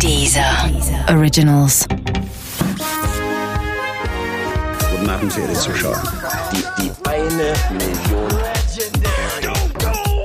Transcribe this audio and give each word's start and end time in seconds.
Dieser 0.00 0.70
Originals. 1.08 1.86
Guten 4.90 5.10
Abend, 5.10 5.32
verehrte 5.32 5.54
Zuschauer. 5.54 6.02
Die, 6.52 6.64
die 6.82 6.90
eine 7.08 7.52
Million. 7.70 8.30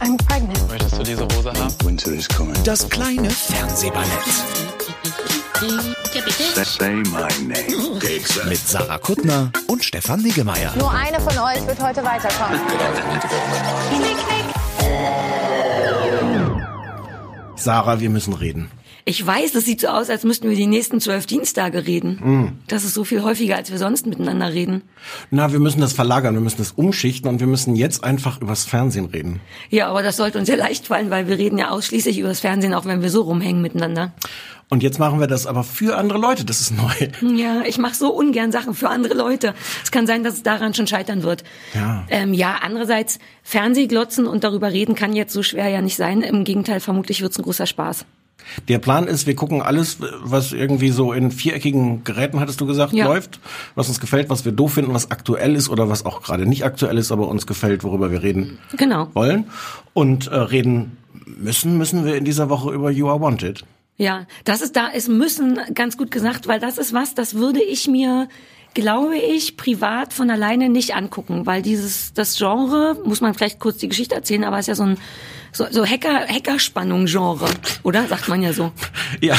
I'm 0.02 0.18
pregnant. 0.28 0.70
Möchtest 0.70 0.98
du 1.00 1.04
diese 1.04 1.24
Hose 1.24 1.52
haben? 1.54 1.74
Winter 1.84 2.12
is 2.12 2.28
coming. 2.28 2.56
Das 2.64 2.88
kleine 2.90 3.30
Fernsehballett 3.30 4.08
Say 6.64 6.94
my 6.94 7.28
name. 7.46 8.00
mit 8.48 8.58
Sarah 8.68 8.98
Kuttner 8.98 9.52
und 9.68 9.84
Stefan 9.84 10.22
Niggemeier. 10.22 10.72
Nur 10.78 10.92
eine 10.92 11.20
von 11.20 11.38
euch 11.38 11.66
wird 11.68 11.82
heute 11.82 12.04
weiterkommen. 12.04 12.60
Sarah, 17.56 18.00
wir 18.00 18.10
müssen 18.10 18.34
reden. 18.34 18.72
Ich 19.06 19.26
weiß, 19.26 19.56
es 19.56 19.66
sieht 19.66 19.82
so 19.82 19.88
aus, 19.88 20.10
als 20.10 20.24
müssten 20.24 20.50
wir 20.50 20.56
die 20.56 20.68
nächsten 20.68 21.00
zwölf 21.00 21.26
Dienstage 21.26 21.88
reden. 21.88 22.60
Das 22.68 22.84
ist 22.84 22.94
so 22.94 23.04
viel 23.04 23.24
häufiger, 23.24 23.56
als 23.56 23.72
wir 23.72 23.78
sonst 23.78 24.06
miteinander 24.06 24.54
reden. 24.54 24.84
Na, 25.32 25.52
wir 25.52 25.60
müssen 25.60 25.82
das 25.82 25.94
verlagern, 25.94 26.34
wir 26.34 26.42
müssen 26.42 26.58
das 26.58 26.72
umschichten 26.72 27.30
und 27.30 27.40
wir 27.40 27.48
müssen 27.48 27.76
jetzt 27.76 28.04
einfach 28.04 28.42
übers 28.42 28.66
Fernsehen 28.66 29.06
reden. 29.06 29.40
Ja, 29.70 29.88
aber 29.88 30.04
das 30.04 30.18
sollte 30.18 30.38
uns 30.38 30.48
ja 30.48 30.56
leicht 30.56 30.88
fallen, 30.88 31.10
weil 31.10 31.28
wir 31.28 31.38
reden 31.38 31.58
ja 31.58 31.70
ausschließlich 31.70 32.20
über 32.20 32.30
das 32.30 32.40
Fernsehen, 32.42 32.74
auch 32.74 32.86
wenn 32.86 33.02
wir 33.02 33.10
so 33.10 33.22
rumhängen 33.22 33.62
miteinander. 33.62 34.14
Und 34.72 34.84
jetzt 34.84 35.00
machen 35.00 35.20
wir 35.20 35.26
das 35.26 35.48
aber 35.48 35.64
für 35.64 35.98
andere 35.98 36.20
Leute, 36.20 36.46
das 36.46 36.62
ist 36.62 36.72
neu. 36.72 36.94
Ja, 37.36 37.64
ich 37.66 37.80
mache 37.80 37.96
so 37.96 38.14
ungern 38.14 38.52
Sachen 38.52 38.76
für 38.76 38.90
andere 38.90 39.16
Leute. 39.16 39.56
Es 39.84 39.90
kann 39.90 40.06
sein, 40.06 40.24
dass 40.24 40.36
es 40.36 40.44
daran 40.44 40.76
schon 40.76 40.86
scheitern 40.86 41.24
wird. 41.24 41.44
Ja. 41.74 42.06
Ähm, 42.10 42.36
ja, 42.36 42.60
andererseits, 42.62 43.18
Fernsehglotzen 43.42 44.28
und 44.28 44.44
darüber 44.44 44.72
reden 44.72 44.94
kann 44.94 45.14
jetzt 45.14 45.34
so 45.34 45.42
schwer 45.42 45.70
ja 45.70 45.82
nicht 45.82 45.96
sein. 45.96 46.22
Im 46.22 46.44
Gegenteil, 46.44 46.82
vermutlich 46.82 47.22
wird's 47.22 47.40
ein 47.40 47.44
großer 47.44 47.66
Spaß. 47.66 48.06
Der 48.68 48.80
Plan 48.80 49.08
ist, 49.08 49.28
wir 49.28 49.36
gucken 49.36 49.62
alles, 49.62 49.98
was 50.22 50.52
irgendwie 50.54 50.90
so 50.90 51.14
in 51.14 51.32
viereckigen 51.32 52.04
Geräten, 52.04 52.40
hattest 52.40 52.60
du 52.62 52.66
gesagt, 52.66 52.94
Ja. 52.94 53.06
läuft, 53.06 53.40
was 53.76 53.88
uns 53.90 54.00
gefällt, 54.00 54.30
was 54.30 54.46
wir 54.46 54.52
doof 54.52 54.74
finden, 54.74 54.94
was 54.94 55.12
aktuell 55.12 55.56
ist 55.56 55.70
oder 55.70 55.90
was 55.90 56.06
auch 56.06 56.22
gerade 56.24 56.46
nicht 56.46 56.64
aktuell 56.66 56.98
ist, 56.98 57.12
aber 57.12 57.28
uns 57.28 57.46
gefällt, 57.48 57.84
worüber 57.84 58.12
wir 58.12 58.24
reden 58.24 58.58
Genau. 58.78 59.08
wollen. 59.14 59.46
Und 59.94 60.28
äh, 60.28 60.36
reden 60.36 60.98
müssen, 61.26 61.78
müssen 61.78 62.06
wir 62.06 62.16
in 62.16 62.26
dieser 62.26 62.50
Woche 62.50 62.72
über 62.74 62.90
You 62.92 63.10
Are 63.10 63.22
Wanted. 63.22 63.64
Ja, 63.98 64.26
das 64.46 64.62
ist 64.62 64.76
da, 64.78 64.88
ist 64.88 65.10
müssen 65.10 65.60
ganz 65.74 65.98
gut 65.98 66.10
gesagt, 66.10 66.48
weil 66.48 66.60
das 66.60 66.78
ist 66.78 66.94
was, 66.94 67.16
das 67.16 67.36
würde 67.36 67.62
ich 67.62 67.88
mir, 67.88 68.30
glaube 68.74 69.18
ich, 69.18 69.58
privat 69.58 70.14
von 70.14 70.30
alleine 70.30 70.70
nicht 70.70 70.96
angucken, 70.96 71.46
weil 71.46 71.62
dieses, 71.62 72.14
das 72.14 72.38
Genre, 72.38 72.98
muss 73.04 73.22
man 73.22 73.34
vielleicht 73.34 73.60
kurz 73.60 73.78
die 73.78 73.90
Geschichte 73.90 74.16
erzählen, 74.16 74.44
aber 74.44 74.58
es 74.58 74.62
ist 74.62 74.68
ja 74.68 74.76
so 74.76 74.84
ein, 74.84 74.98
so, 75.52 75.66
so 75.72 75.86
Hacker, 75.86 76.28
Hackerspannung-Genre, 76.28 77.50
oder? 77.84 78.08
Sagt 78.08 78.28
man 78.28 78.42
ja 78.42 78.54
so. 78.54 78.72
Ja, 79.22 79.36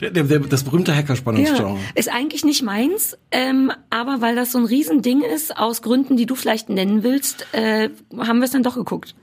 der, 0.00 0.10
der, 0.10 0.38
das 0.40 0.64
berühmte 0.64 0.96
Hackerspannungsgenre. 0.96 1.76
ist 1.94 2.08
eigentlich 2.08 2.44
nicht 2.44 2.62
meins, 2.62 3.18
ähm, 3.30 3.70
aber 3.90 4.22
weil 4.22 4.34
das 4.34 4.52
so 4.52 4.58
ein 4.58 4.64
Riesending 4.64 5.22
ist, 5.22 5.56
aus 5.56 5.82
Gründen, 5.82 6.16
die 6.16 6.26
du 6.26 6.34
vielleicht 6.34 6.70
nennen 6.70 7.02
willst, 7.02 7.46
äh, 7.52 7.90
haben 8.16 8.38
wir 8.38 8.44
es 8.44 8.50
dann 8.50 8.62
doch 8.62 8.76
geguckt. 8.76 9.14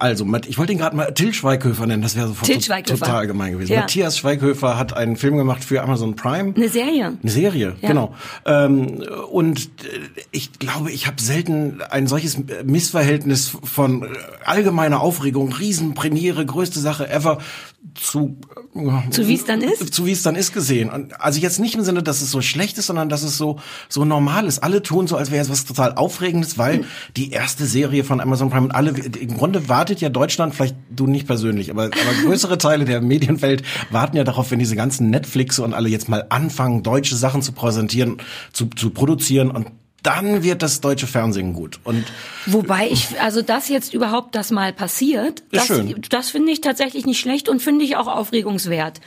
Also, 0.00 0.26
ich 0.46 0.58
wollte 0.58 0.72
ihn 0.72 0.78
gerade 0.78 0.96
mal 0.96 1.12
Till 1.12 1.32
Schweighöfer 1.32 1.86
nennen, 1.86 2.02
das 2.02 2.16
wäre 2.16 2.28
sofort 2.28 2.86
total 2.86 3.26
gemein 3.26 3.52
gewesen. 3.52 3.72
Ja. 3.72 3.80
Matthias 3.80 4.18
Schweighöfer 4.18 4.78
hat 4.78 4.96
einen 4.96 5.16
Film 5.16 5.36
gemacht 5.36 5.64
für 5.64 5.82
Amazon 5.82 6.16
Prime. 6.16 6.54
Eine 6.56 6.68
Serie. 6.68 7.16
Eine 7.22 7.30
Serie, 7.30 7.76
Ja. 7.80 7.88
genau. 7.88 8.14
Ähm, 8.46 9.02
und 9.30 9.60
äh, 9.60 9.68
ich 10.30 10.52
glaube, 10.58 10.90
ich 10.90 11.06
habe 11.06 11.20
selten 11.20 11.80
ein 11.90 12.06
solches 12.06 12.38
Missverhältnis 12.64 13.56
von 13.62 14.02
äh, 14.02 14.06
allgemeiner 14.44 15.00
Aufregung, 15.00 15.52
Riesenpremiere, 15.52 16.44
größte 16.46 16.80
Sache 16.80 17.08
ever 17.10 17.38
zu 17.94 18.38
äh, 18.74 19.10
Zu 19.10 19.28
wie 19.28 19.34
es 19.34 19.44
dann 19.44 19.60
ist? 19.60 19.92
zu 19.92 20.06
wie 20.06 20.12
es 20.12 20.22
dann 20.22 20.36
ist 20.36 20.52
gesehen. 20.52 20.90
Und 20.90 21.20
also 21.20 21.38
jetzt 21.38 21.60
nicht 21.60 21.74
im 21.74 21.82
Sinne, 21.82 22.02
dass 22.02 22.22
es 22.22 22.30
so 22.30 22.40
schlecht 22.40 22.78
ist, 22.78 22.86
sondern 22.86 23.08
dass 23.08 23.22
es 23.22 23.36
so 23.36 23.58
so 23.88 24.04
normal 24.04 24.46
ist. 24.46 24.62
Alle 24.62 24.82
tun 24.82 25.06
so, 25.06 25.16
als 25.16 25.30
wäre 25.30 25.42
es 25.42 25.50
was 25.50 25.64
total 25.64 25.94
Aufregendes, 25.94 26.58
weil 26.58 26.78
Hm. 26.78 26.84
die 27.16 27.30
erste 27.30 27.66
Serie 27.66 28.04
von 28.04 28.20
Amazon 28.20 28.50
Prime 28.50 28.66
und 28.66 28.72
alle 28.72 28.90
im 28.90 29.36
Grunde 29.36 29.68
wartet 29.68 30.00
ja 30.00 30.08
Deutschland, 30.08 30.54
vielleicht 30.54 30.76
du 30.90 31.06
nicht 31.06 31.26
persönlich, 31.26 31.70
aber, 31.70 31.84
aber 31.84 32.22
größere 32.24 32.58
Teile 32.58 32.84
der 32.84 33.00
Medienwelt 33.00 33.62
warten 33.90 34.16
ja 34.16 34.24
darauf, 34.24 34.50
wenn 34.50 34.58
diese 34.58 34.76
ganzen 34.76 35.10
Netflixe 35.10 35.62
und 35.62 35.74
alle 35.74 35.88
jetzt 35.88 36.08
mal 36.08 36.26
anfangen, 36.30 36.82
deutsche 36.82 37.16
Sachen 37.16 37.42
zu 37.42 37.52
präsentieren, 37.52 38.16
zu, 38.52 38.66
zu 38.66 38.90
produzieren 38.90 39.50
und 39.50 39.66
dann 40.04 40.44
wird 40.44 40.62
das 40.62 40.80
deutsche 40.80 41.06
Fernsehen 41.08 41.52
gut. 41.54 41.80
Und 41.82 42.04
Wobei 42.46 42.88
ich, 42.88 43.20
also 43.20 43.42
dass 43.42 43.68
jetzt 43.68 43.92
überhaupt 43.92 44.36
das 44.36 44.52
mal 44.52 44.72
passiert, 44.72 45.42
das, 45.50 45.66
schön. 45.66 46.00
das 46.10 46.30
finde 46.30 46.52
ich 46.52 46.60
tatsächlich 46.60 47.04
nicht 47.06 47.18
schlecht 47.18 47.48
und 47.48 47.60
finde 47.60 47.84
ich 47.84 47.96
auch 47.96 48.06
aufregungswert. 48.06 49.00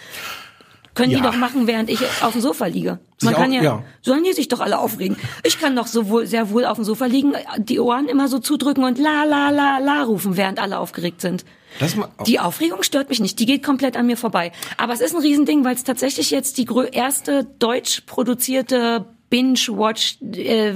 Können 0.96 1.12
Ja. 1.12 1.20
die 1.20 1.24
doch 1.26 1.36
machen, 1.38 1.68
während 1.68 1.92
ich 1.92 2.00
auf 2.24 2.32
dem 2.32 2.42
Sofa 2.42 2.66
liege. 2.66 2.98
Man 3.22 3.34
Sich 3.36 3.38
kann 3.44 3.52
auch- 3.52 3.56
ja, 3.56 3.62
ja. 3.64 3.84
sollen 4.02 4.24
die 4.24 4.34
sich 4.34 4.48
doch 4.48 4.60
alle 4.62 4.80
aufregen. 4.80 5.16
Ich 5.44 5.60
kann 5.60 5.76
doch 5.76 5.86
so 5.86 6.10
wohl, 6.10 6.26
sehr 6.26 6.50
wohl 6.50 6.66
auf 6.66 6.78
dem 6.78 6.84
Sofa 6.86 7.06
liegen, 7.06 7.34
die 7.60 7.80
Ohren 7.80 8.08
immer 8.08 8.28
so 8.28 8.40
zudrücken 8.40 8.84
und 8.84 8.98
la 8.98 9.24
la 9.24 9.52
la 9.52 9.78
la 9.78 10.02
rufen, 10.04 10.38
während 10.38 10.58
alle 10.60 10.80
aufgeregt 10.80 11.22
sind. 11.22 11.46
ma- 11.96 12.10
Die 12.26 12.40
Aufregung 12.40 12.82
stört 12.82 13.10
mich 13.10 13.20
nicht, 13.20 13.38
die 13.38 13.46
geht 13.46 13.62
komplett 13.62 13.96
an 13.96 14.08
mir 14.08 14.18
vorbei. 14.18 14.52
Aber 14.78 14.92
es 14.94 15.02
ist 15.02 15.14
ein 15.14 15.22
Riesending, 15.22 15.64
weil 15.64 15.76
es 15.76 15.84
tatsächlich 15.84 16.32
jetzt 16.32 16.58
die 16.58 16.68
erste 16.92 17.44
deutsch 17.60 18.02
produzierte 18.08 19.06
Binge-Watch 19.30 20.18
äh, 20.22 20.74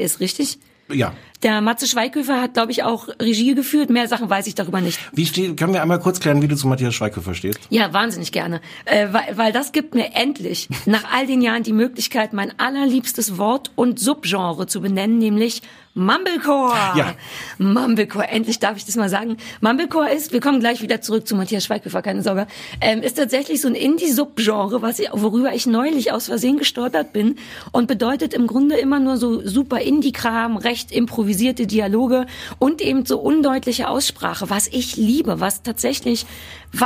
ist, 0.00 0.20
richtig? 0.20 0.58
ja. 0.92 1.14
Der 1.42 1.60
Matze 1.60 1.86
Schweighöfer 1.86 2.40
hat, 2.40 2.54
glaube 2.54 2.72
ich, 2.72 2.84
auch 2.84 3.08
Regie 3.20 3.54
geführt. 3.54 3.90
Mehr 3.90 4.08
Sachen 4.08 4.30
weiß 4.30 4.46
ich 4.46 4.54
darüber 4.54 4.80
nicht. 4.80 4.98
Wie 5.12 5.26
steht, 5.26 5.56
können 5.58 5.74
wir 5.74 5.82
einmal 5.82 6.00
kurz 6.00 6.20
klären, 6.20 6.40
wie 6.40 6.48
du 6.48 6.56
zu 6.56 6.66
Matthias 6.66 6.94
Schweighöfer 6.94 7.34
stehst? 7.34 7.58
Ja, 7.68 7.92
wahnsinnig 7.92 8.32
gerne. 8.32 8.60
Äh, 8.86 9.08
weil, 9.12 9.36
weil 9.36 9.52
das 9.52 9.72
gibt 9.72 9.94
mir 9.94 10.14
endlich 10.14 10.68
nach 10.86 11.04
all 11.12 11.26
den 11.26 11.42
Jahren 11.42 11.62
die 11.62 11.72
Möglichkeit, 11.72 12.32
mein 12.32 12.58
allerliebstes 12.58 13.36
Wort 13.36 13.70
und 13.74 14.00
Subgenre 14.00 14.66
zu 14.66 14.80
benennen, 14.80 15.18
nämlich 15.18 15.60
Mumblecore. 15.94 16.74
Ja. 16.96 17.14
Mumblecore, 17.58 18.26
endlich 18.26 18.58
darf 18.58 18.76
ich 18.76 18.84
das 18.84 18.96
mal 18.96 19.08
sagen. 19.08 19.36
Mumblecore 19.60 20.12
ist, 20.12 20.32
wir 20.32 20.40
kommen 20.40 20.58
gleich 20.58 20.82
wieder 20.82 21.00
zurück 21.00 21.26
zu 21.28 21.36
Matthias 21.36 21.64
Schweighöfer, 21.64 22.02
keine 22.02 22.22
Sorge, 22.22 22.48
ähm, 22.80 23.00
ist 23.00 23.14
tatsächlich 23.16 23.60
so 23.60 23.68
ein 23.68 23.76
Indie-Subgenre, 23.76 24.82
was 24.82 24.98
ich, 24.98 25.08
worüber 25.12 25.54
ich 25.54 25.66
neulich 25.66 26.10
aus 26.10 26.26
Versehen 26.26 26.58
gestolpert 26.58 27.12
bin 27.12 27.36
und 27.70 27.86
bedeutet 27.86 28.34
im 28.34 28.48
Grunde 28.48 28.76
immer 28.76 28.98
nur 28.98 29.16
so 29.16 29.46
super 29.46 29.80
Indie-Kram, 29.80 30.56
recht 30.56 30.90
improvisierte 31.24 31.66
Dialoge 31.66 32.26
und 32.58 32.82
eben 32.82 33.06
so 33.06 33.18
undeutliche 33.18 33.88
Aussprache, 33.88 34.50
was 34.50 34.68
ich 34.68 34.96
liebe, 34.96 35.40
was 35.40 35.62
tatsächlich 35.62 36.26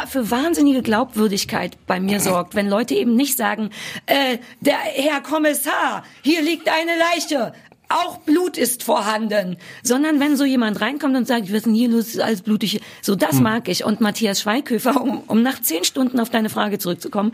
für 0.06 0.30
wahnsinnige 0.30 0.82
Glaubwürdigkeit 0.82 1.76
bei 1.86 1.98
mir 1.98 2.20
sorgt, 2.20 2.54
wenn 2.54 2.68
Leute 2.68 2.94
eben 2.94 3.16
nicht 3.16 3.36
sagen, 3.36 3.70
äh, 4.06 4.38
der 4.60 4.76
Herr 4.76 5.20
Kommissar, 5.22 6.04
hier 6.22 6.42
liegt 6.42 6.68
eine 6.68 6.92
Leiche, 6.98 7.52
auch 7.88 8.18
Blut 8.18 8.58
ist 8.58 8.84
vorhanden, 8.84 9.56
sondern 9.82 10.20
wenn 10.20 10.36
so 10.36 10.44
jemand 10.44 10.80
reinkommt 10.80 11.16
und 11.16 11.26
sagt, 11.26 11.48
ist 11.48 11.66
denn 11.66 11.74
hier 11.74 11.88
los, 11.88 12.08
ist 12.08 12.20
alles 12.20 12.42
blutig, 12.42 12.80
so 13.02 13.16
das 13.16 13.40
mag 13.40 13.68
ich. 13.68 13.84
Und 13.84 14.00
Matthias 14.00 14.42
Schweighöfer, 14.42 15.00
um, 15.00 15.22
um 15.26 15.42
nach 15.42 15.60
zehn 15.62 15.84
Stunden 15.84 16.20
auf 16.20 16.30
deine 16.30 16.50
Frage 16.50 16.78
zurückzukommen, 16.78 17.32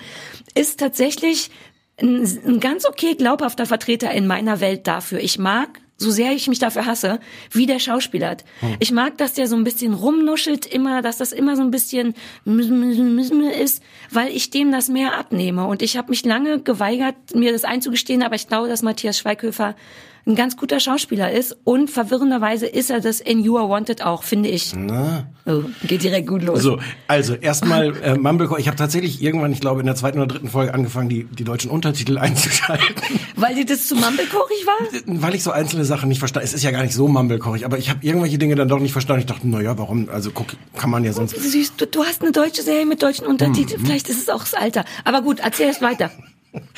ist 0.55 0.79
tatsächlich 0.79 1.51
ein, 2.01 2.23
ein 2.47 2.61
ganz 2.61 2.87
okay 2.87 3.15
glaubhafter 3.15 3.67
Vertreter 3.67 4.13
in 4.13 4.27
meiner 4.27 4.61
Welt 4.61 4.87
dafür. 4.87 5.19
Ich 5.19 5.39
mag 5.39 5.81
so 5.97 6.11
sehr 6.11 6.33
ich 6.33 6.49
mich 6.49 6.59
dafür 6.59 6.87
hasse, 6.87 7.21
wie 7.53 7.67
der 7.67 7.79
Schauspieler 7.79 8.31
hat. 8.31 8.45
Ich 8.81 8.91
mag, 8.91 9.17
dass 9.19 9.35
der 9.35 9.47
so 9.47 9.57
ein 9.57 9.65
bisschen 9.65 9.95
rumnuschelt 9.95 10.67
immer, 10.67 11.03
dass 11.03 11.19
das 11.19 11.33
immer 11.33 11.57
so 11.57 11.63
ein 11.63 11.71
bisschen 11.71 12.15
ist, 12.45 13.83
weil 14.11 14.29
ich 14.29 14.51
dem 14.51 14.73
das 14.73 14.89
mehr 14.89 15.17
abnehme. 15.17 15.67
Und 15.67 15.83
ich 15.83 15.97
habe 15.97 16.11
mich 16.11 16.25
lange 16.25 16.61
geweigert, 16.61 17.15
mir 17.35 17.53
das 17.53 17.65
einzugestehen, 17.65 18.23
aber 18.23 18.35
ich 18.35 18.49
glaube, 18.49 18.69
dass 18.69 18.83
Matthias 18.83 19.19
Schweighöfer 19.19 19.77
ein 20.27 20.35
ganz 20.37 20.57
guter 20.57 20.81
Schauspieler 20.81 21.31
ist 21.33 21.57
und 21.65 21.91
verwirrenderweise 21.91 22.67
ist 22.67 22.91
er 22.91 23.01
das 23.01 23.21
in 23.21 23.41
You 23.45 23.59
Are 23.59 23.69
Wanted 23.69 24.03
auch, 24.03 24.23
finde 24.23 24.49
ich. 24.49 24.73
Oh, 25.47 25.63
geht 25.87 26.03
direkt 26.03 26.27
gut 26.27 26.43
los. 26.43 26.63
So, 26.63 26.79
also 27.07 27.35
erstmal 27.35 27.95
äh, 28.03 28.17
Mumblecore. 28.17 28.59
Ich 28.59 28.67
habe 28.67 28.77
tatsächlich 28.79 29.23
irgendwann, 29.23 29.53
ich 29.53 29.61
glaube 29.61 29.81
in 29.81 29.87
der 29.87 29.95
zweiten 29.97 30.19
oder 30.19 30.29
dritten 30.29 30.49
Folge 30.49 30.73
angefangen, 30.73 31.11
die, 31.11 31.25
die 31.25 31.45
deutschen 31.45 31.71
Untertitel 31.71 32.17
einzuschalten, 32.25 32.95
Weil 33.37 33.55
dir 33.55 33.67
das 33.67 33.87
zu 33.87 33.95
mumblecorig 33.97 34.67
war? 34.67 34.75
weil 35.07 35.35
ich 35.35 35.43
so 35.43 35.51
einzelne 35.51 35.85
Sachen 35.85 36.09
nicht 36.09 36.19
verstanden. 36.21 36.47
Es 36.47 36.55
ist 36.55 36.63
ja 36.63 36.71
gar 36.71 36.83
nicht 36.83 36.95
so 36.95 37.07
Mumblecorig, 37.09 37.67
aber 37.67 37.77
ich 37.77 37.91
habe 37.91 37.99
irgendwelche 38.03 38.39
Dinge 38.39 38.55
dann 38.55 38.69
doch 38.69 38.79
nicht 38.79 38.93
verstanden. 38.93 39.21
Ich 39.21 39.27
dachte, 39.27 39.47
na 39.47 39.61
ja, 39.61 39.77
warum? 39.77 40.09
Also 40.09 40.31
guck, 40.31 40.47
kann 40.77 40.89
man 40.89 41.05
ja 41.05 41.13
sonst. 41.13 41.37
Süß, 41.37 41.77
du, 41.77 41.87
du 41.87 42.05
hast 42.05 42.23
eine 42.23 42.33
deutsche 42.33 42.63
Serie 42.63 42.87
mit 42.87 43.03
deutschen 43.03 43.27
Untertiteln. 43.27 43.85
Vielleicht 43.85 44.09
ist 44.09 44.23
es 44.23 44.29
auch 44.31 44.41
das 44.41 44.55
Alter. 44.55 44.85
Aber 45.05 45.21
gut, 45.21 45.41
erzähl 45.41 45.67
erst 45.67 45.83
weiter. 45.83 46.11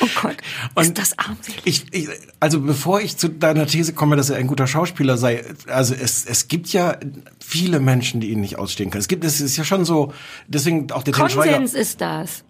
Oh 0.00 0.08
Gott, 0.22 0.36
ist 0.36 0.88
Und 0.88 0.98
das 0.98 1.18
armselig. 1.18 1.60
Ich, 1.64 1.84
ich, 1.92 2.08
also 2.40 2.60
bevor 2.60 3.00
ich 3.00 3.16
zu 3.16 3.28
deiner 3.28 3.66
These 3.66 3.92
komme, 3.92 4.16
dass 4.16 4.30
er 4.30 4.36
ein 4.36 4.46
guter 4.46 4.66
Schauspieler 4.66 5.18
sei, 5.18 5.44
also 5.66 5.94
es, 5.94 6.24
es 6.24 6.48
gibt 6.48 6.68
ja 6.68 6.98
viele 7.44 7.80
Menschen, 7.80 8.20
die 8.20 8.30
ihn 8.30 8.40
nicht 8.40 8.58
ausstehen 8.58 8.90
können. 8.90 9.00
Es 9.00 9.08
gibt, 9.08 9.24
es 9.24 9.40
ist 9.40 9.56
ja 9.56 9.64
schon 9.64 9.84
so, 9.84 10.12
deswegen 10.48 10.90
auch 10.92 11.02
der. 11.02 11.12
Konsens 11.14 11.74
ist 11.74 12.00
das. 12.00 12.44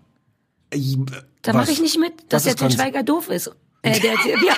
Äh, 0.70 0.80
Da 1.42 1.52
mache 1.52 1.70
ich 1.72 1.80
nicht 1.80 1.98
mit, 1.98 2.12
dass 2.28 2.44
der 2.44 2.54
Konsens? 2.54 2.80
Schweiger 2.80 3.02
doof 3.02 3.28
ist. 3.28 3.50
Äh, 3.82 4.00
der, 4.00 4.14
wie, 4.14 4.50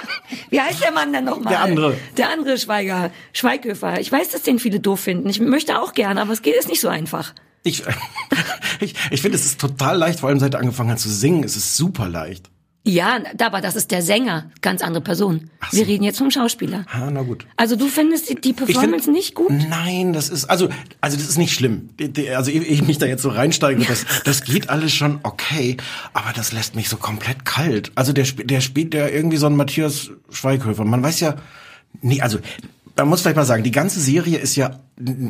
wie 0.50 0.60
heißt 0.60 0.82
der 0.82 0.92
Mann 0.92 1.12
denn 1.12 1.24
nochmal? 1.24 1.52
Der 1.52 1.62
andere. 1.62 1.96
Der 2.16 2.30
andere 2.30 2.58
Schweiger, 2.58 3.10
Schweighöfer. 3.32 4.00
Ich 4.00 4.10
weiß, 4.10 4.30
dass 4.30 4.42
den 4.42 4.58
viele 4.58 4.80
doof 4.80 5.00
finden. 5.00 5.28
Ich 5.28 5.40
möchte 5.40 5.80
auch 5.80 5.92
gerne, 5.92 6.20
aber 6.20 6.32
es 6.32 6.42
geht 6.42 6.54
ist 6.54 6.68
nicht 6.68 6.80
so 6.80 6.88
einfach. 6.88 7.34
Ich, 7.62 7.82
ich, 8.80 8.94
ich 9.10 9.20
finde, 9.20 9.36
es 9.36 9.44
ist 9.44 9.60
total 9.60 9.98
leicht, 9.98 10.20
vor 10.20 10.28
allem 10.28 10.38
seit 10.38 10.54
er 10.54 10.60
angefangen 10.60 10.90
hat 10.90 10.98
zu 10.98 11.10
singen, 11.10 11.44
es 11.44 11.56
ist 11.56 11.76
super 11.76 12.08
leicht. 12.08 12.50
Ja, 12.84 13.18
aber 13.40 13.60
das 13.60 13.76
ist 13.76 13.90
der 13.90 14.00
Sänger, 14.00 14.50
ganz 14.62 14.80
andere 14.82 15.02
Person. 15.02 15.50
So. 15.70 15.76
Wir 15.76 15.86
reden 15.88 16.04
jetzt 16.04 16.16
vom 16.18 16.30
Schauspieler. 16.30 16.86
Ah, 16.90 17.10
na 17.10 17.20
gut. 17.22 17.46
Also 17.56 17.76
du 17.76 17.86
findest 17.88 18.30
die, 18.30 18.36
die 18.36 18.50
Ich 18.50 18.56
find- 18.56 18.66
Performance 18.72 19.10
nicht 19.10 19.34
gut? 19.34 19.50
Nein, 19.50 20.14
das 20.14 20.30
ist 20.30 20.46
also 20.46 20.68
also 21.02 21.16
das 21.18 21.28
ist 21.28 21.36
nicht 21.36 21.52
schlimm. 21.52 21.90
Also 22.34 22.50
ich, 22.50 22.62
ich 22.70 22.82
mich 22.86 22.96
da 22.96 23.04
jetzt 23.06 23.22
so 23.22 23.28
reinsteige, 23.28 23.84
das 23.84 24.06
das 24.24 24.42
geht 24.44 24.70
alles 24.70 24.94
schon 24.94 25.18
okay, 25.22 25.76
aber 26.14 26.32
das 26.34 26.52
lässt 26.52 26.76
mich 26.76 26.88
so 26.88 26.96
komplett 26.96 27.44
kalt. 27.44 27.92
Also 27.94 28.12
der 28.14 28.24
der 28.24 28.60
spielt 28.62 28.94
ja 28.94 29.06
irgendwie 29.08 29.36
so 29.36 29.46
einen 29.46 29.56
Matthias 29.56 30.10
Schweighöfer. 30.30 30.84
Man 30.86 31.02
weiß 31.02 31.20
ja 31.20 31.36
nee, 32.00 32.22
also 32.22 32.38
man 33.04 33.10
muss 33.10 33.22
vielleicht 33.22 33.36
mal 33.36 33.44
sagen, 33.44 33.62
die 33.62 33.70
ganze 33.70 34.00
Serie 34.00 34.38
ist 34.38 34.56
ja 34.56 34.70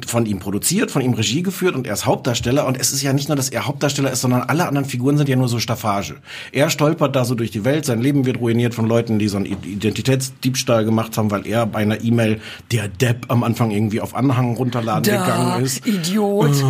von 0.07 0.25
ihm 0.25 0.39
produziert, 0.39 0.91
von 0.91 1.03
ihm 1.03 1.13
Regie 1.13 1.43
geführt 1.43 1.75
und 1.75 1.87
er 1.87 1.93
ist 1.93 2.07
Hauptdarsteller 2.07 2.67
und 2.67 2.81
es 2.81 2.93
ist 2.93 3.03
ja 3.03 3.13
nicht 3.13 3.29
nur, 3.29 3.37
dass 3.37 3.51
er 3.51 3.67
Hauptdarsteller 3.67 4.11
ist, 4.11 4.23
sondern 4.23 4.43
alle 4.43 4.67
anderen 4.67 4.87
Figuren 4.87 5.19
sind 5.19 5.29
ja 5.29 5.37
nur 5.37 5.49
so 5.49 5.59
Staffage. 5.59 6.15
Er 6.53 6.71
stolpert 6.71 7.15
da 7.15 7.25
so 7.27 7.35
durch 7.35 7.51
die 7.51 7.65
Welt, 7.65 7.85
sein 7.85 8.01
Leben 8.01 8.25
wird 8.25 8.41
ruiniert 8.41 8.75
von 8.75 8.87
Leuten, 8.87 9.19
die 9.19 9.29
so 9.29 9.37
einen 9.37 9.47
Identitätsdiebstahl 9.47 10.85
gemacht 10.87 11.19
haben, 11.19 11.31
weil 11.31 11.47
er 11.47 11.67
bei 11.67 11.81
einer 11.81 12.03
E-Mail 12.03 12.41
der 12.73 12.89
Depp 12.89 13.27
am 13.29 13.45
Anfang 13.45 13.71
irgendwie 13.71 14.01
auf 14.01 14.15
Anhang 14.15 14.57
runterladen 14.57 15.03
gegangen 15.03 15.63
ist. 15.63 15.87
Idiot. 15.87 16.65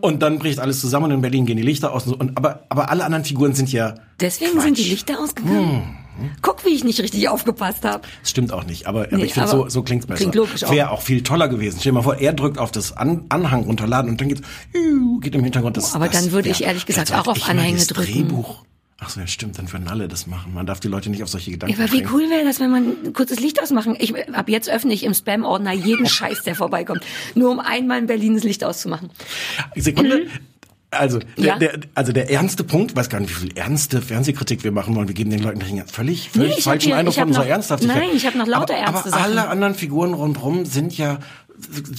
Und 0.00 0.22
dann 0.22 0.38
bricht 0.38 0.58
alles 0.58 0.80
zusammen 0.80 1.06
und 1.06 1.12
in 1.12 1.20
Berlin 1.20 1.44
gehen 1.44 1.58
die 1.58 1.62
Lichter 1.62 1.92
aus. 1.92 2.06
Und, 2.06 2.12
so. 2.12 2.18
und 2.18 2.36
aber, 2.36 2.64
aber 2.70 2.90
alle 2.90 3.04
anderen 3.04 3.24
Figuren 3.24 3.54
sind 3.54 3.70
ja 3.70 3.94
Deswegen 4.20 4.52
Quatsch. 4.52 4.64
sind 4.64 4.78
die 4.78 4.84
Lichter 4.84 5.20
ausgegangen. 5.20 6.05
Guck, 6.42 6.64
wie 6.64 6.70
ich 6.70 6.84
nicht 6.84 7.00
richtig 7.00 7.28
aufgepasst 7.28 7.84
habe. 7.84 8.02
Das 8.20 8.30
stimmt 8.30 8.52
auch 8.52 8.64
nicht, 8.64 8.86
aber, 8.86 9.02
aber 9.06 9.16
Nee, 9.16 9.24
ich 9.24 9.34
finde, 9.34 9.48
so, 9.48 9.68
so 9.68 9.82
klingt's 9.82 10.06
besser. 10.06 10.18
klingt 10.18 10.34
logisch 10.34 10.64
auch. 10.64 10.70
Wäre 10.72 10.90
auch 10.90 11.02
viel 11.02 11.22
toller 11.22 11.48
gewesen. 11.48 11.78
Stell 11.80 11.92
dir 11.92 11.96
mal 11.98 12.02
vor, 12.02 12.16
er 12.16 12.32
drückt 12.32 12.58
auf 12.58 12.72
das 12.72 12.96
An 12.96 13.24
Anhang 13.28 13.64
runterladen 13.64 14.10
und 14.10 14.20
dann 14.20 14.28
geht's, 14.28 14.42
geht 15.20 15.34
im 15.34 15.44
Hintergrund 15.44 15.76
das. 15.76 15.92
Oh, 15.92 15.96
aber 15.96 16.08
das 16.08 16.22
dann 16.22 16.32
würde 16.32 16.48
ich 16.48 16.64
ehrlich 16.64 16.86
gesagt 16.86 17.12
auch 17.12 17.26
auf 17.26 17.48
Anhänge 17.48 17.78
drücken. 17.84 18.12
Drehbuch. 18.12 18.62
Ach 18.98 19.10
so, 19.10 19.20
ja, 19.20 19.26
stimmt, 19.26 19.58
dann 19.58 19.70
würden 19.70 19.88
alle 19.88 20.08
das 20.08 20.26
machen. 20.26 20.54
Man 20.54 20.64
darf 20.64 20.80
die 20.80 20.88
Leute 20.88 21.10
nicht 21.10 21.22
auf 21.22 21.28
solche 21.28 21.50
Gedanken 21.50 21.76
Ja, 21.78 21.84
aber 21.84 21.92
wie 21.92 21.98
bringen. 22.00 22.10
cool 22.14 22.30
wäre 22.30 22.44
das, 22.46 22.60
wenn 22.60 22.70
man 22.70 22.96
ein 23.04 23.12
kurzes 23.12 23.40
Licht 23.40 23.62
ausmachen? 23.62 23.94
Ich, 23.98 24.14
ab 24.34 24.48
jetzt 24.48 24.70
öffne 24.70 24.94
ich 24.94 25.04
im 25.04 25.12
Spam-Ordner 25.12 25.72
jeden 25.74 26.06
Scheiß, 26.06 26.44
der 26.44 26.54
vorbeikommt. 26.54 27.02
Nur 27.34 27.50
um 27.50 27.60
einmal 27.60 27.98
in 27.98 28.06
Berlin 28.06 28.34
das 28.36 28.44
Licht 28.44 28.64
auszumachen. 28.64 29.10
Sekunde. 29.74 30.28
Also, 30.98 31.18
der. 31.36 31.44
Ja. 31.44 31.58
der, 31.58 31.78
also 31.94 32.12
der 32.12 32.30
ernste 32.30 32.64
Punkt, 32.64 32.94
weiß 32.96 33.08
gar 33.08 33.20
nicht, 33.20 33.30
wie 33.30 33.48
viel 33.48 33.56
ernste 33.58 34.02
Fernsehkritik 34.02 34.64
wir 34.64 34.72
machen 34.72 34.94
wollen. 34.96 35.08
Wir 35.08 35.14
geben 35.14 35.30
den 35.30 35.42
Leuten 35.42 35.60
völlig, 35.86 36.30
völlig 36.30 36.56
Nee, 36.56 36.62
falschen 36.62 36.86
hier- 36.88 36.96
Eindruck 36.96 37.14
von 37.14 37.28
unserer 37.28 37.44
noch- 37.44 37.50
Ernsthaftigkeit. 37.50 37.96
nein, 37.98 38.10
ich 38.14 38.26
hab 38.26 38.34
noch 38.34 38.46
lauter 38.46 38.74
aber, 38.74 38.82
ernste 38.98 39.12
Aber 39.12 39.22
alle 39.22 39.34
Sachen. 39.36 39.48
anderen 39.50 39.74
Figuren 39.74 40.14
rundherum 40.14 40.64
sind 40.64 40.96
ja 40.98 41.18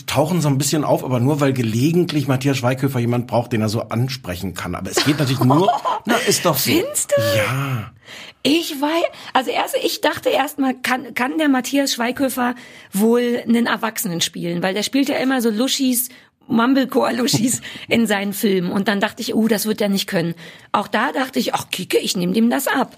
tauchen 0.05 0.39
so 0.41 0.49
ein 0.49 0.59
bisschen 0.59 0.83
auf, 0.83 1.03
aber 1.03 1.19
nur 1.19 1.39
weil 1.41 1.51
gelegentlich 1.51 2.27
Matthias 2.27 2.57
Schweighöfer 2.57 2.99
jemand 2.99 3.25
braucht, 3.25 3.53
den 3.53 3.61
er 3.61 3.69
so 3.69 3.81
ansprechen 3.89 4.53
kann. 4.53 4.75
Aber 4.75 4.91
es 4.91 5.03
geht 5.03 5.17
natürlich 5.17 5.39
nur, 5.39 5.71
na, 6.05 6.13
ist 6.27 6.45
doch 6.45 6.57
so. 6.57 6.71
Findest 6.71 7.11
du? 7.17 7.21
Ja. 7.35 7.91
Ich 8.43 8.79
weiß, 8.79 9.03
also 9.33 9.49
erst, 9.51 9.75
ich 9.83 9.99
dachte 10.01 10.29
erstmal, 10.29 10.75
kann, 10.75 11.13
kann 11.15 11.37
der 11.39 11.49
Matthias 11.49 11.93
Schweighöfer 11.95 12.53
wohl 12.93 13.41
einen 13.45 13.65
Erwachsenen 13.65 14.21
spielen, 14.21 14.61
weil 14.61 14.73
der 14.75 14.83
spielt 14.83 15.09
ja 15.09 15.15
immer 15.17 15.41
so 15.41 15.49
Luschis, 15.49 16.09
Mumblecore-Luschis 16.47 17.61
in 17.87 18.07
seinen 18.07 18.33
Filmen. 18.33 18.71
Und 18.71 18.87
dann 18.87 18.99
dachte 18.99 19.21
ich, 19.21 19.35
uh, 19.35 19.47
das 19.47 19.65
wird 19.65 19.81
er 19.81 19.89
nicht 19.89 20.07
können. 20.07 20.35
Auch 20.71 20.87
da 20.87 21.11
dachte 21.11 21.39
ich, 21.39 21.53
ach, 21.53 21.69
Kike, 21.69 21.97
ich 21.97 22.15
nehme 22.17 22.33
dem 22.33 22.49
das 22.49 22.67
ab. 22.67 22.97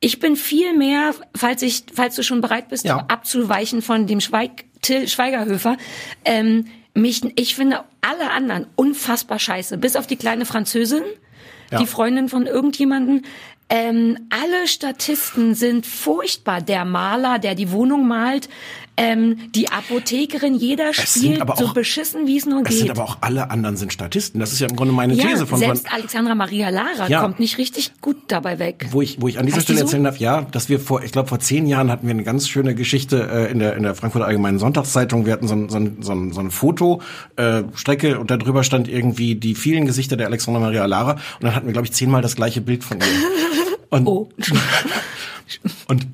Ich 0.00 0.20
bin 0.20 0.36
viel 0.36 0.76
mehr, 0.76 1.12
falls 1.36 1.62
ich, 1.62 1.84
falls 1.92 2.14
du 2.14 2.22
schon 2.22 2.40
bereit 2.40 2.68
bist, 2.68 2.84
Ja. 2.84 2.98
abzuweichen 3.08 3.82
von 3.82 4.06
dem 4.06 4.20
Schweig, 4.20 4.64
Till 4.80 5.08
Schweigerhöfer, 5.08 5.76
ähm, 6.24 6.66
mich, 6.94 7.20
ich 7.36 7.56
finde 7.56 7.82
alle 8.00 8.30
anderen 8.30 8.66
unfassbar 8.76 9.38
scheiße, 9.38 9.76
bis 9.78 9.96
auf 9.96 10.06
die 10.06 10.16
kleine 10.16 10.44
Französin, 10.46 11.02
Ja. 11.72 11.78
die 11.80 11.86
Freundin 11.86 12.28
von 12.28 12.46
irgendjemanden. 12.46 13.24
Ähm, 13.70 14.16
alle 14.30 14.66
Statisten 14.66 15.54
sind 15.54 15.84
furchtbar. 15.84 16.62
Der 16.62 16.84
Maler, 16.84 17.38
der 17.38 17.54
die 17.54 17.70
Wohnung 17.70 18.06
malt, 18.08 18.48
ähm, 18.98 19.38
die 19.54 19.70
Apothekerin, 19.70 20.54
jeder 20.54 20.92
spielt 20.92 21.40
aber 21.40 21.56
so 21.56 21.66
auch- 21.66 21.72
beschissen, 21.74 22.26
wie 22.26 22.36
es 22.36 22.44
nur 22.46 22.62
Es 22.62 22.68
geht. 22.68 22.78
sind 22.78 22.90
aber 22.90 23.04
auch 23.04 23.18
alle 23.20 23.50
anderen 23.50 23.76
sind 23.76 23.92
Statisten. 23.92 24.40
Das 24.40 24.52
ist 24.52 24.58
ja 24.60 24.68
im 24.68 24.76
Grunde 24.76 24.92
meine 24.92 25.14
ja, 25.14 25.22
These 25.24 25.38
von, 25.46 25.46
von 25.48 25.58
selbst 25.60 25.90
Alexandra 25.92 26.34
Maria 26.34 26.68
Lara 26.70 27.08
Ja. 27.08 27.22
kommt 27.22 27.38
nicht 27.40 27.56
richtig 27.58 27.92
gut 28.00 28.16
dabei 28.28 28.58
weg. 28.58 28.86
wo 28.90 29.00
ich, 29.00 29.20
wo 29.22 29.28
ich 29.28 29.38
an 29.38 29.46
dieser 29.46 29.58
die 29.58 29.62
Stelle 29.64 29.80
erzählen 29.80 30.04
darf, 30.04 30.18
ja, 30.18 30.42
dass 30.42 30.68
wir 30.68 30.80
vor, 30.80 31.02
ich 31.02 31.12
glaube 31.12 31.28
vor 31.28 31.38
zehn 31.38 31.66
Jahren 31.66 31.90
hatten 31.90 32.06
wir 32.06 32.12
eine 32.14 32.24
ganz 32.24 32.48
schöne 32.48 32.74
Geschichte 32.74 33.28
äh, 33.30 33.50
in 33.50 33.60
der 33.60 33.76
in 33.76 33.84
der 33.84 33.94
Frankfurter 33.94 34.26
Allgemeinen 34.26 34.58
Sonntagszeitung. 34.58 35.24
Wir 35.26 35.32
hatten 35.32 35.46
so 35.48 35.54
ein, 35.54 35.68
so 35.68 35.76
ein, 35.78 35.96
so 36.02 36.12
ein, 36.12 36.32
so 36.32 36.40
eine 36.40 36.50
Fotostrecke 36.50 37.68
äh, 37.72 37.76
Strecke 37.78 38.18
und 38.18 38.30
da 38.30 38.36
drüber 38.36 38.64
stand 38.64 38.88
irgendwie 38.88 39.36
die 39.36 39.54
vielen 39.54 39.86
Gesichter 39.86 40.16
der 40.16 40.26
Alexandra 40.26 40.60
Maria 40.60 40.84
Lara 40.86 41.12
und 41.12 41.20
dann 41.42 41.54
hatten 41.54 41.66
wir 41.66 41.72
glaube 41.72 41.86
ich 41.86 41.92
zehnmal 41.92 42.20
das 42.22 42.34
gleiche 42.36 42.60
Bild 42.60 42.82
von 42.84 42.98
ihr. 42.98 43.06
Und, 43.90 44.06
Oh. 44.06 44.28
und 45.88 46.06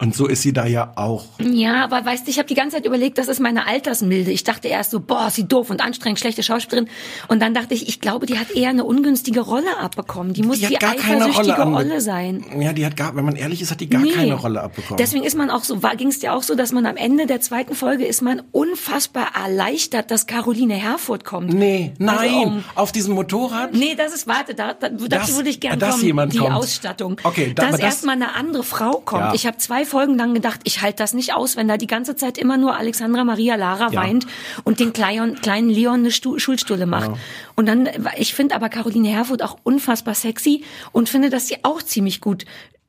und 0.00 0.14
so 0.14 0.26
ist 0.26 0.42
sie 0.42 0.52
da 0.52 0.66
ja 0.66 0.92
auch. 0.96 1.24
Ja, 1.38 1.84
aber 1.84 2.04
weißt 2.04 2.26
du, 2.26 2.30
ich 2.30 2.38
habe 2.38 2.48
die 2.48 2.54
ganze 2.54 2.76
Zeit 2.76 2.86
überlegt, 2.86 3.18
das 3.18 3.28
ist 3.28 3.40
meine 3.40 3.66
Altersmilde. 3.66 4.30
Ich 4.30 4.44
dachte 4.44 4.68
erst 4.68 4.90
so, 4.90 5.00
boah, 5.00 5.26
ist 5.28 5.36
sie 5.36 5.44
doof 5.46 5.70
und 5.70 5.80
anstrengend, 5.82 6.18
schlechte 6.18 6.42
Schauspielerin. 6.42 6.88
Und 7.28 7.40
dann 7.40 7.54
dachte 7.54 7.74
ich, 7.74 7.88
ich 7.88 8.00
glaube, 8.00 8.26
die 8.26 8.38
hat 8.38 8.50
eher 8.50 8.70
eine 8.70 8.84
ungünstige 8.84 9.40
Rolle 9.40 9.78
abbekommen. 9.78 10.32
Die 10.32 10.42
muss 10.42 10.58
die, 10.60 10.66
Die 10.66 10.74
gar 10.74 10.94
keine 10.94 11.26
Rolle 11.30 11.54
Rolle, 11.62 12.00
sein. 12.00 12.44
Ja, 12.58 12.72
die 12.72 12.84
hat 12.86 12.96
gar, 12.96 13.14
wenn 13.16 13.24
man 13.24 13.36
ehrlich 13.36 13.60
ist, 13.62 13.70
hat 13.70 13.80
die 13.80 13.88
gar 13.88 14.02
keine 14.06 14.34
Rolle 14.34 14.62
abbekommen. 14.62 14.96
Deswegen 14.98 15.24
ist 15.24 15.36
man 15.36 15.50
auch 15.50 15.64
so, 15.64 15.76
ging 15.96 16.08
es 16.08 16.18
dir 16.20 16.32
auch 16.34 16.42
so, 16.42 16.54
dass 16.54 16.72
man 16.72 16.86
am 16.86 16.96
Ende 16.96 17.26
der 17.26 17.40
zweiten 17.40 17.74
Folge 17.74 18.04
ist 18.06 18.22
man 18.22 18.42
unfassbar 18.52 19.28
erleichtert, 19.34 20.10
dass 20.10 20.26
Caroline 20.26 20.74
Herfurth 20.74 21.24
kommt. 21.24 21.52
nee, 21.52 21.92
nein, 21.98 22.18
Also, 22.18 22.36
um- 22.42 22.64
auf 22.74 22.92
diesem 22.92 23.14
Motorrad? 23.14 23.74
Nee, 23.74 23.94
das 23.96 24.14
ist, 24.14 24.26
warte, 24.26 24.54
da, 24.54 24.72
da, 24.74 24.88
dazu 24.88 25.08
Das- 25.08 25.36
würde 25.36 25.50
ich 25.50 25.60
gerne 25.60 25.78
dass 25.78 25.92
kommen, 25.96 26.04
jemand 26.04 26.32
die 26.34 26.38
kommt. 26.38 26.52
Ausstattung. 26.54 27.16
Okay, 27.22 27.52
da- 27.54 27.62
dass 27.64 27.72
das- 27.72 27.80
erstmal 27.80 28.14
eine 28.16 28.34
andere 28.34 28.62
Frau 28.62 28.92
kommt. 29.04 29.20
Ja. 29.22 29.34
Ich 29.34 29.46
habe 29.46 29.56
zwei 29.58 29.84
Folgen 29.90 30.16
lang 30.16 30.32
gedacht, 30.34 30.60
ich 30.64 30.80
halte 30.80 30.96
das 31.02 31.12
nicht 31.12 31.34
aus, 31.34 31.56
wenn 31.56 31.68
da 31.68 31.76
die 31.76 31.86
ganze 31.86 32.16
Zeit 32.16 32.38
immer 32.38 32.56
nur 32.56 32.76
Alexandra 32.76 33.24
Maria 33.24 33.56
Lara 33.56 33.90
Ja. 33.92 34.00
weint 34.02 34.26
und 34.64 34.80
den 34.80 34.92
kleinen, 34.92 35.34
kleinen 35.40 35.68
Leon 35.68 36.00
eine 36.00 36.10
Stu 36.10 36.38
Schulstuhle 36.38 36.86
macht. 36.86 37.10
Und 37.56 37.66
dann, 37.66 37.88
ich 38.16 38.32
finde 38.34 38.54
aber 38.54 38.68
Caroline 38.68 39.08
Herfurth 39.08 39.42
auch 39.42 39.58
unfassbar 39.64 40.14
sexy 40.14 40.64
und 40.92 41.08
finde, 41.08 41.28
dass 41.28 41.48
sie 41.48 41.58
auch 41.64 41.82
ziemlich 41.82 42.20
gut 42.20 42.44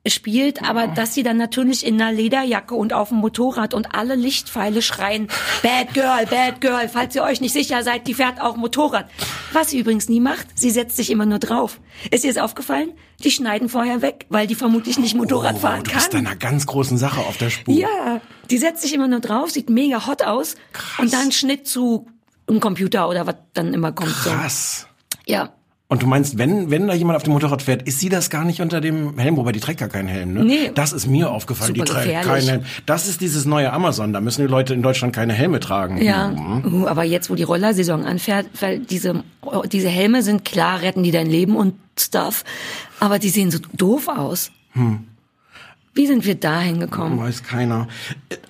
spielt, 0.08 0.68
aber 0.68 0.88
dass 0.88 1.14
sie 1.14 1.22
dann 1.22 1.36
natürlich 1.36 1.86
in 1.86 2.00
einer 2.00 2.10
Lederjacke 2.10 2.74
und 2.74 2.92
auf 2.92 3.10
dem 3.10 3.18
Motorrad 3.18 3.72
und 3.72 3.94
alle 3.94 4.16
Lichtpfeile 4.16 4.82
schreien, 4.82 5.28
Bad 5.62 5.94
Girl, 5.94 6.26
Bad 6.26 6.60
Girl, 6.60 6.88
falls 6.88 7.14
ihr 7.14 7.22
euch 7.22 7.40
nicht 7.40 7.52
sicher 7.52 7.84
seid, 7.84 8.08
die 8.08 8.14
fährt 8.14 8.40
auch 8.40 8.56
Motorrad. 8.56 9.08
Was 9.52 9.70
sie 9.70 9.78
übrigens 9.78 10.08
nie 10.08 10.18
macht, 10.18 10.46
sie 10.58 10.70
setzt 10.70 10.96
sich 10.96 11.10
immer 11.10 11.26
nur 11.26 11.38
drauf. 11.38 11.78
Ist 12.10 12.24
dir 12.24 12.32
das 12.32 12.42
aufgefallen? 12.42 12.92
Die 13.22 13.30
schneiden 13.30 13.68
vorher 13.68 14.02
weg, 14.02 14.26
weil 14.28 14.48
die 14.48 14.56
vermutlich 14.56 14.98
nicht 14.98 15.14
Motorrad 15.14 15.54
oh, 15.56 15.60
fahren 15.60 15.84
du 15.84 15.90
kann. 15.90 16.00
bist 16.00 16.14
da 16.14 16.18
einer 16.18 16.34
ganz 16.34 16.66
großen 16.66 16.98
Sache 16.98 17.20
auf 17.20 17.36
der 17.36 17.50
Spur. 17.50 17.72
Ja, 17.72 18.20
die 18.50 18.58
setzt 18.58 18.82
sich 18.82 18.94
immer 18.94 19.06
nur 19.06 19.20
drauf, 19.20 19.50
sieht 19.50 19.70
mega 19.70 20.06
hot 20.08 20.22
aus 20.22 20.56
und 20.98 21.12
dann 21.12 21.30
Schnitt 21.30 21.68
zu 21.68 22.08
einem 22.48 22.58
Computer 22.58 23.08
oder 23.08 23.26
was 23.28 23.36
dann 23.54 23.72
immer 23.72 23.92
kommt. 23.92 24.10
So. 24.10 24.30
Krass. 24.30 24.88
Ja. 25.26 25.52
Und 25.92 26.02
du 26.02 26.06
meinst, 26.06 26.38
wenn, 26.38 26.70
wenn 26.70 26.86
da 26.86 26.94
jemand 26.94 27.16
auf 27.18 27.22
dem 27.22 27.34
Motorrad 27.34 27.60
fährt, 27.60 27.82
ist 27.82 28.00
sie 28.00 28.08
das 28.08 28.30
gar 28.30 28.46
nicht 28.46 28.62
unter 28.62 28.80
dem 28.80 29.18
Helm, 29.18 29.36
wobei 29.36 29.52
die 29.52 29.60
trägt 29.60 29.78
gar 29.78 29.90
keinen 29.90 30.08
Helm, 30.08 30.32
ne? 30.32 30.42
Nee. 30.42 30.70
Das 30.74 30.94
ist 30.94 31.06
mir 31.06 31.30
aufgefallen, 31.30 31.74
die 31.74 31.80
trägt 31.82 32.04
gefährlich. 32.04 32.26
keinen 32.46 32.48
Helm. 32.48 32.64
Das 32.86 33.06
ist 33.06 33.20
dieses 33.20 33.44
neue 33.44 33.70
Amazon, 33.74 34.14
da 34.14 34.22
müssen 34.22 34.40
die 34.40 34.50
Leute 34.50 34.72
in 34.72 34.80
Deutschland 34.80 35.14
keine 35.14 35.34
Helme 35.34 35.60
tragen. 35.60 36.00
Ja, 36.00 36.28
Mhm. 36.28 36.86
aber 36.86 37.04
jetzt, 37.04 37.28
wo 37.28 37.34
die 37.34 37.42
Rollersaison 37.42 38.06
anfährt, 38.06 38.46
weil 38.58 38.78
diese, 38.78 39.22
diese 39.70 39.90
Helme 39.90 40.22
sind 40.22 40.46
klar, 40.46 40.80
retten 40.80 41.02
die 41.02 41.10
dein 41.10 41.26
Leben 41.26 41.56
und 41.56 41.74
Stuff, 42.00 42.44
aber 42.98 43.18
die 43.18 43.28
sehen 43.28 43.50
so 43.50 43.58
doof 43.74 44.08
aus. 44.08 44.50
Hm. 44.72 45.00
Wie 45.94 46.06
sind 46.06 46.24
wir 46.24 46.36
da 46.36 46.58
hingekommen? 46.60 47.18
Weiß 47.18 47.42
keiner. 47.42 47.86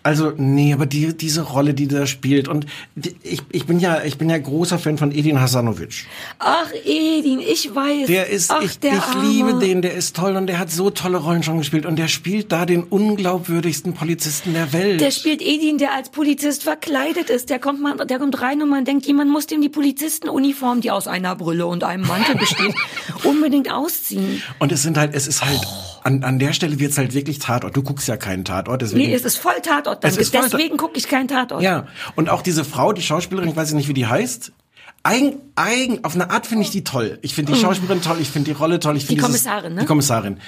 Also, 0.04 0.32
nee, 0.36 0.72
aber 0.72 0.86
die, 0.86 1.16
diese 1.16 1.42
Rolle, 1.42 1.74
die 1.74 1.88
da 1.88 2.06
spielt 2.06 2.46
und 2.46 2.66
die, 2.94 3.16
ich, 3.24 3.42
ich 3.50 3.66
bin 3.66 3.80
ja, 3.80 4.02
ich 4.04 4.16
bin 4.16 4.30
ja 4.30 4.38
großer 4.38 4.78
Fan 4.78 4.96
von 4.96 5.10
Edin 5.10 5.40
Hasanovic. 5.40 6.06
Ach, 6.38 6.70
Edin, 6.84 7.40
ich 7.40 7.74
weiß. 7.74 8.06
Der 8.06 8.28
ist, 8.28 8.52
Ach, 8.52 8.62
ich, 8.62 8.78
der 8.78 8.94
ich 8.94 9.02
Arme. 9.02 9.28
liebe 9.28 9.58
den, 9.58 9.82
der 9.82 9.94
ist 9.94 10.14
toll 10.14 10.36
und 10.36 10.46
der 10.46 10.60
hat 10.60 10.70
so 10.70 10.90
tolle 10.90 11.18
Rollen 11.18 11.42
schon 11.42 11.58
gespielt 11.58 11.84
und 11.84 11.96
der 11.96 12.06
spielt 12.06 12.52
da 12.52 12.64
den 12.64 12.84
unglaubwürdigsten 12.84 13.94
Polizisten 13.94 14.54
der 14.54 14.72
Welt. 14.72 15.00
Der 15.00 15.10
spielt 15.10 15.42
Edin, 15.42 15.78
der 15.78 15.94
als 15.94 16.10
Polizist 16.10 16.62
verkleidet 16.62 17.28
ist. 17.28 17.50
Der 17.50 17.58
kommt, 17.58 17.80
man, 17.80 18.06
der 18.06 18.20
kommt 18.20 18.40
rein 18.40 18.62
und 18.62 18.68
man 18.68 18.84
denkt, 18.84 19.04
jemand 19.06 19.32
muss 19.32 19.46
dem 19.48 19.60
die 19.60 19.68
Polizistenuniform, 19.68 20.80
die 20.80 20.92
aus 20.92 21.08
einer 21.08 21.34
Brille 21.34 21.66
und 21.66 21.82
einem 21.82 22.06
Mantel 22.06 22.36
besteht, 22.36 22.74
unbedingt 23.24 23.68
ausziehen. 23.70 24.42
Und 24.60 24.70
es 24.70 24.82
sind 24.82 24.96
halt, 24.96 25.12
es 25.14 25.26
ist 25.26 25.44
halt, 25.44 25.60
an, 26.02 26.24
an 26.24 26.38
der 26.38 26.52
Stelle 26.52 26.80
wird's 26.80 26.98
halt 26.98 27.14
wirklich 27.14 27.38
Tatort. 27.38 27.76
Du 27.76 27.82
guckst 27.82 28.08
ja 28.08 28.16
keinen 28.16 28.44
Tatort, 28.44 28.82
deswegen. 28.82 29.08
Nee, 29.08 29.14
es 29.14 29.24
ist 29.24 29.36
voll 29.36 29.60
Tatort. 29.62 30.04
Es 30.04 30.16
ist 30.16 30.34
Deswegen 30.34 30.76
gucke 30.76 30.98
ich 30.98 31.08
keinen 31.08 31.28
Tatort. 31.28 31.62
ja. 31.62 31.86
Und 32.16 32.28
auch 32.28 32.42
diese 32.42 32.64
Frau, 32.64 32.92
die 32.92 33.02
Schauspielerin, 33.02 33.50
ich 33.50 33.56
weiß 33.56 33.72
nicht, 33.72 33.88
wie 33.88 33.94
die 33.94 34.06
heißt, 34.06 34.52
eigen, 35.04 35.34
eigen, 35.56 36.04
auf 36.04 36.14
eine 36.14 36.30
Art 36.30 36.46
finde 36.46 36.64
ich 36.64 36.70
die 36.70 36.84
toll. 36.84 37.18
Ich 37.22 37.34
finde 37.34 37.52
die 37.52 37.58
Schauspielerin 37.60 38.02
toll, 38.02 38.18
ich 38.20 38.28
finde 38.28 38.50
die 38.52 38.56
Rolle 38.56 38.78
toll, 38.80 38.96
ich 38.96 39.04
finde 39.06 39.22
Die 39.22 39.26
dieses- 39.26 39.44
Kommissarin, 39.44 39.74
ne? 39.74 39.80
Die 39.80 39.86
Kommissarin. 39.86 40.38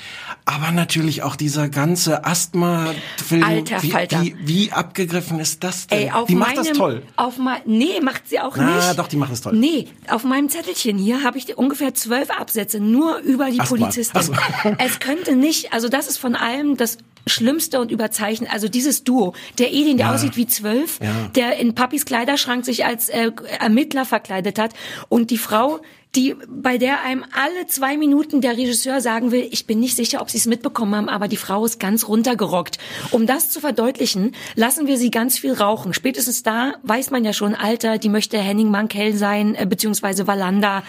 Aber 0.45 0.71
natürlich 0.71 1.23
auch 1.23 1.37
dieser 1.37 1.69
ganze 1.69 2.25
Asthma-Film. 2.25 3.43
Alter 3.45 3.83
wie, 3.83 3.91
Falter. 3.91 4.23
wie, 4.23 4.37
wie 4.41 4.73
abgegriffen 4.73 5.41
ist 5.41 5.65
das 5.65 5.87
denn? 5.87 5.99
Ey, 5.99 6.11
auf 6.11 6.27
die 6.29 6.35
macht 6.35 6.57
meinem, 6.57 6.65
das 6.69 6.77
toll. 6.77 7.03
Auf 7.17 7.39
mein, 7.39 7.61
nee, 7.67 8.01
macht 8.03 8.29
sie 8.29 8.41
auch 8.41 8.57
Na, 8.57 8.77
nicht. 8.89 8.99
doch, 8.99 9.09
die 9.09 9.17
macht 9.17 9.33
das 9.33 9.41
toll. 9.41 9.55
Nee, 9.55 9.89
auf 10.09 10.25
meinem 10.25 10.49
Zettelchen 10.49 10.99
hier 10.99 11.23
habe 11.25 11.39
ich 11.39 11.57
ungefähr 11.59 11.95
zwölf 11.95 12.31
Absätze 12.31 12.79
nur 12.81 13.19
über 13.19 13.51
die 13.51 13.61
Asthma. 13.61 13.77
Polizistin. 13.79 14.23
So. 14.23 14.33
Es 14.79 14.99
könnte 15.01 15.35
nicht, 15.37 15.73
also 15.73 15.89
das 15.89 16.07
ist 16.09 16.19
von 16.19 16.35
allem 16.37 16.77
das 16.77 16.99
Schlimmste 17.27 17.81
und 17.81 17.91
überzeichnet, 17.91 18.53
also 18.53 18.69
dieses 18.69 19.05
Duo, 19.05 19.35
der 19.59 19.73
Edin, 19.73 19.97
der 19.97 20.07
Ja. 20.09 20.15
aussieht 20.15 20.37
wie 20.37 20.47
zwölf, 20.47 21.01
Ja. 21.03 21.31
der 21.35 21.57
in 21.57 21.75
Papis 21.75 22.05
Kleiderschrank 22.05 22.65
sich 22.65 22.85
als 22.85 23.09
äh, 23.09 23.31
Ermittler 23.61 24.05
verkleidet 24.05 24.59
hat 24.59 24.73
und 25.09 25.31
die 25.31 25.39
Frau, 25.39 25.81
die 26.17 26.35
bei 26.49 26.79
der 26.79 27.03
einem 27.03 27.25
alle 27.33 27.67
zwei 27.67 27.97
Minuten 27.97 28.41
der 28.41 28.57
Regisseur 28.57 29.01
sagen 29.01 29.33
will, 29.33 29.49
ich 29.51 29.67
bin 29.67 29.81
nicht 29.81 29.97
sicher, 29.97 30.21
ob 30.21 30.31
sie 30.31 30.39
es 30.39 30.47
mitbekommen 30.47 30.95
haben, 30.95 31.09
aber 31.09 31.29
die 31.29 31.37
Frau 31.37 31.65
ist 31.65 31.81
ganz 31.81 32.09
runtergerockt. 32.09 32.79
Um 33.11 33.27
das 33.27 33.51
zu 33.51 33.61
verdeutlichen, 33.61 34.35
lassen 34.55 34.87
wir 34.87 34.97
sie 34.97 35.11
ganz 35.11 35.39
viel 35.39 35.53
rauchen. 35.53 35.95
Spätestens 35.95 36.43
da 36.43 36.75
weiß 36.83 37.11
man 37.11 37.25
ja 37.25 37.33
schon, 37.33 37.55
Alter, 37.55 37.99
die 37.99 38.09
möchte 38.09 38.39
Henning 38.39 38.71
Mankell 38.71 39.15
sein, 39.15 39.55
äh, 39.55 39.67
beziehungsweise 39.67 40.27
Wallander, 40.27 40.83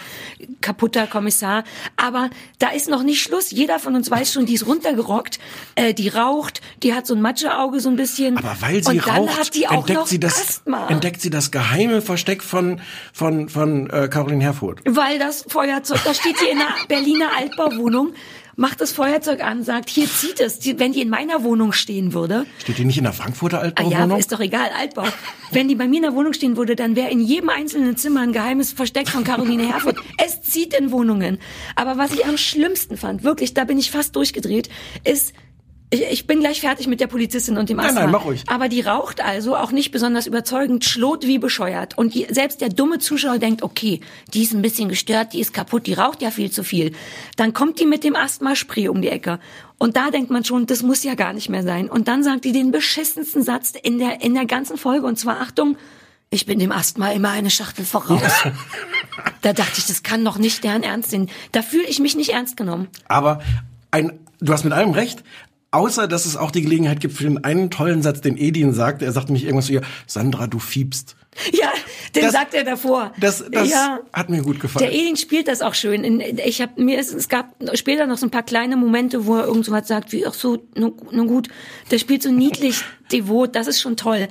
kaputter 0.60 1.06
Kommissar. 1.06 1.64
Aber 1.96 2.30
da 2.58 2.68
ist 2.68 2.88
noch 2.88 3.02
nicht 3.02 3.22
Schluss. 3.22 3.50
Jeder 3.50 3.78
von 3.78 3.94
uns 3.94 4.10
weiß 4.10 4.32
schon, 4.32 4.46
die 4.46 4.54
ist 4.54 4.66
runtergerockt, 4.66 5.38
äh, 5.74 5.94
die 5.94 6.08
raucht, 6.08 6.60
die 6.82 6.94
hat 6.94 7.06
so 7.06 7.14
ein 7.14 7.20
Matscheauge 7.20 7.80
so 7.80 7.88
ein 7.88 7.96
bisschen. 7.96 8.36
Aber 8.36 8.56
weil 8.60 8.82
sie 8.82 8.92
und 8.92 9.06
raucht, 9.06 9.56
entdeckt 9.56 10.08
sie 10.08 10.20
das, 10.20 10.40
Asthma. 10.40 10.88
entdeckt 10.88 11.20
sie 11.20 11.30
das 11.30 11.50
geheime 11.50 12.02
Versteck 12.02 12.42
von 12.42 12.80
von 13.12 13.48
von 13.48 13.90
äh, 13.90 14.08
Caroline 14.08 14.42
Herfurth. 14.42 14.80
Weil 14.84 15.15
das 15.18 15.44
Feuerzeug, 15.48 16.00
da 16.04 16.14
steht 16.14 16.38
hier 16.38 16.50
in 16.50 16.58
einer 16.58 16.74
Berliner 16.88 17.30
Altbauwohnung, 17.36 18.12
macht 18.56 18.80
das 18.80 18.92
Feuerzeug 18.92 19.42
an, 19.44 19.62
sagt, 19.62 19.90
hier 19.90 20.08
zieht 20.08 20.40
es. 20.40 20.58
Wenn 20.78 20.92
die 20.92 21.02
in 21.02 21.10
meiner 21.10 21.42
Wohnung 21.44 21.72
stehen 21.72 22.14
würde, 22.14 22.46
Steht 22.58 22.78
die 22.78 22.84
nicht 22.84 22.96
in 22.98 23.04
der 23.04 23.12
Frankfurter 23.12 23.58
ah 23.58 23.62
Altbauwohnung? 23.62 24.10
ja, 24.10 24.16
ist 24.16 24.32
doch 24.32 24.40
egal, 24.40 24.70
Altbau. 24.78 25.04
Wenn 25.50 25.68
die 25.68 25.74
bei 25.74 25.86
mir 25.86 25.96
in 25.96 26.02
der 26.02 26.14
Wohnung 26.14 26.32
stehen 26.32 26.56
würde, 26.56 26.74
dann 26.74 26.96
wäre 26.96 27.10
in 27.10 27.20
jedem 27.20 27.50
einzelnen 27.50 27.96
Zimmer 27.96 28.20
ein 28.20 28.32
geheimes 28.32 28.72
Versteck 28.72 29.08
von 29.08 29.24
Caroline 29.24 29.70
Herfurth. 29.70 29.98
Es 30.24 30.40
zieht 30.42 30.72
in 30.74 30.90
Wohnungen. 30.90 31.38
Aber 31.74 31.98
was 31.98 32.12
ich 32.12 32.24
am 32.24 32.38
schlimmsten 32.38 32.96
fand, 32.96 33.22
wirklich, 33.24 33.52
da 33.54 33.64
bin 33.64 33.78
ich 33.78 33.90
fast 33.90 34.16
durchgedreht, 34.16 34.70
ist, 35.04 35.34
ich, 35.90 36.02
ich 36.02 36.26
bin 36.26 36.40
gleich 36.40 36.60
fertig 36.60 36.88
mit 36.88 37.00
der 37.00 37.06
Polizistin 37.06 37.58
und 37.58 37.68
dem 37.68 37.76
Nein, 37.76 37.86
Asthma. 37.86 38.00
nein, 38.02 38.10
mach 38.10 38.24
ruhig. 38.24 38.44
Aber 38.48 38.68
die 38.68 38.80
raucht 38.80 39.20
also 39.20 39.56
auch 39.56 39.70
nicht 39.70 39.92
besonders 39.92 40.26
überzeugend, 40.26 40.84
schlot 40.84 41.26
wie 41.26 41.38
bescheuert. 41.38 41.96
Und 41.96 42.14
die, 42.14 42.26
selbst 42.30 42.60
der 42.60 42.70
dumme 42.70 42.98
Zuschauer 42.98 43.38
denkt, 43.38 43.62
okay, 43.62 44.00
die 44.34 44.42
ist 44.42 44.52
ein 44.52 44.62
bisschen 44.62 44.88
gestört, 44.88 45.32
die 45.32 45.40
ist 45.40 45.54
kaputt, 45.54 45.86
die 45.86 45.94
raucht 45.94 46.22
ja 46.22 46.30
viel 46.30 46.50
zu 46.50 46.64
viel. 46.64 46.92
Dann 47.36 47.52
kommt 47.52 47.78
die 47.78 47.86
mit 47.86 48.02
dem 48.02 48.16
Asthma-Spray 48.16 48.88
um 48.88 49.00
die 49.00 49.08
Ecke. 49.08 49.38
Und 49.78 49.96
da 49.96 50.10
denkt 50.10 50.30
man 50.30 50.44
schon, 50.44 50.66
das 50.66 50.82
muss 50.82 51.04
ja 51.04 51.14
gar 51.14 51.32
nicht 51.32 51.48
mehr 51.48 51.62
sein. 51.62 51.88
Und 51.88 52.08
dann 52.08 52.24
sagt 52.24 52.44
die 52.44 52.52
den 52.52 52.72
beschissensten 52.72 53.42
Satz 53.42 53.72
in 53.80 53.98
der, 53.98 54.22
in 54.22 54.34
der 54.34 54.46
ganzen 54.46 54.78
Folge. 54.78 55.06
Und 55.06 55.18
zwar, 55.18 55.40
Achtung, 55.40 55.76
ich 56.30 56.46
bin 56.46 56.58
dem 56.58 56.72
Asthma 56.72 57.12
immer 57.12 57.30
eine 57.30 57.50
Schachtel 57.50 57.84
voraus. 57.84 58.20
da 59.42 59.52
dachte 59.52 59.78
ich, 59.78 59.86
das 59.86 60.02
kann 60.02 60.24
doch 60.24 60.38
nicht 60.38 60.64
deren 60.64 60.82
Ernst 60.82 61.10
sein. 61.12 61.28
Da 61.52 61.62
fühle 61.62 61.84
ich 61.84 62.00
mich 62.00 62.16
nicht 62.16 62.30
ernst 62.30 62.56
genommen. 62.56 62.88
Aber 63.06 63.40
ein, 63.92 64.18
du 64.40 64.52
hast 64.52 64.64
mit 64.64 64.72
allem 64.72 64.90
recht. 64.90 65.22
Außer, 65.72 66.06
dass 66.08 66.24
es 66.26 66.36
auch 66.36 66.50
die 66.50 66.62
Gelegenheit 66.62 67.00
gibt 67.00 67.14
für 67.14 67.24
den 67.24 67.42
einen 67.44 67.70
tollen 67.70 68.00
Satz, 68.02 68.20
den 68.20 68.38
Edin 68.38 68.72
sagt. 68.72 69.02
Er 69.02 69.12
sagt 69.12 69.28
nämlich 69.28 69.44
irgendwas 69.44 69.66
zu 69.66 69.72
ihr, 69.72 69.82
Sandra, 70.06 70.46
du 70.46 70.58
fiebst. 70.58 71.16
Ja, 71.52 71.68
den 72.14 72.22
Das- 72.22 72.32
sagt 72.32 72.54
er 72.54 72.64
davor. 72.64 73.12
Das, 73.20 73.44
das 73.50 73.68
ja. 73.70 73.98
hat 74.12 74.30
mir 74.30 74.40
gut 74.42 74.58
gefallen. 74.60 74.86
Der 74.86 74.94
Edin 74.94 75.16
spielt 75.16 75.48
das 75.48 75.60
auch 75.60 75.74
schön. 75.74 76.22
Ich 76.46 76.62
habe 76.62 76.82
mir 76.82 76.98
ist, 76.98 77.12
es 77.12 77.28
gab 77.28 77.54
später 77.74 78.06
noch 78.06 78.16
so 78.16 78.26
ein 78.26 78.30
paar 78.30 78.44
kleine 78.44 78.76
Momente, 78.76 79.26
wo 79.26 79.36
er 79.36 79.46
irgend 79.46 79.66
so 79.66 79.72
was 79.72 79.86
sagt 79.86 80.12
wie 80.12 80.26
ach 80.26 80.32
so, 80.34 80.62
nun 80.76 80.94
nun 81.10 81.26
gut, 81.26 81.48
der 81.90 81.98
spielt 81.98 82.22
so 82.22 82.30
niedlich 82.30 82.82
devot, 83.12 83.54
das 83.54 83.66
ist 83.66 83.80
schon 83.80 83.96
toll. 83.98 84.28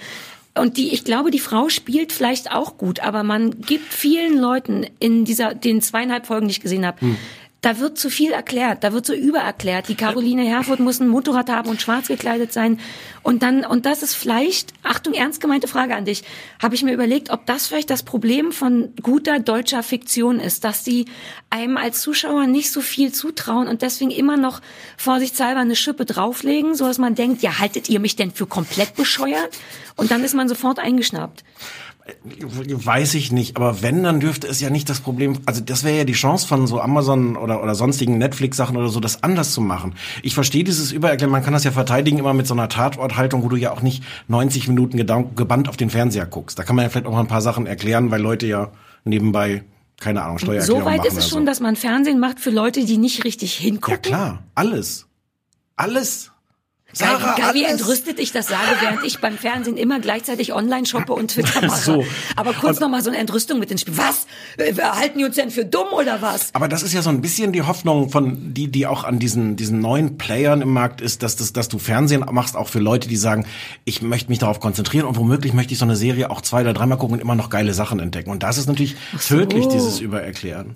Und 0.58 0.77
die, 0.77 0.94
ich 0.94 1.04
glaube, 1.04 1.32
die 1.32 1.39
Frau 1.39 1.68
spielt 1.70 2.13
vielleicht 2.13 2.50
auch 2.51 2.77
gut, 2.77 3.01
aber 3.01 3.24
man 3.24 3.60
gibt 3.62 3.94
vielen 3.94 4.39
Leuten 4.39 4.88
in 5.00 5.25
dieser, 5.25 5.54
den 5.54 5.82
zweieinhalb 5.82 6.25
Folgen, 6.25 6.48
die 6.48 6.54
ich 6.54 6.62
gesehen 6.62 6.86
habe, 6.86 7.01
Hm. 7.01 7.18
Da 7.66 7.80
wird 7.80 7.98
zu 7.98 8.12
viel 8.12 8.32
erklärt, 8.32 8.84
da 8.84 8.94
wird 8.94 9.08
so 9.08 9.14
übererklärt. 9.16 9.90
Die 9.90 9.96
Caroline 9.96 10.44
Herfurth 10.44 10.80
muss 10.80 11.00
ein 11.00 11.08
Motorrad 11.08 11.50
haben 11.50 11.68
und 11.68 11.82
schwarz 11.82 12.08
gekleidet 12.08 12.54
sein. 12.54 12.80
Und 13.24 13.42
dann, 13.42 13.66
und 13.66 13.88
das 13.88 14.04
ist 14.04 14.14
vielleicht, 14.14 14.72
Achtung, 14.84 15.16
ernst 15.16 15.42
gemeinte 15.42 15.68
Frage 15.68 15.96
an 15.96 16.06
dich, 16.06 16.24
habe 16.62 16.76
ich 16.76 16.84
mir 16.84 16.94
überlegt, 16.94 17.32
ob 17.32 17.48
das 17.48 17.66
vielleicht 17.66 17.90
das 17.90 18.04
Problem 18.04 18.52
von 18.52 18.94
guter 19.02 19.40
deutscher 19.40 19.82
Fiktion 19.82 20.40
ist, 20.40 20.64
dass 20.64 20.84
die 20.84 21.06
einem 21.50 21.78
als 21.78 22.02
Zuschauer 22.02 22.46
nicht 22.46 22.70
so 22.70 22.82
viel 22.82 23.12
zutrauen 23.12 23.68
und 23.68 23.82
deswegen 23.82 24.12
immer 24.12 24.38
noch 24.38 24.62
vorsichtshalber 24.96 25.62
eine 25.62 25.76
Schippe 25.76 26.06
drauflegen, 26.06 26.76
so 26.76 26.86
dass 26.86 27.00
man 27.00 27.16
denkt, 27.16 27.42
ja, 27.42 27.58
haltet 27.58 27.90
ihr 27.90 28.00
mich 28.00 28.16
denn 28.16 28.30
für 28.30 28.46
komplett 28.46 28.96
bescheuert? 28.96 29.58
Und 29.96 30.12
dann 30.12 30.24
ist 30.24 30.36
man 30.36 30.48
sofort 30.48 30.78
eingeschnappt. 30.78 31.44
Weiß 32.30 33.16
ich 33.16 33.32
nicht, 33.32 33.58
aber 33.58 33.82
wenn, 33.82 34.04
dann 34.04 34.20
dürfte 34.20 34.46
es 34.48 34.62
ja 34.62 34.70
nicht 34.70 34.90
das 34.90 35.00
Problem, 35.00 35.40
also 35.48 35.62
das 35.62 35.84
wäre 35.84 35.98
ja 35.98 36.04
die 36.04 36.14
Chance 36.14 36.48
von 36.48 36.68
so 36.68 36.80
Amazon 36.80 37.36
oder, 37.36 37.64
oder 37.64 37.74
sonstigen 37.74 38.20
Netflix-Sachen 38.20 38.78
oder 38.78 38.90
so, 38.90 39.00
das 39.00 39.24
anders 39.24 39.54
zu 39.54 39.62
machen. 39.62 39.96
Ich 40.22 40.36
verstehe 40.36 40.64
dieses 40.64 40.92
Übererklären, 40.92 41.32
man 41.32 41.44
kann 41.44 41.54
das 41.54 41.64
ja 41.64 41.72
verteidigen 41.72 42.20
immer 42.20 42.36
mit 42.36 42.46
so 42.46 42.54
einer 42.54 42.70
Tatorthaltung, 42.70 43.42
wo 43.42 43.50
du 43.50 43.56
ja 43.56 43.72
auch 43.72 43.82
nicht 43.82 44.04
90 44.28 44.68
Minuten 44.68 44.98
gebannt 44.98 45.68
auf 45.68 45.78
den 45.78 45.90
Fernseher 45.90 46.28
guckst. 46.28 46.60
Da 46.60 46.64
kann 46.64 46.76
man 46.76 46.84
ja 46.84 46.90
vielleicht 46.90 47.08
auch 47.08 47.12
mal 47.12 47.22
ein 47.22 47.28
paar 47.28 47.42
Sachen 47.42 47.66
erklären, 47.66 48.12
weil 48.12 48.22
Leute 48.22 48.46
ja 48.46 48.70
nebenbei, 49.04 49.64
keine 50.00 50.22
Ahnung, 50.22 50.38
Steuererklärung 50.38 50.82
So 50.82 50.86
weit 50.86 50.98
machen 51.00 51.08
ist 51.08 51.18
es 51.18 51.28
schon, 51.28 51.40
so. 51.40 51.46
dass 51.48 51.60
man 51.60 51.76
Fernsehen 51.76 52.20
macht 52.20 52.40
für 52.40 52.52
Leute, 52.52 52.86
die 52.86 52.98
nicht 52.98 53.24
richtig 53.24 53.56
hingucken. 53.56 53.94
Ja 53.94 53.98
klar, 53.98 54.44
alles. 54.54 55.08
Alles. 55.76 56.32
Sarah, 56.98 57.36
geil, 57.36 57.54
wie 57.54 57.64
entrüstet 57.66 58.20
ich 58.20 58.32
das 58.32 58.48
sage, 58.48 58.62
während 58.82 59.04
ich 59.04 59.20
beim 59.20 59.38
Fernsehen 59.38 59.78
immer 59.78 60.00
gleichzeitig 60.00 60.54
online 60.54 60.86
shoppe 60.86 61.14
und 61.14 61.32
Twitter 61.32 61.66
mache. 61.66 61.82
So. 61.82 62.06
Aber 62.36 62.54
kurz 62.54 62.78
Und- 62.78 62.82
noch 62.82 62.90
mal 62.90 63.04
so 63.04 63.10
eine 63.10 63.20
Entrüstung 63.20 63.60
mit 63.60 63.70
den 63.70 63.78
Spielen. 63.78 63.98
Was? 63.98 64.25
Äh, 64.58 64.74
Halten 64.82 65.20
die 65.20 65.25
uns 65.25 65.36
denn 65.36 65.52
für 65.52 65.66
dumm 65.66 65.88
oder 65.92 66.22
was? 66.22 66.50
Aber 66.54 66.68
das 66.68 66.84
ist 66.84 66.94
ja 66.94 67.02
so 67.02 67.10
ein 67.10 67.22
bisschen 67.22 67.52
die 67.52 67.62
Hoffnung 67.64 68.10
von 68.10 68.54
die, 68.54 68.70
die 68.70 68.88
auch 68.88 69.04
an 69.04 69.20
diesen 69.20 69.56
diesen 69.58 69.80
neuen 69.80 70.18
Playern 70.18 70.62
im 70.62 70.70
Markt 70.70 71.02
ist, 71.02 71.22
dass 71.22 71.36
das, 71.36 71.54
dass 71.54 71.68
du 71.70 71.80
Fernsehen 71.80 72.25
machst, 72.32 72.56
auch 72.56 72.70
für 72.70 72.80
Leute, 72.80 73.08
die 73.10 73.18
sagen, 73.18 73.46
ich 73.84 74.02
möchte 74.02 74.30
mich 74.30 74.40
darauf 74.40 74.60
konzentrieren 74.60 75.06
und 75.06 75.18
womöglich 75.18 75.54
möchte 75.54 75.74
ich 75.74 75.80
so 75.80 75.86
eine 75.86 75.96
Serie 75.96 76.30
auch 76.32 76.42
zwei 76.42 76.62
oder 76.62 76.74
dreimal 76.74 76.98
gucken 76.98 77.16
und 77.16 77.20
immer 77.22 77.36
noch 77.36 77.50
geile 77.50 77.74
Sachen 77.74 78.00
entdecken. 78.00 78.30
Und 78.30 78.44
das 78.44 78.58
ist 78.58 78.68
natürlich 78.68 78.96
tödlich, 79.28 79.68
dieses 79.68 80.00
Übererklären. 80.00 80.75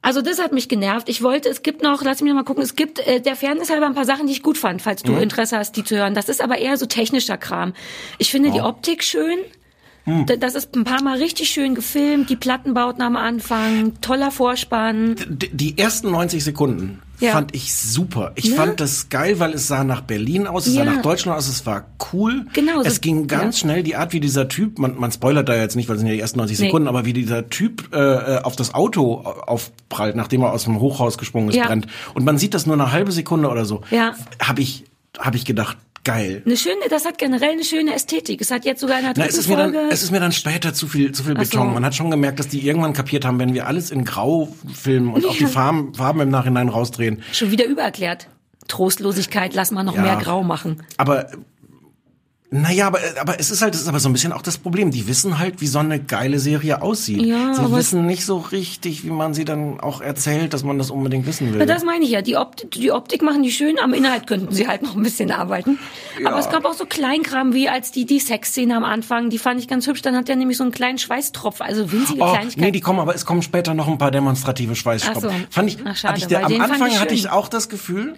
Also 0.00 0.22
das 0.22 0.38
hat 0.38 0.52
mich 0.52 0.68
genervt. 0.68 1.08
Ich 1.08 1.22
wollte, 1.22 1.48
es 1.48 1.62
gibt 1.62 1.82
noch, 1.82 2.02
lass 2.02 2.20
mich 2.22 2.28
noch 2.28 2.36
mal 2.36 2.44
gucken, 2.44 2.62
es 2.62 2.76
gibt 2.76 3.00
äh, 3.00 3.20
der 3.20 3.34
Fairness 3.36 3.68
halber 3.70 3.86
ein 3.86 3.94
paar 3.94 4.04
Sachen, 4.04 4.26
die 4.26 4.32
ich 4.32 4.42
gut 4.42 4.56
fand, 4.56 4.80
falls 4.80 5.02
du 5.02 5.12
Interesse 5.14 5.58
hast, 5.58 5.76
die 5.76 5.82
zu 5.84 5.96
hören. 5.96 6.14
Das 6.14 6.28
ist 6.28 6.40
aber 6.40 6.58
eher 6.58 6.76
so 6.76 6.86
technischer 6.86 7.36
Kram. 7.36 7.72
Ich 8.18 8.30
finde 8.30 8.50
die 8.52 8.60
Optik 8.60 9.02
schön. 9.02 9.38
Da- 10.26 10.36
Das 10.36 10.54
ist 10.54 10.74
ein 10.74 10.84
paar 10.84 11.02
Mal 11.02 11.18
richtig 11.18 11.50
schön 11.50 11.74
gefilmt, 11.74 12.30
die 12.30 12.36
Plattenbauten 12.36 13.02
am 13.02 13.16
Anfang, 13.16 14.00
toller 14.00 14.30
Vorspann. 14.30 15.16
D 15.28 15.50
die 15.52 15.76
ersten 15.76 16.10
90 16.12 16.42
Sekunden 16.44 17.02
Ja. 17.20 17.32
fand 17.32 17.54
ich 17.54 17.74
super. 17.74 18.32
Ich 18.36 18.50
Ne? 18.50 18.56
fand 18.56 18.80
das 18.80 19.08
geil, 19.08 19.38
weil 19.40 19.52
es 19.52 19.66
sah 19.68 19.82
nach 19.84 20.02
Berlin 20.02 20.46
aus, 20.46 20.66
es 20.66 20.74
Ja. 20.74 20.84
sah 20.84 20.92
nach 20.94 21.02
Deutschland 21.02 21.36
aus, 21.36 21.48
es 21.48 21.66
war 21.66 21.86
cool. 22.12 22.46
Genau, 22.52 22.80
so- 22.82 22.86
Es 22.88 23.00
ging 23.00 23.26
ganz 23.26 23.56
ja. 23.56 23.60
schnell, 23.62 23.82
die 23.82 23.96
Art, 23.96 24.12
wie 24.12 24.20
dieser 24.20 24.48
Typ, 24.48 24.78
man, 24.78 24.98
man 24.98 25.10
spoilert 25.10 25.48
da 25.48 25.56
jetzt 25.56 25.74
nicht, 25.76 25.88
weil 25.88 25.96
es 25.96 26.00
sind 26.00 26.08
ja 26.08 26.14
die 26.14 26.20
ersten 26.20 26.38
90 26.38 26.58
Nee. 26.60 26.66
Sekunden, 26.66 26.86
aber 26.88 27.04
wie 27.04 27.12
dieser 27.12 27.48
Typ 27.48 27.92
äh, 27.94 27.98
äh, 28.36 28.42
auf 28.42 28.54
das 28.56 28.72
Auto 28.74 29.14
aufprallt, 29.46 30.16
nachdem 30.16 30.42
er 30.42 30.52
aus 30.52 30.64
dem 30.64 30.78
Hochhaus 30.80 31.18
gesprungen 31.18 31.48
ist, 31.48 31.56
Ja. 31.56 31.66
brennt. 31.66 31.86
Und 32.14 32.24
man 32.24 32.38
sieht 32.38 32.54
das 32.54 32.66
nur 32.66 32.74
eine 32.76 32.92
halbe 32.92 33.12
Sekunde 33.12 33.48
oder 33.48 33.64
so. 33.64 33.82
Ja. 33.90 34.12
Habe 34.40 34.60
ich, 34.62 34.84
hab 35.18 35.34
ich 35.34 35.44
gedacht, 35.44 35.76
geil. 36.08 36.42
Eine 36.44 36.56
schöne, 36.56 36.80
das 36.90 37.04
hat 37.04 37.18
generell 37.18 37.50
eine 37.52 37.64
schöne 37.64 37.94
Ästhetik. 37.94 38.40
Es 38.40 38.50
hat 38.50 38.64
jetzt 38.64 38.80
sogar 38.80 38.98
in 38.98 39.04
der 39.04 39.12
Na, 39.16 39.22
dritten 39.24 39.28
es 39.34 39.38
ist 39.38 39.48
mir 39.48 39.56
dann, 39.56 39.72
Folge. 39.74 39.88
es 39.92 40.02
ist 40.02 40.10
mir 40.10 40.20
dann 40.20 40.32
später 40.32 40.72
zu 40.74 40.86
viel, 40.88 41.12
zu 41.12 41.22
viel 41.22 41.34
Ach 41.36 41.44
so. 41.44 41.50
Beton. 41.50 41.74
Man 41.74 41.84
hat 41.84 41.94
schon 41.94 42.10
gemerkt, 42.10 42.38
dass 42.38 42.48
die 42.48 42.66
irgendwann 42.66 42.92
kapiert 42.94 43.24
haben, 43.24 43.38
wenn 43.38 43.52
wir 43.54 43.66
alles 43.66 43.90
in 43.90 44.04
Grau 44.04 44.48
filmen 44.72 45.12
und 45.14 45.24
auch 45.26 45.36
die 45.36 45.42
Ja. 45.44 45.48
Farben, 45.48 45.94
Farben 45.94 46.20
im 46.20 46.30
Nachhinein 46.30 46.68
rausdrehen. 46.68 47.22
Schon 47.32 47.50
wieder 47.50 47.66
übererklärt. 47.66 48.28
Trostlosigkeit, 48.68 49.54
lass 49.54 49.70
mal 49.70 49.82
noch 49.82 49.96
Ja. 49.96 50.02
mehr 50.02 50.16
grau 50.16 50.42
machen. 50.42 50.82
Aber 50.98 51.30
naja, 52.50 52.86
aber, 52.86 52.98
aber 53.20 53.38
es 53.38 53.50
ist 53.50 53.60
halt, 53.60 53.74
es 53.74 53.82
ist 53.82 53.88
aber 53.88 54.00
so 54.00 54.08
ein 54.08 54.14
bisschen 54.14 54.32
auch 54.32 54.40
das 54.40 54.56
Problem. 54.56 54.90
Die 54.90 55.06
wissen 55.06 55.38
halt, 55.38 55.60
wie 55.60 55.66
so 55.66 55.80
eine 55.80 56.00
geile 56.00 56.38
Serie 56.38 56.80
aussieht. 56.80 57.20
Ja, 57.20 57.52
sie 57.52 57.70
wissen 57.72 58.06
nicht 58.06 58.24
so 58.24 58.38
richtig, 58.38 59.04
wie 59.04 59.10
man 59.10 59.34
sie 59.34 59.44
dann 59.44 59.80
auch 59.80 60.00
erzählt, 60.00 60.54
dass 60.54 60.64
man 60.64 60.78
das 60.78 60.90
unbedingt 60.90 61.26
wissen 61.26 61.52
will. 61.52 61.58
Na, 61.58 61.66
das 61.66 61.84
meine 61.84 62.06
ich 62.06 62.10
ja. 62.10 62.22
Die 62.22 62.36
Optik, 62.38 62.70
die 62.70 62.90
Optik 62.90 63.20
machen 63.20 63.42
die 63.42 63.52
schön, 63.52 63.78
am 63.78 63.92
Inhalt 63.92 64.26
könnten 64.26 64.54
sie 64.54 64.66
halt 64.66 64.80
noch 64.80 64.96
ein 64.96 65.02
bisschen 65.02 65.30
arbeiten. 65.30 65.78
Aber 66.24 66.38
es 66.38 66.48
gab 66.48 66.64
auch 66.64 66.72
so 66.72 66.86
Kleinkram 66.86 67.52
wie 67.52 67.68
als 67.68 67.92
die, 67.92 68.06
die 68.06 68.18
Sexszene 68.18 68.74
am 68.74 68.84
Anfang, 68.84 69.28
die 69.28 69.38
fand 69.38 69.60
ich 69.60 69.68
ganz 69.68 69.86
hübsch. 69.86 70.00
Dann 70.00 70.16
hat 70.16 70.28
der 70.28 70.36
nämlich 70.36 70.56
so 70.56 70.64
einen 70.64 70.72
kleinen 70.72 70.96
Schweißtropf, 70.96 71.60
also 71.60 71.92
winzige 71.92 72.22
Oh, 72.22 72.30
Kleinigkeiten. 72.30 72.60
nee, 72.64 72.70
die 72.70 72.80
kommen, 72.80 73.00
aber 73.00 73.14
es 73.14 73.26
kommen 73.26 73.42
später 73.42 73.74
noch 73.74 73.88
ein 73.88 73.98
paar 73.98 74.10
demonstrative 74.10 74.74
Schweißstopfen. 74.74 75.28
Ach 75.30 75.38
so. 75.38 75.46
Fand 75.50 75.68
ich, 75.68 75.78
Ach, 75.84 75.94
schade, 75.94 76.14
hatte 76.14 76.20
ich 76.22 76.26
der, 76.28 76.46
am 76.46 76.60
Anfang 76.62 76.88
ich 76.88 76.98
hatte 76.98 77.14
ich 77.14 77.28
auch 77.28 77.48
das 77.48 77.68
Gefühl. 77.68 78.14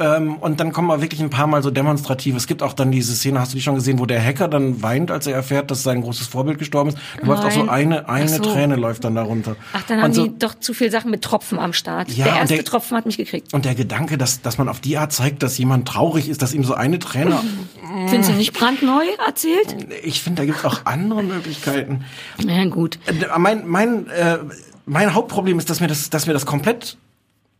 Ähm, 0.00 0.36
und 0.36 0.58
dann 0.58 0.72
kommen 0.72 0.88
mal 0.88 1.00
wirklich 1.00 1.20
ein 1.22 1.30
paar 1.30 1.46
Mal 1.46 1.62
so 1.62 1.70
demonstrativ. 1.70 2.34
Es 2.34 2.48
gibt 2.48 2.64
auch 2.64 2.72
dann 2.72 2.90
diese 2.90 3.14
Szene, 3.14 3.38
hast 3.38 3.52
du 3.52 3.56
die 3.56 3.62
schon 3.62 3.76
gesehen, 3.76 4.00
wo 4.00 4.06
der 4.06 4.20
Hacker 4.22 4.48
dann 4.48 4.82
weint, 4.82 5.12
als 5.12 5.28
er 5.28 5.34
erfährt, 5.36 5.70
dass 5.70 5.84
sein 5.84 6.02
großes 6.02 6.26
Vorbild 6.26 6.58
gestorben 6.58 6.88
ist. 6.90 6.98
Da 7.20 7.26
läuft 7.28 7.44
auch 7.44 7.50
so 7.52 7.68
eine, 7.68 8.08
eine 8.08 8.28
so. 8.28 8.42
Träne 8.42 8.74
läuft 8.74 9.04
dann 9.04 9.14
darunter. 9.14 9.54
Ach, 9.72 9.82
dann 9.84 9.98
haben 9.98 10.06
und 10.06 10.14
so, 10.14 10.26
die 10.26 10.36
doch 10.38 10.54
zu 10.58 10.74
viel 10.74 10.90
Sachen 10.90 11.12
mit 11.12 11.22
Tropfen 11.22 11.60
am 11.60 11.72
Start. 11.72 12.10
Ja, 12.10 12.24
der 12.24 12.32
und 12.34 12.38
erste 12.40 12.54
der- 12.56 12.64
Tropfen 12.64 12.96
hat 12.96 13.06
mich 13.06 13.16
gekriegt. 13.18 13.54
Und 13.54 13.64
der 13.66 13.76
Gedanke, 13.76 14.18
dass, 14.18 14.42
dass 14.42 14.58
man 14.58 14.68
auf 14.68 14.80
die 14.80 14.98
Art 14.98 15.12
zeigt, 15.12 15.44
dass 15.44 15.56
jemand 15.58 15.86
traurig 15.86 16.28
ist, 16.28 16.42
dass 16.42 16.54
ihm 16.54 16.64
so 16.64 16.74
eine 16.74 16.98
Träne. 16.98 17.38
Findest 18.08 18.30
du 18.30 18.34
nicht 18.34 18.52
brandneu 18.52 19.04
erzählt? 19.24 19.76
Ich 20.02 20.20
finde, 20.22 20.42
da 20.42 20.46
gibt 20.46 20.58
es 20.58 20.64
auch 20.64 20.86
andere 20.86 21.22
Möglichkeiten. 21.22 22.04
Na 22.44 22.64
gut. 22.66 22.98
Äh, 23.06 23.38
Mein, 23.38 23.66
mein, 23.68 24.08
äh, 24.08 24.38
mein 24.86 25.14
Hauptproblem 25.14 25.58
ist, 25.60 25.70
dass 25.70 25.78
mir 25.80 25.86
das, 25.86 26.10
dass 26.10 26.26
mir 26.26 26.32
das 26.32 26.46
komplett 26.46 26.96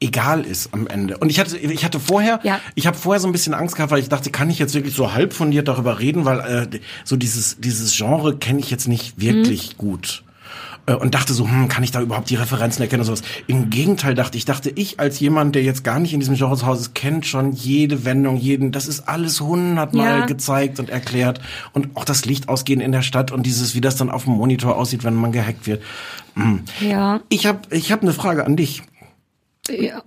egal 0.00 0.42
ist 0.44 0.70
am 0.74 0.86
Ende. 0.86 1.16
Und 1.18 1.30
ich 1.30 1.38
hatte, 1.40 1.56
ich 1.56 1.84
hatte 1.84 2.00
vorher, 2.00 2.40
Ja. 2.42 2.60
ich 2.74 2.86
habe 2.86 2.96
vorher 2.96 3.20
so 3.20 3.26
ein 3.28 3.32
bisschen 3.32 3.54
Angst 3.54 3.76
gehabt, 3.76 3.90
weil 3.92 4.00
ich 4.00 4.08
dachte, 4.08 4.30
kann 4.30 4.50
ich 4.50 4.58
jetzt 4.58 4.74
wirklich 4.74 4.94
so 4.94 5.14
halb 5.14 5.32
fundiert 5.32 5.68
darüber 5.68 5.98
reden, 5.98 6.24
weil 6.24 6.40
äh, 6.40 6.80
so 7.04 7.16
dieses, 7.16 7.56
dieses 7.60 7.96
Genre 7.96 8.36
kenne 8.36 8.58
ich 8.60 8.70
jetzt 8.70 8.86
nicht 8.88 9.20
wirklich 9.20 9.76
gut. 9.78 10.22
Äh, 10.86 10.94
Und 10.94 11.14
dachte 11.14 11.32
so, 11.32 11.48
hm, 11.48 11.68
kann 11.68 11.82
ich 11.82 11.92
da 11.92 12.02
überhaupt 12.02 12.28
die 12.28 12.34
Referenzen 12.34 12.82
erkennen 12.82 13.00
und 13.00 13.06
sowas. 13.06 13.22
Im 13.46 13.70
Gegenteil 13.70 14.14
dachte 14.14 14.36
ich, 14.36 14.44
dachte 14.44 14.70
ich 14.74 15.00
als 15.00 15.18
jemand, 15.20 15.54
der 15.54 15.62
jetzt 15.62 15.82
gar 15.84 15.98
nicht 15.98 16.12
in 16.12 16.20
diesem 16.20 16.34
Genre 16.34 16.54
zu 16.58 16.66
Hause 16.66 16.82
ist, 16.82 16.94
kennt 16.94 17.24
schon 17.24 17.52
jede 17.52 18.04
Wendung, 18.04 18.36
jeden, 18.36 18.70
das 18.72 18.86
ist 18.86 19.08
alles 19.08 19.40
hundertmal 19.40 20.18
Ja. 20.20 20.26
gezeigt 20.26 20.78
und 20.80 20.90
erklärt. 20.90 21.40
Und 21.72 21.96
auch 21.96 22.04
das 22.04 22.26
Licht 22.26 22.50
ausgehen 22.50 22.82
in 22.82 22.92
der 22.92 23.00
Stadt 23.02 23.32
und 23.32 23.44
dieses, 23.46 23.74
wie 23.74 23.80
das 23.80 23.96
dann 23.96 24.10
auf 24.10 24.24
dem 24.24 24.34
Monitor 24.34 24.76
aussieht, 24.76 25.04
wenn 25.04 25.14
man 25.14 25.32
gehackt 25.32 25.66
wird. 25.66 25.82
Ja. 26.80 27.20
Ich 27.28 27.46
habe 27.46 27.60
ich 27.70 27.90
hab 27.92 28.02
eine 28.02 28.12
Frage 28.12 28.44
an 28.44 28.56
dich. 28.56 28.82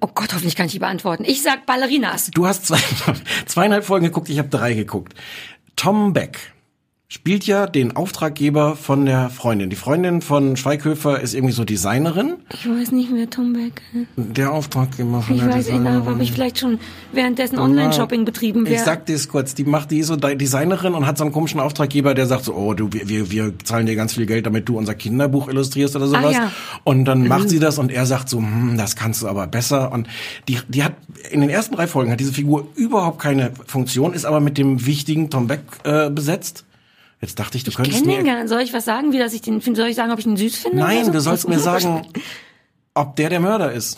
Oh 0.02 0.08
Gott, 0.14 0.34
hoffentlich 0.34 0.56
kann 0.56 0.68
ich 0.68 0.74
die 0.74 0.80
beantworten. 0.80 1.24
Ich 1.26 1.42
sag 1.42 1.66
Ballerinas. 1.66 2.30
Du 2.32 2.46
hast 2.46 2.68
zwei, 2.68 2.80
zweieinhalb 3.48 3.84
Folgen 3.84 4.06
geguckt, 4.06 4.30
ich 4.30 4.38
habe 4.38 4.50
drei 4.50 4.74
geguckt. 4.74 5.14
Tom 5.76 6.14
Beck 6.14 6.54
spielt 7.10 7.48
ja 7.48 7.68
den 7.68 7.96
Auftraggeber 7.96 8.76
von 8.76 9.06
der 9.06 9.30
Freundin. 9.30 9.70
Die 9.70 9.78
Freundin 9.78 10.22
von 10.22 10.58
Schweighöfer 10.58 11.22
ist 11.22 11.34
irgendwie 11.34 11.54
so 11.54 11.64
Designerin. 11.64 12.34
Ich 12.54 12.68
weiß 12.70 12.92
nicht, 12.92 13.10
wer 13.14 13.30
Tom 13.30 13.54
Beck. 13.54 13.82
Der 14.18 14.52
Auftraggeber 14.52 15.22
von 15.22 15.36
Ich 15.36 15.42
der 15.42 15.50
weiß 15.50 15.56
nicht, 15.56 15.68
Designerin. 15.70 16.02
aber 16.02 16.12
habe 16.12 16.24
ich 16.24 16.34
vielleicht 16.34 16.60
schon 16.60 16.80
währenddessen 17.14 17.60
Online-Shopping 17.60 18.26
betrieben. 18.26 18.66
Ich 18.66 18.72
Wer- 18.74 18.84
sag 18.84 19.06
dir 19.06 19.16
es 19.16 19.30
kurz, 19.30 19.56
die 19.56 19.64
macht 19.64 19.92
die 19.92 20.04
so 20.04 20.18
De- 20.18 20.36
Designerin 20.36 20.96
und 20.96 21.08
hat 21.08 21.18
so 21.18 21.24
einen 21.24 21.32
komischen 21.32 21.62
Auftraggeber, 21.62 22.14
der 22.14 22.26
sagt 22.26 22.44
so, 22.44 22.54
oh, 22.54 22.74
du, 22.74 22.90
wir, 22.92 23.32
wir, 23.32 23.54
zahlen 23.64 23.86
dir 23.86 23.96
ganz 23.96 24.16
viel 24.16 24.26
Geld, 24.26 24.46
damit 24.46 24.68
du 24.68 24.78
unser 24.78 24.94
Kinderbuch 24.94 25.48
illustrierst 25.48 25.96
oder 25.96 26.08
sowas. 26.08 26.34
ja. 26.36 26.52
Und 26.84 27.06
dann 27.06 27.26
macht 27.30 27.48
sie 27.50 27.60
das 27.60 27.78
und 27.78 27.90
er 27.90 28.06
sagt 28.06 28.28
so, 28.28 28.40
hm, 28.40 28.76
das 28.78 28.98
kannst 28.98 29.22
du 29.22 29.30
aber 29.30 29.48
besser. 29.48 29.94
Und 29.94 30.08
die, 30.50 30.60
die 30.68 30.84
hat 30.84 30.96
in 31.32 31.40
den 31.40 31.50
ersten 31.50 31.74
drei 31.76 31.88
Folgen 31.88 32.12
hat 32.12 32.20
diese 32.20 32.34
Figur 32.34 32.68
überhaupt 32.76 33.20
keine 33.20 33.54
Funktion, 33.66 34.12
ist 34.14 34.26
aber 34.26 34.42
mit 34.42 34.58
dem 34.58 34.86
wichtigen 34.86 35.30
Tom 35.30 35.48
Beck 35.48 35.62
äh, 35.86 36.10
besetzt. 36.10 36.66
Jetzt 37.22 37.40
dachte 37.40 37.58
ich, 37.58 37.64
du 37.64 37.72
ich 37.72 37.76
könntest 37.78 38.04
kenne 38.04 38.18
mir 38.18 38.24
gar 38.24 38.36
nicht. 38.40 38.50
Soll 38.50 38.62
ich 38.62 38.74
was 38.74 38.86
sagen, 38.86 39.12
wie 39.12 39.18
dass 39.20 39.34
ich 39.34 39.42
den 39.42 39.62
finde? 39.62 39.82
Soll 39.82 39.90
ich 39.90 39.96
sagen, 39.96 40.12
ob 40.12 40.20
ich 40.20 40.26
ihn 40.26 40.38
süß 40.38 40.58
finde? 40.58 40.78
Nein, 40.78 41.06
so? 41.06 41.12
du 41.12 41.20
sollst 41.22 41.48
mir 41.50 41.60
sagen, 41.60 42.08
ob 42.94 43.16
der 43.16 43.30
der 43.30 43.40
Mörder 43.40 43.72
ist. 43.72 43.98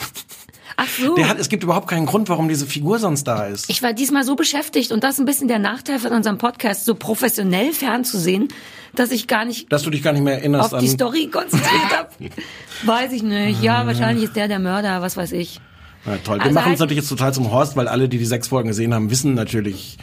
Ach 0.78 0.88
so. 0.88 1.16
Der 1.16 1.28
hat, 1.28 1.38
es 1.38 1.50
gibt 1.50 1.64
überhaupt 1.64 1.90
keinen 1.90 2.06
Grund, 2.06 2.30
warum 2.30 2.48
diese 2.48 2.66
Figur 2.66 3.00
sonst 3.00 3.26
da 3.26 3.46
ist. 3.48 3.70
Ich 3.70 3.84
war 3.84 3.92
diesmal 3.92 4.24
so 4.24 4.38
beschäftigt 4.38 4.94
und 4.94 5.04
das 5.04 5.16
ist 5.16 5.20
ein 5.20 5.26
bisschen 5.26 5.50
der 5.50 5.60
Nachteil 5.60 6.00
von 6.00 6.12
unserem 6.14 6.38
Podcast, 6.38 6.86
so 6.86 6.96
professionell 6.96 7.74
fernzusehen, 7.74 8.48
dass 8.96 9.12
ich 9.12 9.28
gar 9.28 9.44
nicht 9.44 9.70
dass 9.74 9.84
du 9.84 9.90
dich 9.90 10.02
gar 10.02 10.14
nicht 10.14 10.24
mehr 10.24 10.36
erinnerst 10.36 10.74
auf 10.74 10.80
die. 10.80 10.88
Story 10.88 11.28
konzentriert 11.28 11.98
habe. 11.98 12.10
Weiß 12.86 13.12
ich 13.12 13.24
nicht. 13.24 13.62
Ja, 13.62 13.86
wahrscheinlich 13.86 14.24
ist 14.26 14.38
der 14.38 14.48
der 14.48 14.60
Mörder, 14.60 15.02
was 15.02 15.18
weiß 15.18 15.34
ich. 15.34 15.60
Ja, 16.06 16.16
toll. 16.24 16.38
Wir 16.38 16.44
Also 16.44 16.54
machen 16.54 16.64
halt- 16.64 16.72
uns 16.74 16.80
natürlich 16.80 17.02
jetzt 17.04 17.10
total 17.10 17.34
zum 17.34 17.52
Horst, 17.52 17.76
weil 17.76 17.90
alle, 17.90 18.08
die 18.08 18.18
die 18.18 18.26
sechs 18.26 18.48
Folgen 18.48 18.70
gesehen 18.70 18.94
haben, 18.94 19.12
wissen 19.12 19.34
natürlich. 19.34 19.98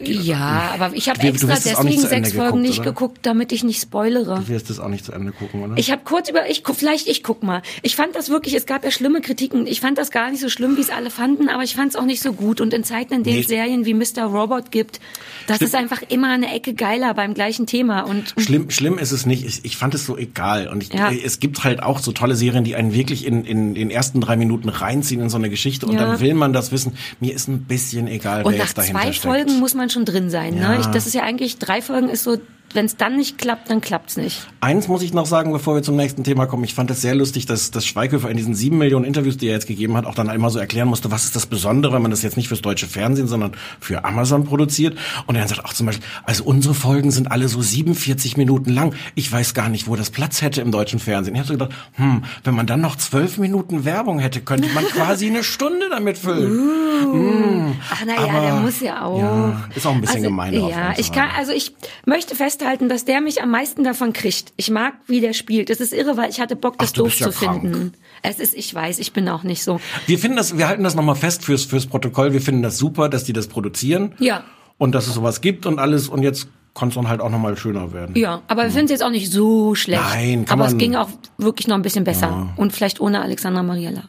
Ja, 0.00 0.70
aber 0.74 0.94
ich 0.94 1.08
habe 1.08 1.20
extra 1.22 1.54
deswegen 1.54 2.00
sechs 2.00 2.32
Folgen 2.32 2.44
geguckt, 2.50 2.62
nicht 2.62 2.78
oder? 2.80 2.90
geguckt, 2.92 3.18
damit 3.22 3.50
ich 3.50 3.64
nicht 3.64 3.82
spoilere. 3.82 4.36
Du 4.36 4.48
wirst 4.48 4.70
das 4.70 4.78
auch 4.78 4.88
nicht 4.88 5.04
zu 5.04 5.10
Ende 5.12 5.32
gucken, 5.32 5.62
oder? 5.64 5.76
Ich 5.76 5.90
habe 5.90 6.02
kurz 6.04 6.28
über, 6.28 6.48
ich 6.48 6.62
guck, 6.62 6.76
vielleicht 6.76 7.08
ich 7.08 7.24
guck 7.24 7.42
mal. 7.42 7.62
Ich 7.82 7.96
fand 7.96 8.14
das 8.14 8.28
wirklich, 8.28 8.54
es 8.54 8.64
gab 8.64 8.84
ja 8.84 8.92
schlimme 8.92 9.20
Kritiken. 9.20 9.66
Ich 9.66 9.80
fand 9.80 9.98
das 9.98 10.12
gar 10.12 10.30
nicht 10.30 10.40
so 10.40 10.48
schlimm, 10.48 10.76
wie 10.76 10.82
es 10.82 10.90
alle 10.90 11.10
fanden, 11.10 11.48
aber 11.48 11.64
ich 11.64 11.74
fand 11.74 11.90
es 11.90 11.96
auch 11.96 12.04
nicht 12.04 12.22
so 12.22 12.32
gut. 12.32 12.60
Und 12.60 12.72
in 12.72 12.84
Zeiten, 12.84 13.12
in 13.12 13.22
denen 13.24 13.40
es 13.40 13.48
Serien 13.48 13.86
wie 13.86 13.94
Mr. 13.94 14.24
Robot 14.24 14.70
gibt, 14.70 15.00
das 15.48 15.60
ist 15.62 15.74
einfach 15.74 16.02
immer 16.08 16.28
eine 16.28 16.54
Ecke 16.54 16.74
geiler 16.74 17.12
beim 17.14 17.34
gleichen 17.34 17.66
Thema. 17.66 18.02
Und 18.02 18.34
Schlimm, 18.38 18.70
schlimm 18.70 18.98
ist 18.98 19.10
es 19.10 19.26
nicht. 19.26 19.44
Ich, 19.44 19.64
ich 19.64 19.76
fand 19.76 19.94
es 19.94 20.06
so 20.06 20.16
egal. 20.16 20.68
Und 20.68 20.84
ich, 20.84 20.92
Ja. 20.92 21.10
es 21.10 21.40
gibt 21.40 21.64
halt 21.64 21.82
auch 21.82 21.98
so 21.98 22.12
tolle 22.12 22.36
Serien, 22.36 22.62
die 22.62 22.76
einen 22.76 22.92
wirklich 22.92 23.26
in, 23.26 23.44
in 23.44 23.74
den 23.74 23.90
ersten 23.90 24.20
drei 24.20 24.36
Minuten 24.36 24.68
reinziehen 24.68 25.20
in 25.22 25.28
so 25.28 25.38
eine 25.38 25.50
Geschichte. 25.50 25.86
Und 25.86 25.94
Ja. 25.94 26.06
dann 26.06 26.20
will 26.20 26.34
man 26.34 26.52
das 26.52 26.70
wissen. 26.70 26.92
Mir 27.18 27.34
ist 27.34 27.48
ein 27.48 27.64
bisschen 27.64 28.06
egal, 28.06 28.44
Und 28.44 28.52
wer 28.52 28.60
jetzt 28.60 28.78
dahinter 28.78 29.00
zwei 29.00 29.12
steckt. 29.12 29.24
Folgen 29.24 29.58
muss 29.58 29.74
man 29.74 29.87
schon 29.90 30.04
drin 30.04 30.30
sein. 30.30 30.56
Ja. 30.56 30.70
Ne? 30.70 30.80
Ich, 30.80 30.86
das 30.86 31.06
ist 31.06 31.14
ja 31.14 31.22
eigentlich, 31.22 31.58
drei 31.58 31.82
Folgen 31.82 32.08
ist 32.08 32.24
so, 32.24 32.38
wenn 32.74 32.86
es 32.86 32.96
dann 32.96 33.16
nicht 33.16 33.38
klappt, 33.38 33.70
dann 33.70 33.80
klappt's 33.80 34.16
nicht. 34.16 34.46
Eins 34.60 34.88
muss 34.88 35.02
ich 35.02 35.12
noch 35.12 35.26
sagen, 35.26 35.52
bevor 35.52 35.74
wir 35.74 35.82
zum 35.82 35.96
nächsten 35.96 36.24
Thema 36.24 36.46
kommen. 36.46 36.64
Ich 36.64 36.74
fand 36.74 36.90
es 36.90 37.00
sehr 37.00 37.14
lustig, 37.14 37.46
dass, 37.46 37.70
dass 37.70 37.86
Schweighöfer 37.86 38.30
in 38.30 38.36
diesen 38.36 38.54
sieben 38.54 38.78
Millionen 38.78 39.04
Interviews, 39.04 39.36
die 39.36 39.46
er 39.46 39.54
jetzt 39.54 39.66
gegeben 39.66 39.96
hat, 39.96 40.06
auch 40.06 40.14
dann 40.14 40.28
einmal 40.28 40.50
so 40.50 40.58
erklären 40.58 40.88
musste, 40.88 41.10
was 41.10 41.24
ist 41.24 41.34
das 41.36 41.46
Besondere, 41.46 41.92
wenn 41.94 42.02
man 42.02 42.10
das 42.10 42.22
jetzt 42.22 42.36
nicht 42.36 42.48
fürs 42.48 42.62
deutsche 42.62 42.86
Fernsehen, 42.86 43.26
sondern 43.28 43.52
für 43.80 44.04
Amazon 44.04 44.44
produziert. 44.44 44.96
Und 45.26 45.36
er 45.36 45.40
dann 45.40 45.48
sagt 45.48 45.64
auch 45.64 45.72
zum 45.72 45.86
Beispiel, 45.86 46.04
also 46.24 46.44
unsere 46.44 46.74
Folgen 46.74 47.10
sind 47.10 47.30
alle 47.30 47.48
so 47.48 47.62
47 47.62 48.36
Minuten 48.36 48.70
lang. 48.70 48.94
Ich 49.14 49.30
weiß 49.30 49.54
gar 49.54 49.68
nicht, 49.68 49.88
wo 49.88 49.96
das 49.96 50.10
Platz 50.10 50.42
hätte 50.42 50.60
im 50.60 50.72
deutschen 50.72 50.98
Fernsehen. 50.98 51.34
Ich 51.34 51.40
habe 51.40 51.48
so 51.48 51.54
gedacht, 51.54 51.72
hm, 51.94 52.24
wenn 52.44 52.54
man 52.54 52.66
dann 52.66 52.80
noch 52.80 52.96
zwölf 52.96 53.38
Minuten 53.38 53.84
Werbung 53.84 54.18
hätte, 54.18 54.40
könnte 54.40 54.68
man 54.74 54.84
quasi 54.84 55.26
eine 55.26 55.42
Stunde 55.42 55.88
damit 55.90 56.18
füllen. 56.18 57.78
Ach 57.90 58.02
na 58.06 58.14
ja, 58.14 58.20
Aber- 58.20 58.40
der 58.40 58.54
muss 58.56 58.80
ja 58.80 59.04
auch. 59.04 59.18
Ja, 59.18 59.64
ist 59.74 59.86
auch 59.86 59.94
ein 59.94 60.00
bisschen 60.00 60.16
also, 60.16 60.28
gemein 60.28 60.58
auf 60.60 60.70
Ja, 60.70 60.94
ich 60.96 61.12
kann, 61.12 61.28
also 61.36 61.52
ich 61.52 61.74
möchte 62.06 62.34
festhalten, 62.58 62.88
dass 62.88 63.04
der 63.04 63.20
mich 63.20 63.42
am 63.42 63.50
meisten 63.50 63.84
davon 63.84 64.12
kriegt. 64.12 64.52
Ich 64.56 64.70
mag, 64.70 64.94
wie 65.06 65.20
der 65.20 65.32
spielt. 65.32 65.70
Es 65.70 65.80
ist 65.80 65.92
irre, 65.92 66.16
weil 66.16 66.30
ich 66.30 66.40
hatte 66.40 66.56
Bock, 66.56 66.78
das 66.78 66.90
Ach, 66.90 66.94
doof 66.94 67.18
ja 67.18 67.30
zu 67.30 67.38
krank. 67.38 67.62
finden. 67.62 67.92
Es 68.22 68.38
ist, 68.40 68.54
ich 68.54 68.74
weiß, 68.74 68.98
ich 68.98 69.12
bin 69.12 69.28
auch 69.28 69.42
nicht 69.44 69.62
so. 69.62 69.80
Wir 70.06 70.18
finden 70.18 70.36
das, 70.36 70.58
wir 70.58 70.66
halten 70.68 70.84
das 70.84 70.94
nochmal 70.94 71.14
fest 71.14 71.44
fürs, 71.44 71.64
fürs 71.64 71.86
Protokoll. 71.86 72.32
Wir 72.32 72.40
finden 72.40 72.62
das 72.62 72.78
super, 72.78 73.08
dass 73.08 73.24
die 73.24 73.32
das 73.32 73.46
produzieren. 73.48 74.14
Ja. 74.18 74.44
Und 74.76 74.94
dass 74.94 75.06
es 75.06 75.14
sowas 75.14 75.40
gibt 75.40 75.66
und 75.66 75.78
alles. 75.78 76.08
Und 76.08 76.22
jetzt 76.22 76.48
kann 76.74 76.88
es 76.88 76.94
dann 76.94 77.08
halt 77.08 77.20
auch 77.20 77.30
nochmal 77.30 77.56
schöner 77.56 77.92
werden. 77.92 78.14
Ja, 78.16 78.42
aber 78.48 78.64
wir 78.64 78.70
finden 78.70 78.86
es 78.86 78.90
jetzt 78.92 79.02
auch 79.02 79.10
nicht 79.10 79.30
so 79.32 79.74
schlecht. 79.74 80.02
Nein, 80.02 80.44
kann 80.44 80.58
Aber 80.60 80.66
es 80.66 80.72
man- 80.74 80.78
ging 80.78 80.96
auch 80.96 81.08
wirklich 81.36 81.66
noch 81.68 81.76
ein 81.76 81.82
bisschen 81.82 82.04
besser. 82.04 82.52
Und 82.56 82.72
vielleicht 82.72 83.00
ohne 83.00 83.20
Alexandra 83.22 83.62
Maria 83.62 83.90
Lara. 83.90 84.08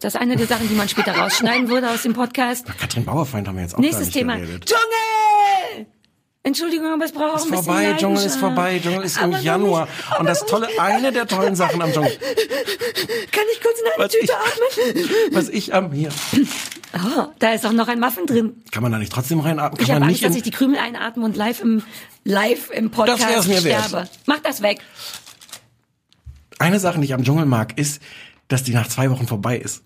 Das 0.00 0.14
ist 0.14 0.20
eine 0.20 0.36
der 0.36 0.46
Sachen, 0.46 0.68
die 0.68 0.74
man 0.74 0.88
später 0.88 1.12
rausschneiden 1.16 1.68
würde 1.68 1.90
aus 1.90 2.02
dem 2.02 2.12
Podcast. 2.12 2.66
Katrin 2.78 3.04
Bauerfeind 3.06 3.48
haben 3.48 3.56
wir 3.56 3.62
jetzt 3.62 3.74
auch 3.74 3.78
Nächstes 3.78 4.10
Thema. 4.10 4.36
geredet. 4.36 4.66
Dschungel! 4.66 5.86
Entschuldigung, 6.46 6.92
aber 6.92 7.04
es 7.04 7.12
braucht 7.12 7.24
auch 7.24 7.44
ein 7.44 7.50
bisschen 7.50 7.64
vorbei, 7.64 7.94
Dschungel 7.98 8.24
ist 8.24 8.36
vorbei, 8.36 8.80
Dschungel 8.82 9.02
ist 9.02 9.16
im 9.18 9.24
Aber 9.34 9.38
Januar. 9.40 9.86
nicht- 9.86 10.20
und 10.20 10.26
das 10.26 10.46
tolle, 10.46 10.68
eine 10.78 11.10
der 11.12 11.26
tollen 11.26 11.56
Sachen 11.56 11.82
am 11.82 11.92
Dschungel, 11.92 12.12
Kann 13.32 13.44
ich 13.52 13.60
kurz 13.60 13.80
in 13.80 13.86
eine 13.92 14.04
Was 14.04 14.14
ich- 14.14 14.20
Tüte 14.20 14.32
atmen? 14.36 15.34
was 15.34 15.48
ich 15.48 15.74
am, 15.74 15.90
hier, 15.92 16.10
Oh, 16.94 17.24
da 17.40 17.52
ist 17.52 17.66
auch 17.66 17.72
noch 17.72 17.88
ein 17.88 17.98
Muffin 17.98 18.26
drin. 18.26 18.62
kann 18.70 18.82
man 18.82 18.92
da 18.92 18.98
nicht 18.98 19.12
trotzdem 19.12 19.40
reinatmen? 19.40 19.80
Ich 19.80 19.86
Kann 19.88 19.96
habe 19.96 20.00
man 20.00 20.08
Angst, 20.10 20.22
nicht 20.22 20.30
dass 20.30 20.36
ich 20.36 20.42
die 20.44 20.50
Krümel 20.52 20.78
einatme 20.78 21.24
und 21.24 21.36
live 21.36 21.60
im, 21.60 21.82
live 22.24 22.70
im 22.70 22.90
Podcast 22.90 23.22
Das 23.24 23.28
wär's 23.28 23.46
mir 23.48 23.64
wert. 23.64 23.84
sterbe. 23.86 24.08
Mach 24.26 24.38
das 24.38 24.62
weg. 24.62 24.78
eine 26.58 26.78
Sache, 26.80 26.98
die 27.00 27.06
ich 27.06 27.14
am 27.14 27.22
Dschungel 27.24 27.44
mag, 27.46 27.76
ist, 27.78 28.00
dass 28.48 28.62
die 28.62 28.72
nach 28.72 28.88
zwei 28.88 29.10
Wochen 29.10 29.26
vorbei 29.26 29.58
ist. 29.58 29.82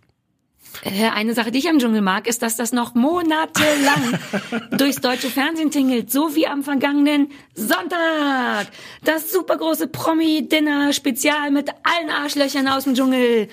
Äh, 0.82 1.08
Eine 1.10 1.34
Sache, 1.34 1.50
die 1.50 1.58
ich 1.58 1.68
am 1.68 1.78
Dschungel 1.78 2.00
mag, 2.00 2.26
ist, 2.26 2.42
dass 2.42 2.56
das 2.56 2.72
noch 2.72 2.94
monatelang 2.94 4.18
durchs 4.70 5.00
deutsche 5.00 5.28
Fernsehen 5.28 5.70
tingelt, 5.70 6.10
so 6.10 6.34
wie 6.34 6.46
am 6.46 6.62
vergangenen 6.62 7.30
Sonntag. 7.54 8.68
Das 9.04 9.30
supergroße 9.32 9.88
Promi-Dinner-Spezial 9.88 11.50
mit 11.50 11.68
allen 11.82 12.10
Arschlöchern 12.10 12.68
aus 12.68 12.84
dem 12.84 12.94
Dschungel. 12.94 13.48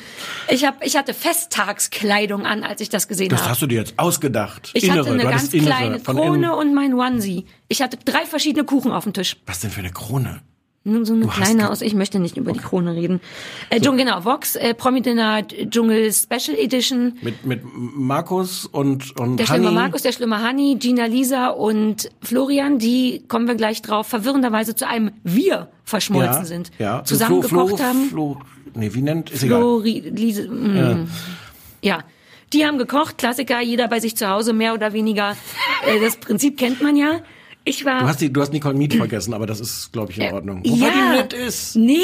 Ich, 0.49 0.65
hab, 0.65 0.83
ich 0.85 0.95
hatte 0.97 1.13
Festtagskleidung 1.13 2.45
an, 2.45 2.63
als 2.63 2.81
ich 2.81 2.89
das 2.89 3.07
gesehen 3.07 3.29
Das 3.29 3.41
habe. 3.41 3.49
hast 3.51 3.61
du 3.61 3.67
dir 3.67 3.79
jetzt 3.79 3.97
ausgedacht. 3.97 4.71
Ich 4.73 4.83
Innere, 4.83 4.99
hatte 4.99 5.11
eine 5.11 5.23
ganz 5.23 5.49
kleine 5.51 5.99
Krone 5.99 6.35
innen. 6.47 6.49
und 6.51 6.73
mein 6.73 6.93
Onesie. 6.93 7.45
Ich 7.67 7.81
hatte 7.81 7.97
drei 8.03 8.25
verschiedene 8.25 8.63
Kuchen 8.65 8.91
auf 8.91 9.03
dem 9.03 9.13
Tisch. 9.13 9.37
Was 9.45 9.59
denn 9.59 9.71
für 9.71 9.79
eine 9.79 9.91
Krone? 9.91 10.41
Nur 10.87 11.05
so 11.05 11.13
eine 11.13 11.23
Du 11.23 11.27
kleine 11.27 11.69
aus, 11.69 11.81
ich 11.81 11.93
möchte 11.93 12.17
nicht 12.17 12.37
über 12.37 12.53
die 12.53 12.59
Krone 12.59 12.95
reden. 12.95 13.19
Äh, 13.69 13.81
Dschungel, 13.81 14.05
genau, 14.05 14.23
Vox, 14.23 14.55
äh, 14.55 14.73
Promi-Dinner, 14.73 15.45
Dschungel 15.45 16.13
Special 16.13 16.57
Edition. 16.57 17.17
Mit, 17.21 17.45
mit 17.45 17.61
Markus 17.73 18.65
und, 18.65 19.19
und 19.19 19.35
Der 19.35 19.49
Hanni. 19.49 19.65
schlimme 19.65 19.71
Markus, 19.71 20.03
der 20.03 20.13
schlimme 20.13 20.41
Hanni, 20.41 20.77
Gina 20.79 21.05
Lisa 21.05 21.49
und 21.49 22.09
Florian, 22.21 22.79
die, 22.79 23.23
kommen 23.27 23.47
wir 23.47 23.55
gleich 23.55 23.81
drauf, 23.81 24.07
verwirrenderweise 24.07 24.75
zu 24.75 24.87
einem 24.87 25.11
Wir 25.25 25.67
verschmolzen 25.83 26.43
ja, 26.43 26.45
sind. 26.45 26.71
Ja. 26.79 27.03
Zusammen 27.03 27.43
Flo, 27.43 27.65
gekocht 27.65 27.79
Flo, 27.79 27.85
haben. 27.85 28.09
Flo, 28.09 28.37
nee, 28.73 28.93
wie 28.93 29.01
nennt, 29.01 29.29
ist 29.29 29.43
egal. 29.43 29.59
Flori, 29.59 29.99
Lise, 29.99 30.47
mm. 30.47 31.09
ja. 31.81 31.99
Die 32.53 32.65
haben 32.65 32.77
gekocht, 32.77 33.17
Klassiker, 33.17 33.59
jeder 33.59 33.89
bei 33.89 33.99
sich 33.99 34.15
zu 34.15 34.29
Hause, 34.29 34.53
mehr 34.53 34.73
oder 34.73 34.93
weniger. 34.93 35.35
Äh, 35.85 35.99
das 35.99 36.15
Prinzip 36.15 36.57
kennt 36.57 36.81
man 36.81 36.95
ja. 36.95 37.19
Ich 37.67 37.83
war. 37.85 37.99
Du 37.99 38.07
hast, 38.07 38.21
die, 38.21 38.31
du 38.31 38.41
hast 38.41 38.53
Nicole 38.53 38.75
Miet 38.75 38.93
vergessen, 38.95 39.33
aber 39.33 39.45
das 39.45 39.59
ist, 39.59 39.91
glaube 39.91 40.11
ich, 40.11 40.19
in 40.19 40.33
Ordnung. 40.33 40.61
Wobei 40.65 40.87
ja. 40.87 40.91
die 41.11 41.17
nett 41.17 41.33
ist. 41.33 41.75
Nee. 41.75 41.97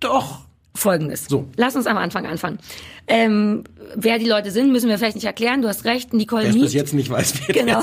Doch. 0.00 0.40
Folgendes. 0.74 1.24
So. 1.26 1.46
Lass 1.56 1.74
uns 1.74 1.86
am 1.86 1.96
Anfang 1.96 2.26
anfangen. 2.26 2.58
Ähm, 3.06 3.64
wer 3.94 4.18
die 4.18 4.26
Leute 4.26 4.50
sind, 4.50 4.72
müssen 4.72 4.90
wir 4.90 4.98
vielleicht 4.98 5.14
nicht 5.14 5.24
erklären. 5.24 5.62
Du 5.62 5.68
hast 5.68 5.86
recht, 5.86 6.12
Nicole 6.12 6.44
Wer 6.44 6.52
Miet. 6.52 6.62
bis 6.64 6.74
jetzt 6.74 6.92
nicht 6.92 7.08
weiß, 7.08 7.32
wer 7.46 7.54
Genau. 7.54 7.82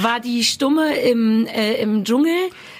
War 0.00 0.18
die 0.18 0.42
Stumme 0.42 0.96
im, 0.96 1.46
äh, 1.46 1.74
im 1.74 2.02
Dschungel. 2.04 2.32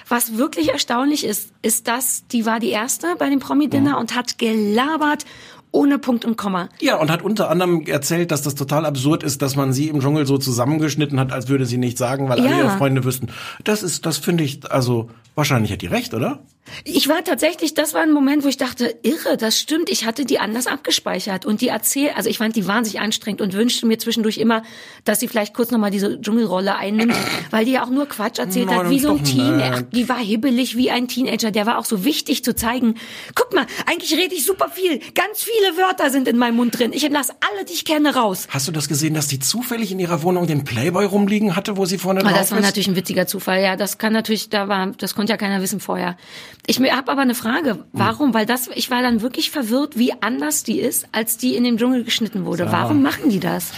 Was 0.09 0.37
wirklich 0.37 0.69
erstaunlich 0.73 1.23
ist, 1.23 1.51
ist, 1.61 1.87
dass 1.87 2.27
die 2.27 2.45
war 2.45 2.59
die 2.59 2.71
erste 2.71 3.15
bei 3.17 3.29
dem 3.29 3.39
Promi-Dinner 3.39 3.91
Mhm. 3.93 3.97
und 3.99 4.15
hat 4.15 4.37
gelabert 4.37 5.23
ohne 5.71 5.99
Punkt 5.99 6.25
und 6.25 6.37
Komma. 6.37 6.69
Ja, 6.79 6.97
und 6.97 7.11
hat 7.11 7.21
unter 7.21 7.49
anderem 7.49 7.81
erzählt, 7.85 8.31
dass 8.31 8.41
das 8.41 8.55
total 8.55 8.85
absurd 8.85 9.23
ist, 9.23 9.41
dass 9.41 9.55
man 9.55 9.73
sie 9.73 9.89
im 9.89 9.99
Dschungel 9.99 10.25
so 10.25 10.37
zusammengeschnitten 10.37 11.19
hat, 11.19 11.31
als 11.31 11.47
würde 11.49 11.65
sie 11.65 11.77
nicht 11.77 11.97
sagen, 11.97 12.29
weil 12.29 12.39
alle 12.39 12.49
Ja. 12.49 12.57
ihre 12.57 12.77
Freunde 12.77 13.03
wüssten. 13.03 13.27
Das 13.63 13.83
ist, 13.83 14.05
das 14.05 14.17
finde 14.17 14.43
ich, 14.43 14.71
also 14.71 15.09
wahrscheinlich 15.35 15.71
hat 15.71 15.81
die 15.81 15.87
recht, 15.87 16.13
oder? 16.13 16.39
Ich 16.83 17.07
war 17.07 17.23
tatsächlich, 17.23 17.73
das 17.73 17.93
war 17.93 18.01
ein 18.01 18.11
Moment, 18.11 18.43
wo 18.43 18.47
ich 18.47 18.57
dachte, 18.57 18.95
irre, 19.03 19.37
das 19.37 19.59
stimmt, 19.59 19.89
ich 19.89 20.05
hatte 20.05 20.25
die 20.25 20.39
anders 20.39 20.67
abgespeichert 20.67 21.45
und 21.45 21.61
die 21.61 21.69
erzählt, 21.69 22.15
also 22.15 22.29
ich 22.29 22.37
fand 22.37 22.55
die 22.55 22.67
wahnsinnig 22.67 22.99
anstrengend 22.99 23.41
und 23.41 23.53
wünschte 23.53 23.85
mir 23.85 23.97
zwischendurch 23.97 24.37
immer, 24.37 24.63
dass 25.05 25.19
sie 25.19 25.27
vielleicht 25.27 25.53
kurz 25.53 25.71
nochmal 25.71 25.91
diese 25.91 26.19
Dschungelrolle 26.19 26.75
einnimmt, 26.75 27.15
weil 27.51 27.65
die 27.65 27.71
ja 27.71 27.83
auch 27.83 27.89
nur 27.89 28.07
Quatsch 28.07 28.39
erzählt 28.39 28.67
Nein, 28.67 28.79
hat, 28.79 28.89
wie 28.89 28.99
so 28.99 29.11
ein 29.11 29.23
Teenager. 29.23 29.81
Die 29.81 30.09
war 30.09 30.19
hibbelig 30.19 30.77
wie 30.77 30.91
ein 30.91 31.07
Teenager, 31.07 31.51
der 31.51 31.65
war 31.65 31.77
auch 31.77 31.85
so 31.85 32.03
wichtig 32.03 32.43
zu 32.43 32.55
zeigen. 32.55 32.95
Guck 33.35 33.53
mal, 33.53 33.65
eigentlich 33.85 34.13
rede 34.13 34.35
ich 34.35 34.45
super 34.45 34.69
viel, 34.69 34.99
ganz 35.13 35.43
viele 35.43 35.77
Wörter 35.77 36.09
sind 36.09 36.27
in 36.27 36.37
meinem 36.37 36.57
Mund 36.57 36.77
drin. 36.77 36.91
Ich 36.93 37.07
lasse 37.09 37.33
alle, 37.39 37.65
die 37.65 37.73
ich 37.73 37.85
kenne, 37.85 38.15
raus. 38.15 38.47
Hast 38.49 38.67
du 38.67 38.71
das 38.71 38.87
gesehen, 38.87 39.13
dass 39.13 39.27
die 39.27 39.39
zufällig 39.39 39.91
in 39.91 39.99
ihrer 39.99 40.23
Wohnung 40.23 40.47
den 40.47 40.63
Playboy 40.63 41.05
rumliegen 41.05 41.55
hatte, 41.55 41.77
wo 41.77 41.85
sie 41.85 41.97
vorne 41.97 42.21
Aber 42.21 42.29
drauf 42.29 42.39
das 42.39 42.51
war 42.51 42.59
ist? 42.59 42.65
natürlich 42.65 42.87
ein 42.87 42.95
witziger 42.95 43.27
Zufall. 43.27 43.61
Ja, 43.61 43.75
das 43.75 43.97
kann 43.97 44.13
natürlich, 44.13 44.49
da 44.49 44.67
war, 44.67 44.87
das 44.97 45.15
konnte 45.15 45.33
ja 45.33 45.37
keiner 45.37 45.61
wissen 45.61 45.79
vorher. 45.79 46.17
Ich 46.65 46.79
habe 46.79 47.11
aber 47.11 47.21
eine 47.21 47.35
Frage. 47.35 47.85
Warum? 47.93 48.33
Weil 48.33 48.45
das, 48.45 48.69
ich 48.75 48.91
war 48.91 49.01
dann 49.01 49.21
wirklich 49.21 49.51
verwirrt, 49.51 49.97
wie 49.97 50.11
anders 50.21 50.63
die 50.63 50.79
ist, 50.79 51.07
als 51.11 51.37
die 51.37 51.55
in 51.55 51.63
dem 51.63 51.77
Dschungel 51.77 52.03
geschnitten 52.03 52.45
wurde. 52.45 52.71
Warum 52.71 53.01
machen 53.01 53.29
die 53.29 53.39
das? 53.39 53.71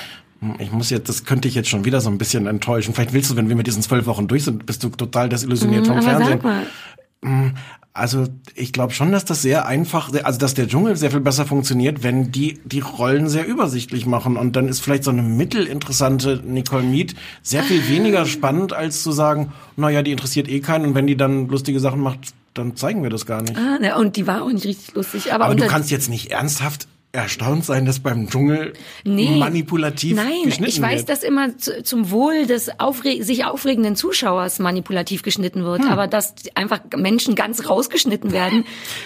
Ich 0.57 0.71
muss 0.71 0.89
jetzt, 0.89 1.09
das 1.09 1.25
könnte 1.25 1.47
ich 1.49 1.55
jetzt 1.55 1.67
schon 1.69 1.83
wieder 1.85 1.99
so 1.99 2.09
ein 2.09 2.17
bisschen 2.17 2.47
enttäuschen. 2.47 2.93
Vielleicht 2.93 3.13
willst 3.13 3.29
du, 3.29 3.35
wenn 3.35 3.49
wir 3.49 3.55
mit 3.57 3.67
diesen 3.67 3.81
zwölf 3.81 4.05
Wochen 4.05 4.27
durch 4.27 4.45
sind, 4.45 4.65
bist 4.65 4.81
du 4.83 4.89
total 4.89 5.27
desillusioniert 5.29 5.85
vom 5.85 5.97
Mhm, 5.97 6.01
aber 6.01 6.09
Fernsehen. 6.09 6.39
sag 6.41 6.43
mal. 6.43 7.53
Also 7.93 8.27
ich 8.55 8.71
glaube 8.71 8.93
schon, 8.93 9.11
dass 9.11 9.25
das 9.25 9.41
sehr 9.41 9.65
einfach, 9.65 10.13
also 10.23 10.39
dass 10.39 10.53
der 10.53 10.67
Dschungel 10.67 10.95
sehr 10.95 11.11
viel 11.11 11.19
besser 11.19 11.45
funktioniert, 11.45 12.01
wenn 12.03 12.31
die 12.31 12.59
die 12.63 12.79
Rollen 12.79 13.27
sehr 13.27 13.45
übersichtlich 13.45 14.05
machen 14.05 14.37
und 14.37 14.55
dann 14.55 14.69
ist 14.69 14.79
vielleicht 14.79 15.03
so 15.03 15.11
eine 15.11 15.21
mittelinteressante 15.23 16.41
Nicole 16.45 16.83
Mead 16.83 17.15
sehr 17.41 17.63
viel 17.63 17.89
weniger 17.89 18.25
spannend, 18.25 18.71
als 18.71 19.03
zu 19.03 19.11
sagen, 19.11 19.51
naja, 19.75 20.01
die 20.01 20.11
interessiert 20.11 20.47
eh 20.47 20.61
keinen 20.61 20.85
und 20.85 20.95
wenn 20.95 21.07
die 21.07 21.17
dann 21.17 21.49
lustige 21.49 21.81
Sachen 21.81 21.99
macht, 21.99 22.19
dann 22.59 22.75
zeigen 22.75 23.01
wir 23.01 23.09
das 23.09 23.25
gar 23.25 23.41
nicht. 23.41 23.57
Ah, 23.57 23.79
ne, 23.79 23.95
und 23.97 24.15
die 24.15 24.27
war 24.27 24.43
auch 24.43 24.51
nicht 24.51 24.65
richtig 24.65 24.93
lustig. 24.95 25.33
Aber, 25.33 25.45
Aber 25.45 25.55
du 25.55 25.65
kannst 25.67 25.89
jetzt 25.91 26.09
nicht 26.09 26.31
ernsthaft 26.31 26.87
erstaunt 27.11 27.65
sein, 27.65 27.85
dass 27.85 27.99
beim 28.01 28.29
Dschungel 28.29 28.73
Nee. 29.03 29.35
manipulativ 29.37 30.15
Nein, 30.15 30.43
geschnitten 30.45 30.69
ich 30.69 30.79
weiß, 30.79 30.99
wird. 30.99 31.09
dass 31.09 31.23
immer 31.23 31.57
zu, 31.57 31.81
zum 31.81 32.11
Wohl 32.11 32.45
des 32.45 32.79
aufre 32.79 33.23
sich 33.23 33.45
aufregenden 33.45 33.95
Zuschauers 33.95 34.59
manipulativ 34.59 35.23
geschnitten 35.23 35.63
wird, 35.63 35.81
Hm. 35.85 35.89
aber 35.91 36.05
dass 36.05 36.35
einfach 36.53 36.81
Menschen 36.95 37.33
ganz 37.33 37.67
rausgeschnitten 37.67 38.31
werden. 38.31 38.63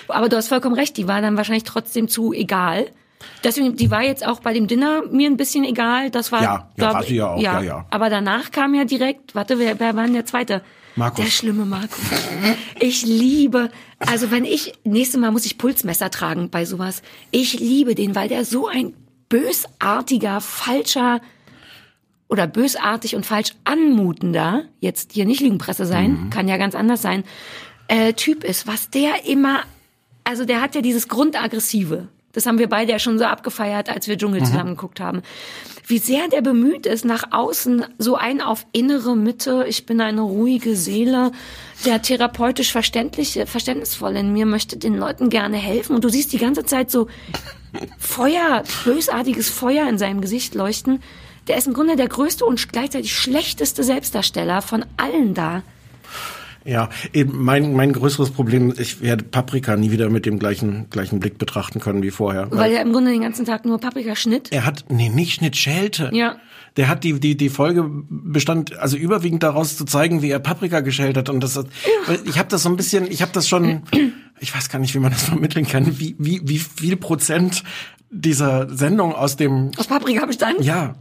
Aber 0.10 0.28
du 0.28 0.36
hast 0.36 0.50
vollkommen 0.50 0.76
recht, 0.76 0.98
die 0.98 1.08
war 1.08 1.22
dann 1.22 1.38
wahrscheinlich 1.38 1.64
trotzdem 1.64 2.10
zu 2.10 2.34
egal. 2.34 2.88
Deswegen, 3.46 3.78
die 3.78 3.90
war 3.90 4.04
jetzt 4.04 4.28
auch 4.28 4.42
bei 4.42 4.54
dem 4.54 4.68
Dinner 4.68 5.04
mir 5.10 5.30
ein 5.30 5.38
bisschen 5.38 5.64
egal. 5.64 6.10
Das 6.10 6.34
war, 6.34 6.42
Ja, 6.42 6.54
ja, 6.56 6.68
glaub- 6.76 6.94
war 6.96 7.04
sie 7.04 7.16
ja 7.16 7.30
auch, 7.30 7.42
ja, 7.42 7.62
ja. 7.62 7.86
Aber 7.90 8.10
danach 8.10 8.52
kam 8.52 8.76
ja 8.76 8.84
direkt, 8.84 9.34
warte, 9.34 9.60
wer, 9.60 9.80
wer 9.80 9.96
war 9.96 10.04
denn 10.04 10.14
der 10.14 10.26
zweite? 10.26 10.62
Markus. 10.96 11.24
Der 11.24 11.32
schlimme 11.32 11.66
Markus. 11.66 12.00
Ich 12.80 13.06
liebe, 13.06 13.72
also 14.00 14.32
wenn 14.32 14.46
ich, 14.46 14.74
nächstes 14.84 15.20
Mal 15.20 15.32
muss 15.32 15.46
ich 15.46 15.58
Pulsmesser 15.58 16.12
tragen 16.12 16.50
bei 16.50 16.66
sowas. 16.66 17.02
Ich 17.32 17.60
liebe 17.60 17.96
den, 17.96 18.16
weil 18.16 18.30
der 18.30 18.46
so 18.46 18.68
ein 18.68 18.94
bösartiger, 19.30 20.42
falscher 20.42 21.22
oder 22.28 22.48
bösartig 22.48 23.16
und 23.16 23.26
falsch 23.26 23.54
anmutender, 23.64 24.66
jetzt 24.80 25.14
hier 25.14 25.26
nicht 25.26 25.42
Lügenpresse 25.42 25.86
sein, 25.86 26.30
kann 26.30 26.48
ja 26.48 26.58
ganz 26.58 26.76
anders 26.76 27.02
sein, 27.02 27.24
äh, 27.88 28.14
Typ 28.14 28.44
ist, 28.44 28.68
was 28.68 28.90
der 28.90 29.26
immer, 29.26 29.62
also 30.24 30.46
der 30.46 30.62
hat 30.62 30.76
ja 30.76 30.82
dieses 30.82 31.08
Grundaggressive. 31.08 32.08
Das 32.34 32.48
haben 32.48 32.58
wir 32.58 32.68
beide 32.68 32.92
ja 32.92 33.00
schon 33.00 33.20
so 33.20 33.26
abgefeiert, 33.26 33.90
als 33.90 34.08
wir 34.08 34.18
Dschungel 34.18 34.44
zusammen 34.44 34.76
geguckt 34.76 35.00
haben. 35.00 35.22
Wie 35.86 36.00
sehr 36.00 36.28
der 36.30 36.42
bemüht 36.42 36.86
ist, 36.86 37.06
nach 37.06 37.26
außen 37.32 37.86
so 38.00 38.16
ein 38.16 38.42
auf 38.42 38.66
innere 38.72 39.16
Mitte, 39.16 39.66
ich 39.68 39.86
bin 39.86 40.02
eine 40.02 40.22
ruhige 40.22 40.76
Seele, 40.76 41.32
der 41.86 42.02
therapeutisch 42.02 42.72
verständliche, 42.72 43.46
verständnisvoll 43.46 44.16
in 44.16 44.34
mir 44.34 44.46
möchte 44.46 44.78
den 44.78 44.98
Leuten 44.98 45.30
gerne 45.30 45.58
helfen. 45.58 45.96
Und 45.96 46.04
du 46.04 46.10
siehst 46.10 46.34
die 46.34 46.38
ganze 46.38 46.66
Zeit 46.66 46.90
so 46.90 47.08
Feuer, 48.00 48.64
bösartiges 48.84 49.50
Feuer 49.50 49.88
in 49.88 49.98
seinem 49.98 50.22
Gesicht 50.22 50.56
leuchten. 50.56 51.02
Der 51.48 51.58
ist 51.58 51.68
im 51.68 51.74
Grunde 51.74 51.98
der 51.98 52.08
größte 52.08 52.46
und 52.46 52.72
gleichzeitig 52.72 53.16
schlechteste 53.16 53.84
Selbstdarsteller 53.84 54.62
von 54.62 54.86
allen 54.98 55.34
da. 55.34 55.64
Ja, 56.66 56.90
eben 57.12 57.44
mein, 57.44 57.74
mein 57.74 57.92
größeres 57.94 58.32
Problem, 58.32 58.74
ich 58.78 59.02
werde 59.02 59.24
Paprika 59.24 59.76
nie 59.76 59.92
wieder 59.92 60.10
mit 60.10 60.26
dem 60.26 60.40
gleichen, 60.40 60.90
gleichen 60.90 61.20
Blick 61.20 61.38
betrachten 61.38 61.80
können 61.80 62.02
wie 62.04 62.12
vorher. 62.12 62.48
Weil 62.52 62.72
er 62.72 62.82
im 62.82 62.94
Grunde 62.94 63.12
den 63.12 63.22
ganzen 63.22 63.46
Tag 63.46 63.66
nur 63.66 63.80
Paprika 63.80 64.16
schnitt. 64.16 64.52
er 64.52 64.66
hat, 64.66 64.86
nee, 64.90 65.10
nicht 65.10 65.34
Schnitt 65.34 65.58
Schelte. 65.58 66.10
Ja. 66.14 66.38
Der 66.78 66.88
hat 66.88 67.04
die, 67.04 67.20
die, 67.20 67.38
die 67.38 67.50
Folge 67.50 67.86
bestand, 68.10 68.78
also 68.80 68.98
überwiegend 68.98 69.44
daraus 69.44 69.78
zu 69.78 69.86
zeigen, 69.86 70.22
wie 70.22 70.30
er 70.32 70.40
Paprika 70.40 70.80
geschält 70.80 71.18
hat. 71.18 71.30
Und 71.30 71.44
das, 71.44 71.56
weil 71.56 72.20
ich 72.26 72.40
habe 72.40 72.50
das 72.50 72.64
so 72.64 72.70
ein 72.70 72.78
bisschen, 72.78 73.06
ich 73.12 73.22
habe 73.22 73.32
das 73.32 73.48
schon, 73.48 73.84
ich 74.40 74.56
weiß 74.56 74.70
gar 74.70 74.80
nicht, 74.80 74.96
wie 74.96 75.00
man 75.00 75.12
das 75.12 75.24
vermitteln 75.24 75.68
kann, 75.68 76.00
wie, 76.00 76.16
wie, 76.18 76.42
wie 76.44 76.58
viel 76.60 76.98
Prozent 76.98 77.64
dieser 78.10 78.70
Sendung 78.76 79.14
aus 79.14 79.36
dem, 79.38 79.72
Aus 79.78 79.88
Paprika 79.88 80.26
bestand? 80.26 80.62
ja, 80.62 80.96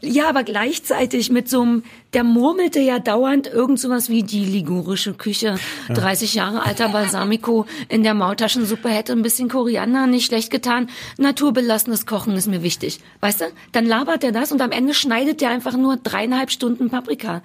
Ja, 0.00 0.28
aber 0.28 0.44
gleichzeitig 0.44 1.30
mit 1.30 1.48
so 1.48 1.62
einem, 1.62 1.82
der 2.12 2.22
murmelte 2.22 2.78
ja 2.78 3.00
dauernd 3.00 3.48
irgend 3.48 3.80
sowas 3.80 4.08
wie 4.08 4.22
die 4.22 4.44
ligurische 4.44 5.14
Küche. 5.14 5.58
30 5.88 6.34
Jahre 6.34 6.64
alter 6.64 6.88
Balsamico 6.90 7.66
in 7.88 8.04
der 8.04 8.14
Maultaschensuppe 8.14 8.88
hätte 8.88 9.12
ein 9.12 9.22
bisschen 9.22 9.48
Koriander 9.48 10.06
nicht 10.06 10.26
schlecht 10.26 10.50
getan. 10.50 10.88
Naturbelassenes 11.16 12.06
Kochen 12.06 12.36
ist 12.36 12.46
mir 12.46 12.62
wichtig. 12.62 13.00
Weißt 13.20 13.40
du? 13.40 13.46
Dann 13.72 13.86
labert 13.86 14.22
er 14.22 14.32
das 14.32 14.52
und 14.52 14.60
am 14.62 14.70
Ende 14.70 14.94
schneidet 14.94 15.42
er 15.42 15.50
einfach 15.50 15.76
nur 15.76 15.96
dreieinhalb 15.96 16.50
Stunden 16.50 16.90
Paprika. 16.90 17.42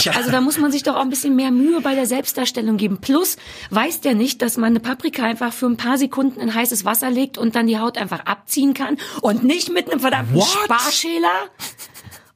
Ja. 0.00 0.12
Also 0.12 0.30
da 0.30 0.40
muss 0.40 0.58
man 0.58 0.72
sich 0.72 0.82
doch 0.82 0.96
auch 0.96 1.02
ein 1.02 1.10
bisschen 1.10 1.36
mehr 1.36 1.50
Mühe 1.50 1.80
bei 1.82 1.94
der 1.94 2.06
Selbstdarstellung 2.06 2.78
geben. 2.78 2.98
Plus 3.00 3.36
weiß 3.70 4.00
der 4.00 4.14
nicht, 4.14 4.40
dass 4.40 4.56
man 4.56 4.70
eine 4.70 4.80
Paprika 4.80 5.24
einfach 5.24 5.52
für 5.52 5.66
ein 5.66 5.76
paar 5.76 5.98
Sekunden 5.98 6.40
in 6.40 6.54
heißes 6.54 6.84
Wasser 6.84 7.10
legt 7.10 7.36
und 7.36 7.54
dann 7.54 7.66
die 7.66 7.78
Haut 7.78 7.98
einfach 7.98 8.24
abziehen 8.24 8.74
kann 8.74 8.96
und 9.20 9.44
nicht 9.44 9.70
mit 9.70 9.90
einem 9.90 10.00
verdammten 10.00 10.34
What? 10.34 10.48
Sparschäler? 10.64 11.50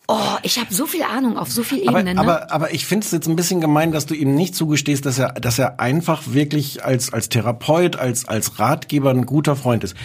Oh, 0.09 0.37
ich 0.43 0.59
habe 0.59 0.73
so 0.73 0.87
viel 0.87 1.03
Ahnung 1.03 1.37
auf 1.37 1.51
so 1.51 1.65
viel 1.65 1.89
Aber, 1.89 1.99
Ebenen. 1.99 2.15
ne? 2.17 2.21
aber, 2.21 2.53
aber 2.53 2.73
ich 2.73 2.87
finde 2.87 3.05
es 3.05 3.11
jetzt 3.11 3.27
ein 3.27 3.35
bisschen 3.35 3.61
gemein, 3.61 3.91
dass 3.91 4.07
du 4.07 4.15
ihm 4.15 4.35
nicht 4.37 4.55
zugestehst, 4.55 5.05
dass 5.05 5.19
er, 5.19 5.33
dass 5.33 5.59
er 5.59 5.81
einfach 5.81 6.23
wirklich 6.27 6.85
als, 6.85 7.13
als 7.13 7.29
Therapeut, 7.29 7.97
als, 7.97 8.29
als 8.29 8.59
Ratgeber 8.61 9.11
ein 9.11 9.27
guter 9.27 9.57
Freund 9.57 9.83
ist. 9.83 9.97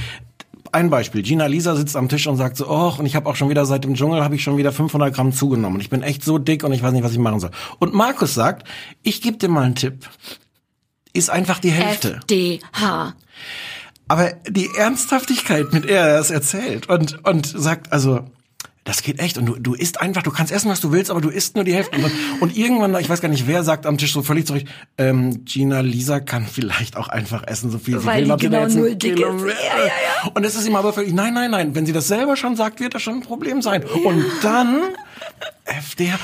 Ein 0.71 0.89
Beispiel. 0.89 1.21
Gina 1.21 1.45
Lisa 1.45 1.75
sitzt 1.75 1.95
am 1.95 2.09
Tisch 2.09 2.25
und 2.27 2.37
sagt 2.37 2.57
so, 2.57 2.67
oh, 2.67 2.93
und 2.97 3.05
ich 3.05 3.15
habe 3.15 3.29
auch 3.29 3.35
schon 3.35 3.49
wieder 3.49 3.65
seit 3.65 3.83
dem 3.83 3.93
Dschungel 3.93 4.23
habe 4.23 4.35
ich 4.35 4.41
schon 4.43 4.57
wieder 4.57 4.71
500 4.71 5.13
Gramm 5.13 5.33
zugenommen. 5.33 5.81
Ich 5.81 5.89
bin 5.89 6.01
echt 6.01 6.23
so 6.23 6.37
dick 6.39 6.63
und 6.63 6.71
ich 6.71 6.81
weiß 6.81 6.93
nicht, 6.93 7.03
was 7.03 7.11
ich 7.11 7.19
machen 7.19 7.39
soll. 7.39 7.51
Und 7.77 7.93
Markus 7.93 8.33
sagt, 8.33 8.67
ich 9.03 9.21
gebe 9.21 9.37
dir 9.37 9.49
mal 9.49 9.63
einen 9.63 9.75
Tipp. 9.75 10.07
Ist 11.13 11.29
einfach 11.29 11.59
die 11.59 11.71
Hälfte. 11.71 12.21
FDH. 12.21 13.13
Aber 14.07 14.31
die 14.49 14.69
Ernsthaftigkeit, 14.77 15.73
mit 15.73 15.85
der 15.89 16.01
er 16.07 16.17
das 16.17 16.31
erzählt 16.31 16.89
und, 16.89 17.23
und 17.27 17.45
sagt, 17.45 17.91
also, 17.91 18.21
das 18.83 19.03
geht 19.03 19.19
echt. 19.19 19.37
Und 19.37 19.45
du, 19.45 19.55
du 19.59 19.73
isst 19.75 20.01
einfach, 20.01 20.23
du 20.23 20.31
kannst 20.31 20.51
essen, 20.51 20.69
was 20.69 20.79
du 20.81 20.91
willst, 20.91 21.11
aber 21.11 21.21
du 21.21 21.29
isst 21.29 21.55
nur 21.55 21.63
die 21.63 21.73
Hälfte. 21.73 21.97
Und, 22.39 22.57
irgendwann, 22.57 22.95
ich 22.99 23.07
weiß 23.09 23.21
gar 23.21 23.29
nicht, 23.29 23.45
wer 23.47 23.63
sagt 23.63 23.85
am 23.85 23.97
Tisch 23.99 24.11
so 24.13 24.23
völlig 24.23 24.47
zurecht, 24.47 24.67
ähm, 24.97 25.45
Gina 25.45 25.81
Lisa 25.81 26.19
kann 26.19 26.47
vielleicht 26.47 26.97
auch 26.97 27.07
einfach 27.07 27.43
essen, 27.45 27.69
so 27.69 27.77
viel 27.77 27.99
sie 27.99 28.05
Weil 28.07 28.27
will. 28.27 28.35
die 28.37 28.45
genau 28.47 28.61
jetzt 28.63 28.75
null 28.75 28.95
dick 28.95 29.15
Kilo 29.17 29.35
ist. 29.35 29.43
mehr- 29.43 29.53
Ja, 29.53 29.85
ja, 29.85 30.31
Und 30.33 30.43
es 30.43 30.55
ist 30.55 30.67
ihm 30.67 30.75
aber 30.75 30.93
völlig, 30.93 31.13
nein, 31.13 31.33
nein, 31.35 31.51
nein, 31.51 31.75
wenn 31.75 31.85
sie 31.85 31.93
das 31.93 32.07
selber 32.07 32.35
schon 32.35 32.55
sagt, 32.55 32.79
wird 32.79 32.95
das 32.95 33.03
schon 33.03 33.15
ein 33.15 33.21
Problem 33.21 33.61
sein. 33.61 33.83
Und 33.83 34.25
dann, 34.41 34.79
FDR, 35.65 36.19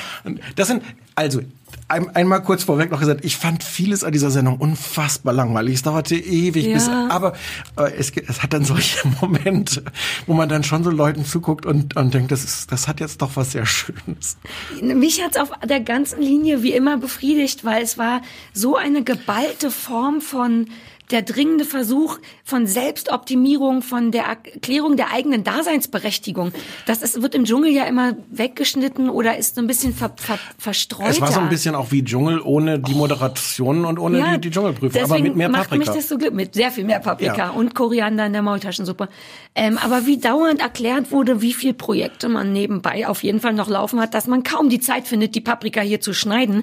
das 0.55 0.67
sind, 0.67 0.83
also, 1.15 1.41
ein, 1.89 2.13
einmal 2.15 2.43
kurz 2.43 2.63
vorweg 2.63 2.91
noch 2.91 2.99
gesagt, 2.99 3.23
ich 3.23 3.37
fand 3.37 3.63
vieles 3.63 4.03
an 4.03 4.11
dieser 4.11 4.29
Sendung 4.29 4.57
unfassbar 4.57 5.33
langweilig. 5.33 5.75
Es 5.75 5.83
dauerte 5.83 6.15
ewig, 6.15 6.65
Ja. 6.65 6.73
bis, 6.73 6.87
aber, 6.89 7.33
aber 7.75 7.95
es, 7.95 8.11
es 8.11 8.43
hat 8.43 8.51
dann 8.53 8.65
solche 8.65 9.07
Momente, 9.21 9.83
wo 10.25 10.33
man 10.33 10.49
dann 10.49 10.63
schon 10.63 10.83
so 10.83 10.89
Leuten 10.89 11.23
zuguckt 11.23 11.65
und, 11.65 11.95
und 11.95 12.13
denkt, 12.13 12.31
das 12.31 12.43
ist, 12.43 12.71
das 12.71 12.87
hat 12.87 12.99
jetzt 12.99 13.21
doch 13.21 13.35
was 13.35 13.53
sehr 13.53 13.65
Schönes. 13.65 14.37
Mich 14.81 15.23
hat's 15.23 15.37
auf 15.37 15.49
der 15.63 15.79
ganzen 15.79 16.21
Linie 16.21 16.61
wie 16.61 16.73
immer 16.73 16.97
befriedigt, 16.97 17.63
weil 17.63 17.83
es 17.83 17.97
war 17.97 18.21
so 18.53 18.75
eine 18.75 19.03
geballte 19.03 19.71
Form 19.71 20.19
von 20.19 20.67
der 21.11 21.21
dringende 21.21 21.63
Versuch 21.65 22.17
von 22.43 22.67
Selbstoptimierung, 22.67 23.81
von 23.81 24.11
der 24.11 24.23
Erklärung 24.25 24.97
der 24.97 25.11
eigenen 25.13 25.43
Daseinsberechtigung. 25.43 26.51
Das 26.85 27.01
ist, 27.01 27.21
wird 27.21 27.33
im 27.35 27.45
Dschungel 27.45 27.71
ja 27.71 27.85
immer 27.85 28.17
weggeschnitten 28.29 29.09
oder 29.09 29.37
ist 29.37 29.55
so 29.55 29.61
ein 29.61 29.67
bisschen 29.67 29.93
ver, 29.93 30.11
ver, 30.17 30.37
verstreuter. 30.57 31.09
Es 31.09 31.21
war 31.21 31.31
so 31.31 31.39
ein 31.39 31.49
bisschen 31.49 31.75
auch 31.75 31.91
wie 31.91 32.03
Dschungel 32.03 32.41
ohne 32.41 32.79
die 32.79 32.93
Moderationen 32.93 33.85
und 33.85 33.99
ohne 33.99 34.33
die, 34.33 34.41
die 34.41 34.51
Dschungelprüfung, 34.51 35.01
aber 35.01 35.19
mit 35.19 35.35
mehr 35.35 35.49
macht 35.49 35.69
Paprika. 35.69 35.91
mich 35.91 35.95
das 36.01 36.09
so 36.09 36.17
glücklich, 36.17 36.35
mit 36.35 36.53
sehr 36.53 36.71
viel 36.71 36.83
mehr 36.83 36.99
Paprika 36.99 37.37
Ja. 37.37 37.49
und 37.51 37.73
Koriander 37.73 38.25
in 38.25 38.33
der 38.33 38.41
Maultaschensuppe. 38.41 39.07
Ähm, 39.55 39.77
aber 39.77 40.05
wie 40.05 40.17
dauernd 40.17 40.59
erklärt 40.61 41.11
wurde, 41.11 41.41
wie 41.41 41.53
viel 41.53 41.73
Projekte 41.73 42.27
man 42.29 42.51
nebenbei 42.51 43.07
auf 43.07 43.23
jeden 43.23 43.39
Fall 43.39 43.53
noch 43.53 43.69
laufen 43.69 43.99
hat, 44.01 44.13
dass 44.13 44.27
man 44.27 44.43
kaum 44.43 44.69
die 44.69 44.79
Zeit 44.79 45.07
findet, 45.07 45.35
die 45.35 45.41
Paprika 45.41 45.81
hier 45.81 46.01
zu 46.01 46.13
schneiden. 46.13 46.61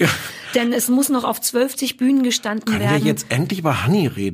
Denn 0.54 0.72
es 0.72 0.88
muss 0.88 1.09
noch 1.09 1.24
auf 1.24 1.40
12 1.40 1.96
Bühnen 1.96 2.22
gestanden 2.22 2.64
Können 2.66 2.80
wir 2.80 2.90
werden. 2.90 3.07
jetzt 3.07 3.26
endlich 3.30 3.59
über 3.61 3.87
Honey 3.87 4.07
reden? 4.07 4.34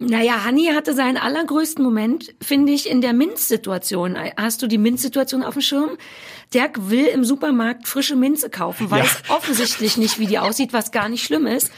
Naja, 0.00 0.44
Hanni 0.44 0.66
hatte 0.66 0.94
seinen 0.94 1.16
allergrößten 1.16 1.82
Moment, 1.82 2.32
finde 2.40 2.72
ich, 2.72 2.88
in 2.88 3.00
der 3.00 3.12
Minzsituation. 3.12 4.16
Hast 4.36 4.62
du 4.62 4.68
die 4.68 4.78
Minzsituation 4.78 5.42
auf 5.42 5.54
dem 5.54 5.62
Schirm? 5.62 5.98
Dirk 6.54 6.88
will 6.88 7.06
im 7.06 7.24
Supermarkt 7.24 7.88
frische 7.88 8.14
Minze 8.14 8.48
kaufen, 8.48 8.90
weiß 8.90 9.24
offensichtlich 9.28 9.96
nicht, 9.96 10.20
wie 10.20 10.26
die 10.26 10.38
aussieht, 10.38 10.72
was 10.72 10.92
gar 10.92 11.08
nicht 11.08 11.24
schlimm 11.24 11.46
ist. 11.46 11.72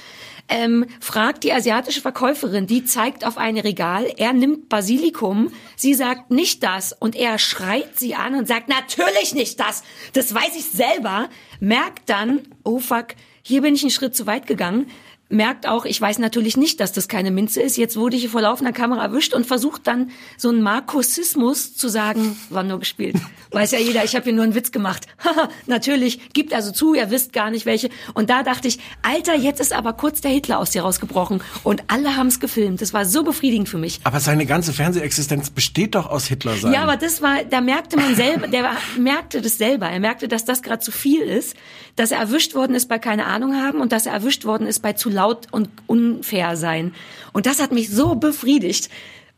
Ähm, 0.52 0.84
fragt 1.00 1.44
die 1.44 1.52
asiatische 1.52 2.00
Verkäuferin, 2.00 2.66
die 2.66 2.84
zeigt 2.84 3.24
auf 3.24 3.38
ein 3.38 3.56
Regal, 3.56 4.12
er 4.16 4.32
nimmt 4.32 4.68
Basilikum, 4.68 5.52
sie 5.76 5.94
sagt 5.94 6.32
nicht 6.32 6.64
das 6.64 6.92
und 6.92 7.14
er 7.14 7.38
schreit 7.38 7.98
sie 7.98 8.16
an 8.16 8.34
und 8.34 8.48
sagt 8.48 8.68
natürlich 8.68 9.32
nicht 9.32 9.60
das, 9.60 9.84
das 10.12 10.34
weiß 10.34 10.56
ich 10.56 10.64
selber, 10.64 11.28
merkt 11.60 12.10
dann, 12.10 12.40
oh 12.64 12.80
fuck, 12.80 13.14
hier 13.42 13.62
bin 13.62 13.76
ich 13.76 13.82
einen 13.82 13.92
Schritt 13.92 14.16
zu 14.16 14.26
weit 14.26 14.48
gegangen, 14.48 14.90
merkt 15.30 15.66
auch, 15.66 15.84
ich 15.84 16.00
weiß 16.00 16.18
natürlich 16.18 16.56
nicht, 16.56 16.80
dass 16.80 16.92
das 16.92 17.08
keine 17.08 17.30
Minze 17.30 17.62
ist. 17.62 17.76
Jetzt 17.76 17.96
wurde 17.96 18.16
ich 18.16 18.22
hier 18.22 18.30
vor 18.30 18.42
laufender 18.42 18.72
Kamera 18.72 19.02
erwischt 19.02 19.32
und 19.32 19.46
versucht 19.46 19.86
dann 19.86 20.10
so 20.36 20.48
einen 20.50 20.60
Markusismus 20.60 21.74
zu 21.76 21.88
sagen, 21.88 22.36
war 22.50 22.62
nur 22.62 22.78
gespielt. 22.80 23.16
Weiß 23.52 23.72
ja 23.72 23.78
jeder, 23.78 24.04
ich 24.04 24.14
habe 24.14 24.24
hier 24.24 24.32
nur 24.32 24.44
einen 24.44 24.54
Witz 24.54 24.70
gemacht. 24.70 25.06
Haha, 25.24 25.48
natürlich, 25.66 26.32
gibt 26.32 26.52
also 26.54 26.70
zu, 26.70 26.94
ihr 26.94 27.10
wisst 27.10 27.32
gar 27.32 27.50
nicht 27.50 27.66
welche. 27.66 27.88
Und 28.14 28.30
da 28.30 28.42
dachte 28.44 28.68
ich, 28.68 28.78
Alter, 29.02 29.34
jetzt 29.34 29.60
ist 29.60 29.72
aber 29.72 29.92
kurz 29.92 30.20
der 30.20 30.30
Hitler 30.30 30.58
aus 30.58 30.70
dir 30.70 30.82
rausgebrochen 30.82 31.42
und 31.64 31.82
alle 31.88 32.16
haben 32.16 32.28
es 32.28 32.38
gefilmt. 32.38 32.80
Das 32.80 32.92
war 32.92 33.04
so 33.06 33.24
befriedigend 33.24 33.68
für 33.68 33.78
mich. 33.78 33.98
Aber 34.04 34.20
seine 34.20 34.46
ganze 34.46 34.72
Fernsehexistenz 34.72 35.50
besteht 35.50 35.94
doch 35.96 36.08
aus 36.08 36.26
Hitler 36.26 36.56
sein. 36.56 36.72
Ja, 36.72 36.82
aber 36.82 36.96
das 36.96 37.22
war, 37.22 37.42
da 37.44 37.60
merkte 37.60 37.96
man 37.96 38.14
selber, 38.14 38.46
der 38.46 38.62
war- 38.64 38.76
merkte 38.98 39.40
das 39.40 39.58
selber. 39.58 39.88
Er 39.88 40.00
merkte, 40.00 40.28
dass 40.28 40.44
das 40.44 40.62
gerade 40.62 40.80
zu 40.80 40.92
viel 40.92 41.22
ist, 41.22 41.56
dass 41.96 42.10
er 42.12 42.18
erwischt 42.18 42.54
worden 42.54 42.74
ist 42.74 42.88
bei 42.88 42.98
keine 43.00 43.26
Ahnung 43.26 43.56
haben 43.56 43.80
und 43.80 43.90
dass 43.92 44.06
er 44.06 44.12
erwischt 44.12 44.44
worden 44.44 44.66
ist 44.66 44.80
bei 44.80 44.92
zu 44.92 45.08
laut 45.10 45.19
und 45.26 45.68
unfair 45.86 46.56
sein. 46.56 46.94
Und 47.32 47.46
das 47.46 47.60
hat 47.60 47.72
mich 47.72 47.90
so 47.90 48.14
befriedigt. 48.14 48.90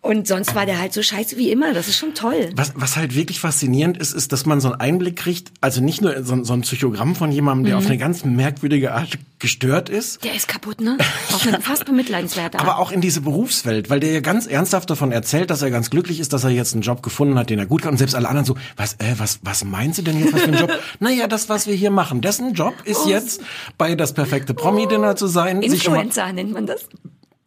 Und 0.04 0.26
sonst 0.26 0.56
war 0.56 0.66
der 0.66 0.80
halt 0.80 0.92
so 0.92 1.00
scheiße 1.00 1.36
wie 1.36 1.52
immer. 1.52 1.72
Das 1.72 1.86
ist 1.86 1.96
schon 1.96 2.12
toll. 2.12 2.50
Was, 2.56 2.72
was 2.74 2.96
halt 2.96 3.14
wirklich 3.14 3.38
faszinierend 3.38 3.96
ist, 3.96 4.12
ist, 4.12 4.32
dass 4.32 4.46
man 4.46 4.60
so 4.60 4.72
einen 4.72 4.80
Einblick 4.80 5.14
kriegt, 5.14 5.52
also 5.60 5.80
nicht 5.80 6.00
nur 6.02 6.24
so, 6.24 6.42
so 6.42 6.52
ein 6.54 6.62
Psychogramm 6.62 7.14
von 7.14 7.30
jemandem, 7.30 7.66
der 7.66 7.74
Mhm. 7.76 7.78
auf 7.78 7.86
eine 7.86 7.98
ganz 7.98 8.24
merkwürdige 8.24 8.94
Art 8.94 9.16
gestört 9.38 9.88
ist, 9.88 10.24
Der 10.24 10.34
ist 10.34 10.48
kaputt, 10.48 10.80
ne? 10.80 10.98
Auf 11.32 11.46
eine 11.46 11.60
fast 11.60 11.84
bemitleidenswerte 11.84 12.58
Art. 12.58 12.68
aber 12.68 12.78
auch 12.80 12.90
in 12.90 13.00
diese 13.00 13.20
Berufswelt, 13.20 13.90
weil 13.90 14.00
der 14.00 14.12
ja 14.12 14.20
ganz 14.20 14.46
ernsthaft 14.48 14.90
davon 14.90 15.12
erzählt, 15.12 15.50
dass 15.50 15.62
er 15.62 15.70
ganz 15.70 15.88
glücklich 15.88 16.18
ist, 16.18 16.32
dass 16.32 16.42
er 16.42 16.50
jetzt 16.50 16.72
einen 16.74 16.82
Job 16.82 17.02
gefunden 17.04 17.38
hat, 17.38 17.48
den 17.48 17.60
er 17.60 17.66
gut 17.66 17.82
kann. 17.82 17.92
Und 17.92 17.98
selbst 17.98 18.14
alle 18.16 18.28
anderen 18.28 18.44
so, 18.44 18.56
was, 18.76 18.94
äh, 18.94 19.14
was, 19.18 19.38
was 19.44 19.64
meinen 19.64 19.92
Sie 19.92 20.02
denn 20.02 20.18
jetzt, 20.18 20.32
was 20.32 20.42
für 20.42 20.48
ein 20.52 20.58
Job? 20.58 20.72
naja, 20.98 21.28
das, 21.28 21.48
was 21.48 21.68
wir 21.68 21.74
hier 21.76 21.92
machen. 21.92 22.20
Dessen 22.20 22.54
Job 22.54 22.74
ist 22.84 23.06
jetzt, 23.06 23.40
bei 23.78 23.94
das 23.94 24.12
perfekte 24.14 24.52
Promi-Dinner 24.52 25.14
zu 25.14 25.28
sein. 25.28 25.62
Influencer 25.62 26.32
nennt 26.32 26.52
man 26.52 26.66
das. 26.66 26.86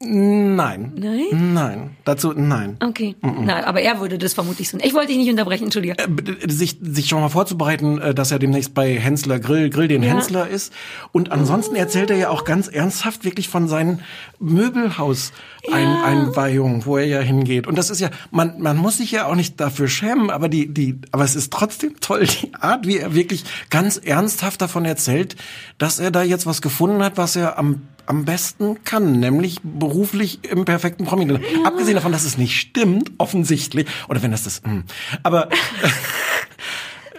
Nein. 0.01 0.91
Nein? 0.97 1.53
Nein. 1.53 1.95
Dazu, 2.03 2.34
nein. 2.36 2.75
Okay. 2.84 3.15
Na, 3.21 3.65
aber 3.65 3.79
er 3.79 4.01
würde 4.01 4.17
das 4.17 4.34
vermutlich 4.34 4.67
so. 4.67 4.77
Ich 4.84 4.93
wollte 4.93 5.08
dich 5.08 5.17
nicht 5.17 5.29
unterbrechen, 5.29 5.63
entschuldige. 5.63 5.95
Äh, 5.97 6.51
sich, 6.51 6.79
sich 6.81 7.08
schon 7.08 7.21
mal 7.21 7.29
vorzubereiten, 7.29 7.99
äh, 7.99 8.13
dass 8.13 8.29
er 8.29 8.39
demnächst 8.39 8.73
bei 8.73 8.99
Hensler 8.99 9.39
Grill, 9.39 9.69
Grill 9.69 9.88
den 9.88 10.03
Ja. 10.03 10.12
Hensler 10.12 10.49
ist. 10.49 10.73
Und 11.13 11.31
ansonsten 11.31 11.75
erzählt 11.75 12.12
er 12.12 12.17
ja 12.17 12.29
auch 12.29 12.43
ganz 12.43 12.67
ernsthaft 12.67 13.23
wirklich 13.23 13.47
von 13.47 13.69
seinen 13.69 14.01
Möbelhaus-Einweihungen, 14.39 16.86
wo 16.86 16.97
er 16.97 17.05
ja 17.05 17.21
hingeht. 17.21 17.65
Und 17.65 17.77
das 17.77 17.89
ist 17.89 18.01
ja, 18.01 18.10
man, 18.31 18.60
man 18.60 18.75
muss 18.75 18.97
sich 18.97 19.12
ja 19.12 19.27
auch 19.27 19.36
nicht 19.36 19.62
dafür 19.62 19.88
schämen, 19.88 20.29
aber 20.29 20.49
die, 20.49 20.73
die, 20.73 20.99
aber 21.13 21.23
es 21.23 21.38
ist 21.38 21.53
trotzdem 21.53 22.01
toll, 22.01 22.27
die 22.41 22.53
Art, 22.53 22.86
wie 22.86 22.97
er 22.97 23.15
wirklich 23.15 23.45
ganz 23.69 23.95
ernsthaft 23.97 24.62
davon 24.62 24.84
erzählt, 24.84 25.38
dass 25.77 25.99
er 25.99 26.12
da 26.12 26.21
jetzt 26.21 26.45
was 26.45 26.62
gefunden 26.62 27.01
hat, 27.01 27.15
was 27.15 27.38
er 27.38 27.58
am 27.58 27.84
am 28.08 28.26
besten 28.26 28.84
kann, 28.84 29.20
nämlich 29.20 29.60
beruflich 29.63 30.39
im 30.44 30.65
perfekten 30.65 31.06
Promi. 31.06 31.39
Abgesehen 31.63 31.96
davon, 31.96 32.12
dass 32.12 32.26
es 32.26 32.38
nicht 32.38 32.60
stimmt, 32.60 33.12
offensichtlich, 33.18 33.88
oder 34.10 34.22
wenn 34.22 34.32
das 34.32 34.44
das, 34.44 34.62
hm. 34.63 34.84
aber 35.24 35.50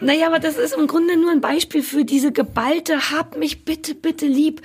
Naja, 0.00 0.26
aber 0.26 0.38
das 0.38 0.58
ist 0.58 0.74
im 0.74 0.86
Grunde 0.86 1.18
nur 1.18 1.30
ein 1.30 1.40
Beispiel 1.40 1.82
für 1.82 2.04
diese 2.04 2.30
geballte, 2.32 3.10
hab 3.12 3.36
mich 3.38 3.64
bitte, 3.64 3.94
bitte 3.94 4.26
lieb. 4.26 4.60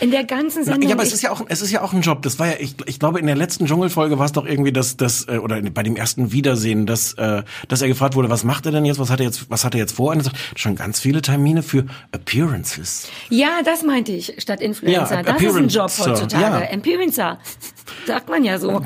In 0.00 0.10
der 0.10 0.24
ganzen 0.24 0.64
Sendung. 0.64 0.88
Ja, 0.88 0.94
aber 0.94 1.02
es 1.02 1.12
ist 1.12 1.22
ja 1.22 1.30
auch, 1.30 1.42
es 1.48 1.60
ist 1.60 1.70
ja 1.70 1.82
auch 1.82 1.92
ein 1.92 2.00
Job. 2.00 2.22
Das 2.22 2.38
war 2.38 2.48
ja, 2.48 2.54
ich, 2.58 2.74
ich 2.86 2.98
glaube, 2.98 3.20
in 3.20 3.26
der 3.26 3.36
letzten 3.36 3.66
Dschungelfolge 3.66 4.18
war 4.18 4.26
es 4.26 4.32
doch 4.32 4.46
irgendwie 4.46 4.72
das, 4.72 4.96
das, 4.96 5.28
äh, 5.28 5.38
oder 5.38 5.60
bei 5.60 5.82
dem 5.82 5.96
ersten 5.96 6.32
Wiedersehen, 6.32 6.86
dass, 6.86 7.12
äh, 7.14 7.42
dass 7.68 7.82
er 7.82 7.88
gefragt 7.88 8.14
wurde, 8.14 8.30
was 8.30 8.44
macht 8.44 8.66
er 8.66 8.72
denn 8.72 8.84
jetzt, 8.84 8.98
was 8.98 9.10
hat 9.10 9.20
er 9.20 9.26
jetzt, 9.26 9.50
was 9.50 9.64
hat 9.64 9.74
er 9.74 9.80
jetzt 9.80 9.96
vor? 9.96 10.12
Und 10.12 10.18
er 10.18 10.24
sagt, 10.24 10.36
schon 10.56 10.76
ganz 10.76 10.98
viele 10.98 11.22
Termine 11.22 11.62
für 11.62 11.86
Appearances. 12.10 13.08
Ja, 13.28 13.60
das 13.64 13.82
meinte 13.82 14.12
ich, 14.12 14.34
statt 14.38 14.60
Influencer. 14.60 15.16
Ja, 15.16 15.22
das 15.22 15.40
ist 15.42 15.56
ein 15.56 15.68
Job 15.68 15.84
Appearancer, 15.84 16.10
heutzutage. 16.10 16.42
ja. 16.42 16.58
Influencer. 16.70 17.38
Sagt 18.06 18.28
man 18.28 18.44
ja 18.44 18.58
so. 18.58 18.82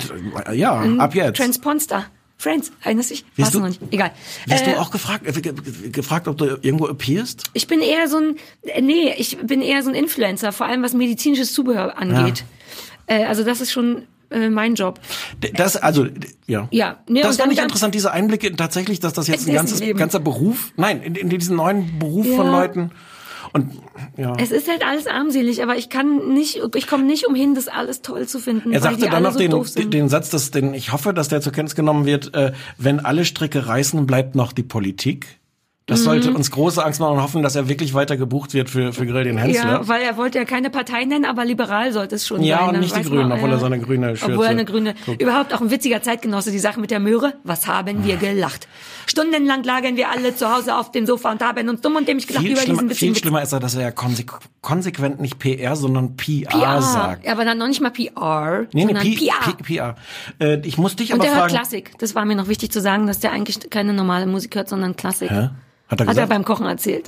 Ja, 0.52 0.82
ab 0.98 1.14
jetzt. 1.14 1.36
Transponster. 1.36 2.06
Friends, 2.38 2.70
erinnerst 2.82 3.10
dich? 3.10 3.24
Warst 3.36 3.54
du- 3.54 3.60
noch 3.60 3.68
nicht? 3.68 3.80
Egal. 3.90 4.10
Wirst 4.46 4.66
Äh, 4.66 4.72
du 4.72 4.80
auch 4.80 4.90
gefragt, 4.90 5.26
äh, 5.26 5.32
ge- 5.32 5.52
ge- 5.54 5.90
gefragt, 5.90 6.28
ob 6.28 6.36
du 6.36 6.44
irgendwo 6.60 6.86
appearst? 6.86 7.44
Ich 7.54 7.66
bin 7.66 7.80
eher 7.80 8.08
so 8.08 8.18
ein, 8.18 8.36
äh, 8.62 8.82
nee, 8.82 9.14
ich 9.16 9.38
bin 9.38 9.62
eher 9.62 9.82
so 9.82 9.88
ein 9.88 9.94
Influencer, 9.94 10.52
vor 10.52 10.66
allem 10.66 10.82
was 10.82 10.92
medizinisches 10.92 11.52
Zubehör 11.54 11.96
angeht. 11.98 12.44
Äh, 13.06 13.24
also 13.24 13.42
das 13.42 13.60
ist 13.60 13.72
schon 13.72 14.02
äh, 14.28 14.50
mein 14.50 14.74
Job. 14.74 14.98
Das, 15.54 15.76
also, 15.76 16.08
ja. 16.48 16.66
Ja, 16.72 16.98
nee, 17.08 17.22
das 17.22 17.36
fand 17.36 17.52
ich 17.52 17.60
interessant, 17.60 17.94
diese 17.94 18.10
Einblicke 18.10 18.54
tatsächlich, 18.56 18.98
dass 18.98 19.12
das 19.12 19.28
jetzt 19.28 19.44
In 19.44 19.52
ein 19.52 19.54
ganzes, 19.54 19.78
Leben. 19.78 19.96
ganzer 19.98 20.18
Beruf, 20.18 20.72
nein, 20.76 21.00
in, 21.00 21.14
in 21.14 21.28
diesen 21.28 21.54
neuen 21.56 21.98
Beruf 22.00 22.26
von 22.26 22.46
Ja. 22.46 22.50
Leuten. 22.60 22.90
Und, 23.52 23.72
ja. 24.16 24.34
Es 24.38 24.50
ist 24.50 24.68
halt 24.68 24.86
alles 24.86 25.06
armselig, 25.06 25.62
aber 25.62 25.76
ich 25.76 25.88
kann 25.88 26.34
nicht, 26.34 26.60
ich 26.74 26.86
komme 26.86 27.04
nicht 27.04 27.26
umhin, 27.26 27.54
das 27.54 27.68
alles 27.68 28.02
toll 28.02 28.26
zu 28.26 28.38
finden. 28.38 28.72
Er 28.72 28.80
sagte 28.80 29.08
dann 29.08 29.22
noch 29.22 29.32
so 29.32 29.38
den, 29.38 29.90
den 29.90 30.08
Satz, 30.08 30.30
dass, 30.30 30.50
den 30.50 30.74
ich 30.74 30.92
hoffe, 30.92 31.12
dass 31.12 31.28
der 31.28 31.40
zur 31.40 31.52
Kenntnis 31.52 31.74
genommen 31.74 32.06
wird, 32.06 32.34
äh, 32.34 32.52
wenn 32.78 33.00
alle 33.00 33.24
Stricke 33.24 33.66
reißen, 33.66 34.06
bleibt 34.06 34.34
noch 34.34 34.52
die 34.52 34.62
Politik. 34.62 35.38
Mhm. 35.88 35.92
Das 35.94 36.02
sollte 36.02 36.32
uns 36.34 36.50
große 36.50 36.84
Angst 36.84 36.98
machen 36.98 37.14
und 37.16 37.22
hoffen, 37.22 37.42
dass 37.44 37.54
er 37.54 37.68
wirklich 37.68 37.94
weiter 37.94 38.16
gebucht 38.16 38.54
wird 38.54 38.68
für, 38.68 38.92
für 38.92 39.06
Grill 39.06 39.22
den 39.22 39.38
Hensler. 39.38 39.70
Ja, 39.70 39.86
weil 39.88 40.02
er 40.02 40.16
wollte 40.16 40.36
ja 40.38 40.44
keine 40.44 40.68
Partei 40.68 41.04
nennen, 41.04 41.24
aber 41.24 41.44
liberal 41.44 41.92
sollte 41.92 42.16
es 42.16 42.26
schon 42.26 42.42
Ja, 42.42 42.58
sein. 42.58 42.66
und 42.66 42.72
dann 42.74 42.80
nicht 42.82 42.96
die 42.96 43.02
Grünen, 43.02 43.30
obwohl 43.30 43.52
er 43.52 43.58
seine 43.60 43.78
grüne 43.78 44.16
Schürze 44.16 44.32
Obwohl 44.32 44.46
er 44.46 44.50
eine 44.50 44.64
grüne. 44.64 44.94
guckt. 45.06 45.22
Überhaupt 45.22 45.54
auch 45.54 45.60
ein 45.60 45.70
witziger 45.70 46.02
Zeitgenosse, 46.02 46.50
die 46.50 46.58
Sache 46.58 46.80
mit 46.80 46.90
der 46.90 46.98
Möhre. 46.98 47.34
Was 47.44 47.68
haben 47.68 48.04
wir 48.04 48.16
gelacht? 48.16 48.66
Stundenlang 49.06 49.62
lagen 49.62 49.96
wir 49.96 50.10
alle 50.10 50.34
zu 50.34 50.52
Hause 50.52 50.74
auf 50.76 50.90
dem 50.90 51.06
Sofa 51.06 51.30
und 51.30 51.40
haben 51.40 51.68
uns 51.68 51.80
dumm 51.82 51.94
und 51.94 52.08
dämlich 52.08 52.26
gelacht 52.26 52.42
viel 52.44 52.52
über 52.56 52.62
diesen 52.62 52.90
viel 52.90 53.10
Witz. 53.10 53.18
schlimmer 53.20 53.42
ist 53.42 53.52
er, 53.52 53.60
dass 53.60 53.76
er 53.76 53.82
ja 53.82 53.90
konsequ 53.92 54.40
konsequent 54.62 55.20
nicht 55.20 55.38
PR, 55.38 55.76
sondern 55.76 56.16
PR, 56.16 56.48
PR. 56.48 56.82
sagt. 56.82 57.28
Aber 57.28 57.44
dann 57.44 57.58
noch 57.58 57.68
nicht 57.68 57.80
mal 57.80 57.90
PR, 57.90 58.62
Nee, 58.72 58.86
nee, 58.86 58.86
sondern 58.86 59.02
P 59.04 59.14
PR. 59.14 59.52
P 59.56 59.62
PR. 59.62 59.94
Äh, 60.40 60.66
ich 60.66 60.78
muss 60.78 60.96
dich 60.96 61.12
Und 61.12 61.20
aber 61.20 61.28
der 61.28 61.36
hört 61.36 61.50
fragen. 61.52 61.54
Klassik. 61.62 61.92
Das 62.00 62.16
war 62.16 62.24
mir 62.24 62.34
noch 62.34 62.48
wichtig 62.48 62.72
zu 62.72 62.80
sagen, 62.80 63.06
dass 63.06 63.20
der 63.20 63.30
eigentlich 63.30 63.70
keine 63.70 63.92
normale 63.92 64.26
Musik 64.26 64.56
hört, 64.56 64.68
sondern 64.68 64.96
Klassik. 64.96 65.30
Hä? 65.30 65.50
Hat 65.88 66.00
er 66.00 66.06
Hat 66.06 66.08
er 66.08 66.14
gesagt? 66.14 66.28
beim 66.30 66.44
Kochen 66.44 66.66
erzählt. 66.66 67.06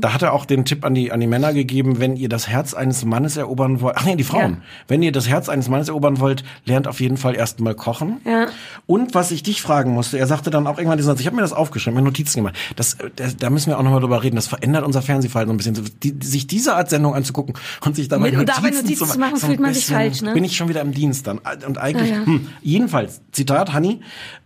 Da 0.00 0.12
hat 0.14 0.22
er 0.22 0.32
auch 0.32 0.44
den 0.44 0.64
Tipp 0.64 0.84
an 0.84 0.94
die, 0.94 1.10
an 1.10 1.18
die 1.18 1.26
Männer 1.26 1.52
gegeben, 1.52 1.98
wenn 1.98 2.16
ihr 2.16 2.28
das 2.28 2.46
Herz 2.48 2.74
eines 2.74 3.04
Mannes 3.04 3.36
erobern 3.36 3.80
wollt, 3.80 3.96
ach 3.98 4.04
nee, 4.04 4.14
die 4.14 4.22
Frauen. 4.24 4.52
Ja. 4.52 4.58
Wenn 4.86 5.02
ihr 5.02 5.10
das 5.10 5.28
Herz 5.28 5.48
eines 5.48 5.68
Mannes 5.68 5.88
erobern 5.88 6.20
wollt, 6.20 6.44
lernt 6.64 6.86
auf 6.86 7.00
jeden 7.00 7.16
Fall 7.16 7.34
erst 7.34 7.58
mal 7.60 7.74
kochen. 7.74 8.20
Ja. 8.24 8.46
Und 8.86 9.14
was 9.16 9.32
ich 9.32 9.42
dich 9.42 9.62
fragen 9.62 9.92
musste, 9.94 10.18
er 10.18 10.26
sagte 10.28 10.50
dann 10.50 10.66
auch 10.68 10.78
irgendwann 10.78 10.98
diesen 10.98 11.08
Satz, 11.10 11.20
ich 11.20 11.26
habe 11.26 11.34
mir 11.36 11.42
das 11.42 11.52
aufgeschrieben, 11.52 11.96
mir 11.98 12.02
Notizen 12.04 12.38
gemacht. 12.38 12.56
Das, 12.76 12.94
äh, 12.94 13.10
da, 13.36 13.50
müssen 13.50 13.70
wir 13.70 13.78
auch 13.78 13.82
nochmal 13.82 14.00
drüber 14.00 14.22
reden. 14.22 14.36
Das 14.36 14.46
verändert 14.46 14.84
unser 14.84 15.02
Fernsehverhalten 15.02 15.48
so 15.58 15.70
ein 15.70 15.74
bisschen. 15.74 15.90
Die, 16.02 16.24
sich 16.24 16.46
diese 16.46 16.76
Art 16.76 16.88
Sendung 16.88 17.14
anzugucken 17.14 17.54
und 17.84 17.96
sich 17.96 18.08
dabei 18.08 18.30
Mit- 18.30 18.34
und 18.34 18.38
Notizen, 18.46 18.62
dabei 18.62 18.76
Notizen 18.76 19.08
zu 19.08 19.18
machen, 19.18 19.36
so 19.36 19.46
fühlt 19.48 19.60
man 19.60 19.74
sich 19.74 19.86
falsch, 19.86 20.22
ne? 20.22 20.34
Bin 20.34 20.44
ich 20.44 20.56
schon 20.56 20.68
wieder 20.68 20.82
im 20.82 20.92
Dienst 20.92 21.26
dann. 21.26 21.40
Und 21.66 21.78
eigentlich, 21.78 22.12
Ah, 22.12 22.16
ja. 22.20 22.26
hm, 22.26 22.46
jedenfalls, 22.62 23.22
Zitat, 23.32 23.72
Hanni, 23.72 24.00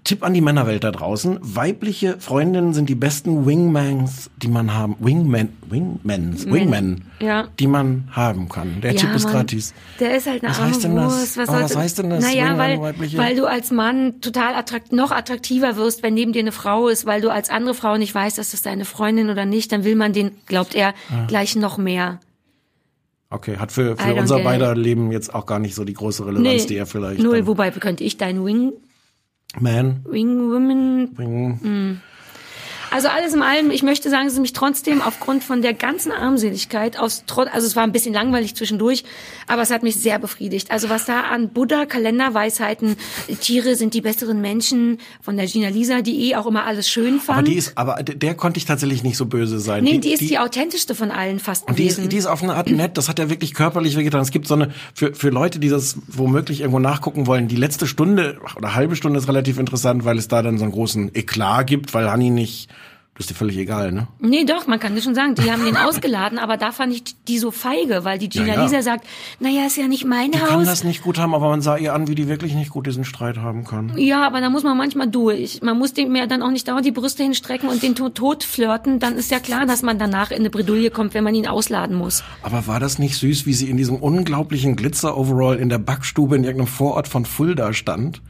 Tipp 0.07 0.23
an 0.23 0.33
die 0.35 0.41
Männerwelt 0.41 0.85
da 0.85 0.93
draußen. 0.93 1.39
Weibliche 1.43 2.19
Freundinnen 2.21 2.73
sind 2.75 2.89
die 2.89 2.95
besten 2.95 3.45
Wingmans, 3.45 4.31
die 4.37 4.47
man 4.47 4.73
haben, 4.73 4.95
Wingman, 5.01 5.49
Wingmans, 5.69 6.47
Wingmen, 6.47 7.07
Ja. 7.21 7.49
die 7.59 7.67
man 7.67 8.09
haben 8.13 8.49
kann. 8.49 8.81
Der 8.83 8.95
Tipp 8.95 9.13
ist 9.17 9.25
Mann. 9.25 9.33
gratis. 9.33 9.75
Der 9.99 10.17
ist 10.17 10.29
halt 10.29 10.45
eine 10.45 10.53
Was 10.53 10.61
heißt 10.63 10.85
denn 10.85 10.95
das? 10.95 11.37
Was, 11.37 11.47
soll's- 11.49 11.49
was 11.63 11.77
heißt 11.77 11.99
denn 11.99 12.11
das? 12.11 12.23
Naja, 12.23 12.57
weil, 12.57 12.81
weibliche- 12.81 13.19
weil 13.19 13.35
du 13.35 13.47
als 13.47 13.73
Mann 13.73 14.21
total 14.21 14.55
attrakt, 14.55 14.93
noch 14.93 15.11
attraktiver 15.11 15.77
wirst, 15.77 16.05
wenn 16.05 16.15
neben 16.15 16.33
dir 16.33 16.39
eine 16.41 16.53
Frau 16.53 16.87
ist, 16.87 17.05
weil 17.05 17.21
du 17.21 17.31
als 17.33 17.51
andere 17.51 17.75
Frau 17.75 17.97
nicht 17.97 18.15
weißt, 18.15 18.39
dass 18.39 18.53
das 18.53 18.63
deine 18.63 18.85
Freundin 18.85 19.29
oder 19.29 19.45
nicht, 19.45 19.73
dann 19.73 19.83
will 19.83 19.97
man 19.97 20.13
den, 20.13 20.31
glaubt 20.47 20.77
er, 20.77 20.95
Ah. 21.11 21.27
gleich 21.27 21.57
noch 21.57 21.79
mehr. 21.79 22.21
Okay, 23.29 23.57
hat 23.59 23.73
für, 23.73 23.97
für 23.97 24.15
unser 24.15 24.39
beider 24.39 24.77
Leben 24.77 25.11
jetzt 25.11 25.35
auch 25.35 25.47
gar 25.47 25.59
nicht 25.59 25.75
so 25.75 25.85
die 25.85 25.95
große 25.95 26.25
Relevanz, 26.25 26.67
die 26.67 26.77
er 26.77 26.87
vielleicht. 26.87 27.21
Null, 27.21 27.49
wobei 27.49 27.73
könnte 27.73 28.05
ich 28.05 28.17
dein 28.19 28.45
Wing, 28.45 28.73
Man. 29.55 30.03
Wing 30.05 30.51
Women 30.51 31.15
bringen. 31.15 32.03
Also 32.91 33.09
alles 33.09 33.35
in 33.35 33.43
allem, 33.43 33.71
ich 33.71 33.83
möchte 33.83 34.11
sagen, 34.11 34.25
dass 34.25 34.35
es 34.35 34.41
mich 34.41 34.53
trotzdem 34.53 35.03
aufgrund 35.03 35.45
von 35.45 35.63
der 35.63 35.75
ganzen 35.75 36.13
Armseligkeit 36.13 36.99
aus 36.99 37.25
also 37.29 37.67
es 37.67 37.77
war 37.77 37.83
ein 37.83 37.93
bisschen 37.93 38.15
langweilig 38.15 38.55
zwischendurch, 38.55 39.05
aber 39.47 39.63
es 39.63 39.71
hat 39.71 39.83
mich 39.83 39.97
sehr 39.97 40.19
befriedigt. 40.19 40.71
Also 40.71 40.89
was 40.89 41.05
da 41.05 41.23
an 41.23 41.51
Buddha 41.51 41.87
Kalenderweisheiten, 41.87 42.97
Tiere 43.41 43.77
sind 43.77 43.95
die 43.95 44.01
besseren 44.01 44.41
Menschen 44.41 44.99
von 45.21 45.37
der 45.37 45.47
Gina 45.47 45.69
Lisa, 45.69 46.03
die 46.03 46.31
eh 46.31 46.37
auch 46.37 46.47
immer 46.47 46.65
alles 46.65 46.89
schön 46.89 47.21
fand. 47.21 47.39
Aber 47.39 47.49
die 47.49 47.57
ist, 47.57 47.77
aber 47.77 48.03
der 48.03 48.35
konnte 48.35 48.59
ich 48.59 48.65
tatsächlich 48.65 49.03
nicht 49.03 49.17
so 49.17 49.27
böse 49.27 49.59
sein. 49.59 49.85
nee, 49.85 49.99
die, 49.99 50.13
ist 50.13 50.21
die, 50.21 50.39
authentischste 50.39 50.95
von 50.95 51.11
allen 51.11 51.39
fast 51.39 51.69
Und 51.69 51.79
die 51.79 51.87
ist, 51.87 52.01
die 52.13 52.17
ist 52.17 52.27
auf 52.27 52.43
eine 52.43 52.55
Art 52.55 52.71
nett, 52.71 52.97
das 52.97 53.09
hat 53.09 53.19
er 53.19 53.31
wirklich 53.31 53.55
körperlich 53.55 53.97
wehgetan. 53.97 54.21
Es 54.21 54.31
gibt 54.31 54.47
so 54.47 54.55
eine, 54.55 54.73
für, 54.95 55.15
für 55.15 55.31
Leute, 55.31 55.59
die 55.59 55.69
das 55.69 55.99
womöglich 56.07 56.61
irgendwo 56.61 56.79
nachgucken 56.79 57.27
wollen, 57.27 57.49
die 57.49 57.57
letzte 57.57 57.87
Stunde 57.87 58.39
oder 58.57 58.75
halbe 58.75 58.97
Stunde 58.97 59.19
ist 59.19 59.29
relativ 59.29 59.59
interessant, 59.59 60.05
weil 60.05 60.19
es 60.19 60.29
da 60.29 60.43
dann 60.43 60.59
so 60.59 60.65
einen 60.65 60.73
großen 60.73 61.15
Eklat 61.15 61.67
gibt, 61.67 61.95
weil 61.95 62.11
Hanni 62.11 62.31
nicht, 62.31 62.69
das 63.17 63.25
ist 63.25 63.31
dir 63.31 63.35
völlig 63.35 63.57
egal, 63.57 63.93
ne? 63.93 64.09
Nee, 64.21 64.45
doch, 64.45 64.67
man 64.67 64.79
kann 64.79 64.95
das 64.95 65.05
schon 65.05 65.15
sagen. 65.15 65.35
Die 65.37 65.51
haben 65.51 65.65
den 65.65 65.77
ausgeladen, 65.79 66.39
aber 66.39 66.59
da 66.59 66.71
fand 66.71 66.93
ich 66.93 67.03
die 67.29 67.39
so 67.39 67.51
feige, 67.51 68.05
weil 68.05 68.19
die 68.19 68.29
Gina 68.29 68.47
Ja, 68.47 68.55
ja. 68.57 68.63
Lisa 68.65 68.83
sagt, 68.83 69.07
naja, 69.41 69.67
ist 69.67 69.77
ja 69.79 69.89
nicht 69.89 70.05
mein 70.05 70.33
Die 70.33 70.39
kann 70.39 70.57
Haus. 70.59 70.67
das 70.67 70.85
nicht 70.85 71.03
gut 71.03 71.19
haben, 71.19 71.35
aber 71.35 71.49
man 71.49 71.63
sah 71.63 71.77
ihr 71.79 71.95
an, 71.95 72.09
wie 72.09 72.15
die 72.15 72.29
wirklich 72.29 72.55
nicht 72.55 72.71
gut 72.71 72.87
diesen 72.87 73.05
Streit 73.07 73.39
haben 73.39 73.65
kann. 73.65 73.93
Ja, 73.97 74.27
aber 74.27 74.41
da 74.43 74.51
muss 74.51 74.65
man 74.65 74.77
manchmal 74.77 75.09
durch. 75.09 75.63
Man 75.63 75.79
muss 75.79 75.95
dem 75.95 76.15
ja 76.15 76.27
dann 76.27 76.43
auch 76.43 76.51
nicht 76.51 76.69
dauernd 76.69 76.85
die 76.85 76.91
Brüste 76.93 77.23
hinstrecken 77.23 77.69
und 77.71 77.83
den 77.83 77.95
Tod, 77.95 78.15
Tod 78.17 78.45
flirten. 78.45 78.99
Dann 79.01 79.17
ist 79.17 79.31
ja 79.31 79.41
klar, 79.41 79.65
dass 79.65 79.81
man 79.83 79.99
danach 79.99 80.31
in 80.31 80.41
eine 80.41 80.51
Bredouille 80.51 80.91
kommt, 80.91 81.15
wenn 81.15 81.25
man 81.25 81.35
ihn 81.35 81.47
ausladen 81.47 81.97
muss. 81.97 82.23
Aber 82.43 82.67
war 82.67 82.81
das 82.81 82.99
nicht 82.99 83.17
süß, 83.17 83.47
wie 83.47 83.55
sie 83.55 83.71
in 83.71 83.79
diesem 83.79 83.97
unglaublichen 83.97 84.77
Glitzer-Overall 84.77 85.57
in 85.57 85.71
der 85.71 85.79
Backstube 85.79 86.37
in 86.37 86.45
irgendeinem 86.45 86.67
Vorort 86.69 87.09
von 87.09 87.25
Fulda 87.25 87.73
stand? 87.73 88.21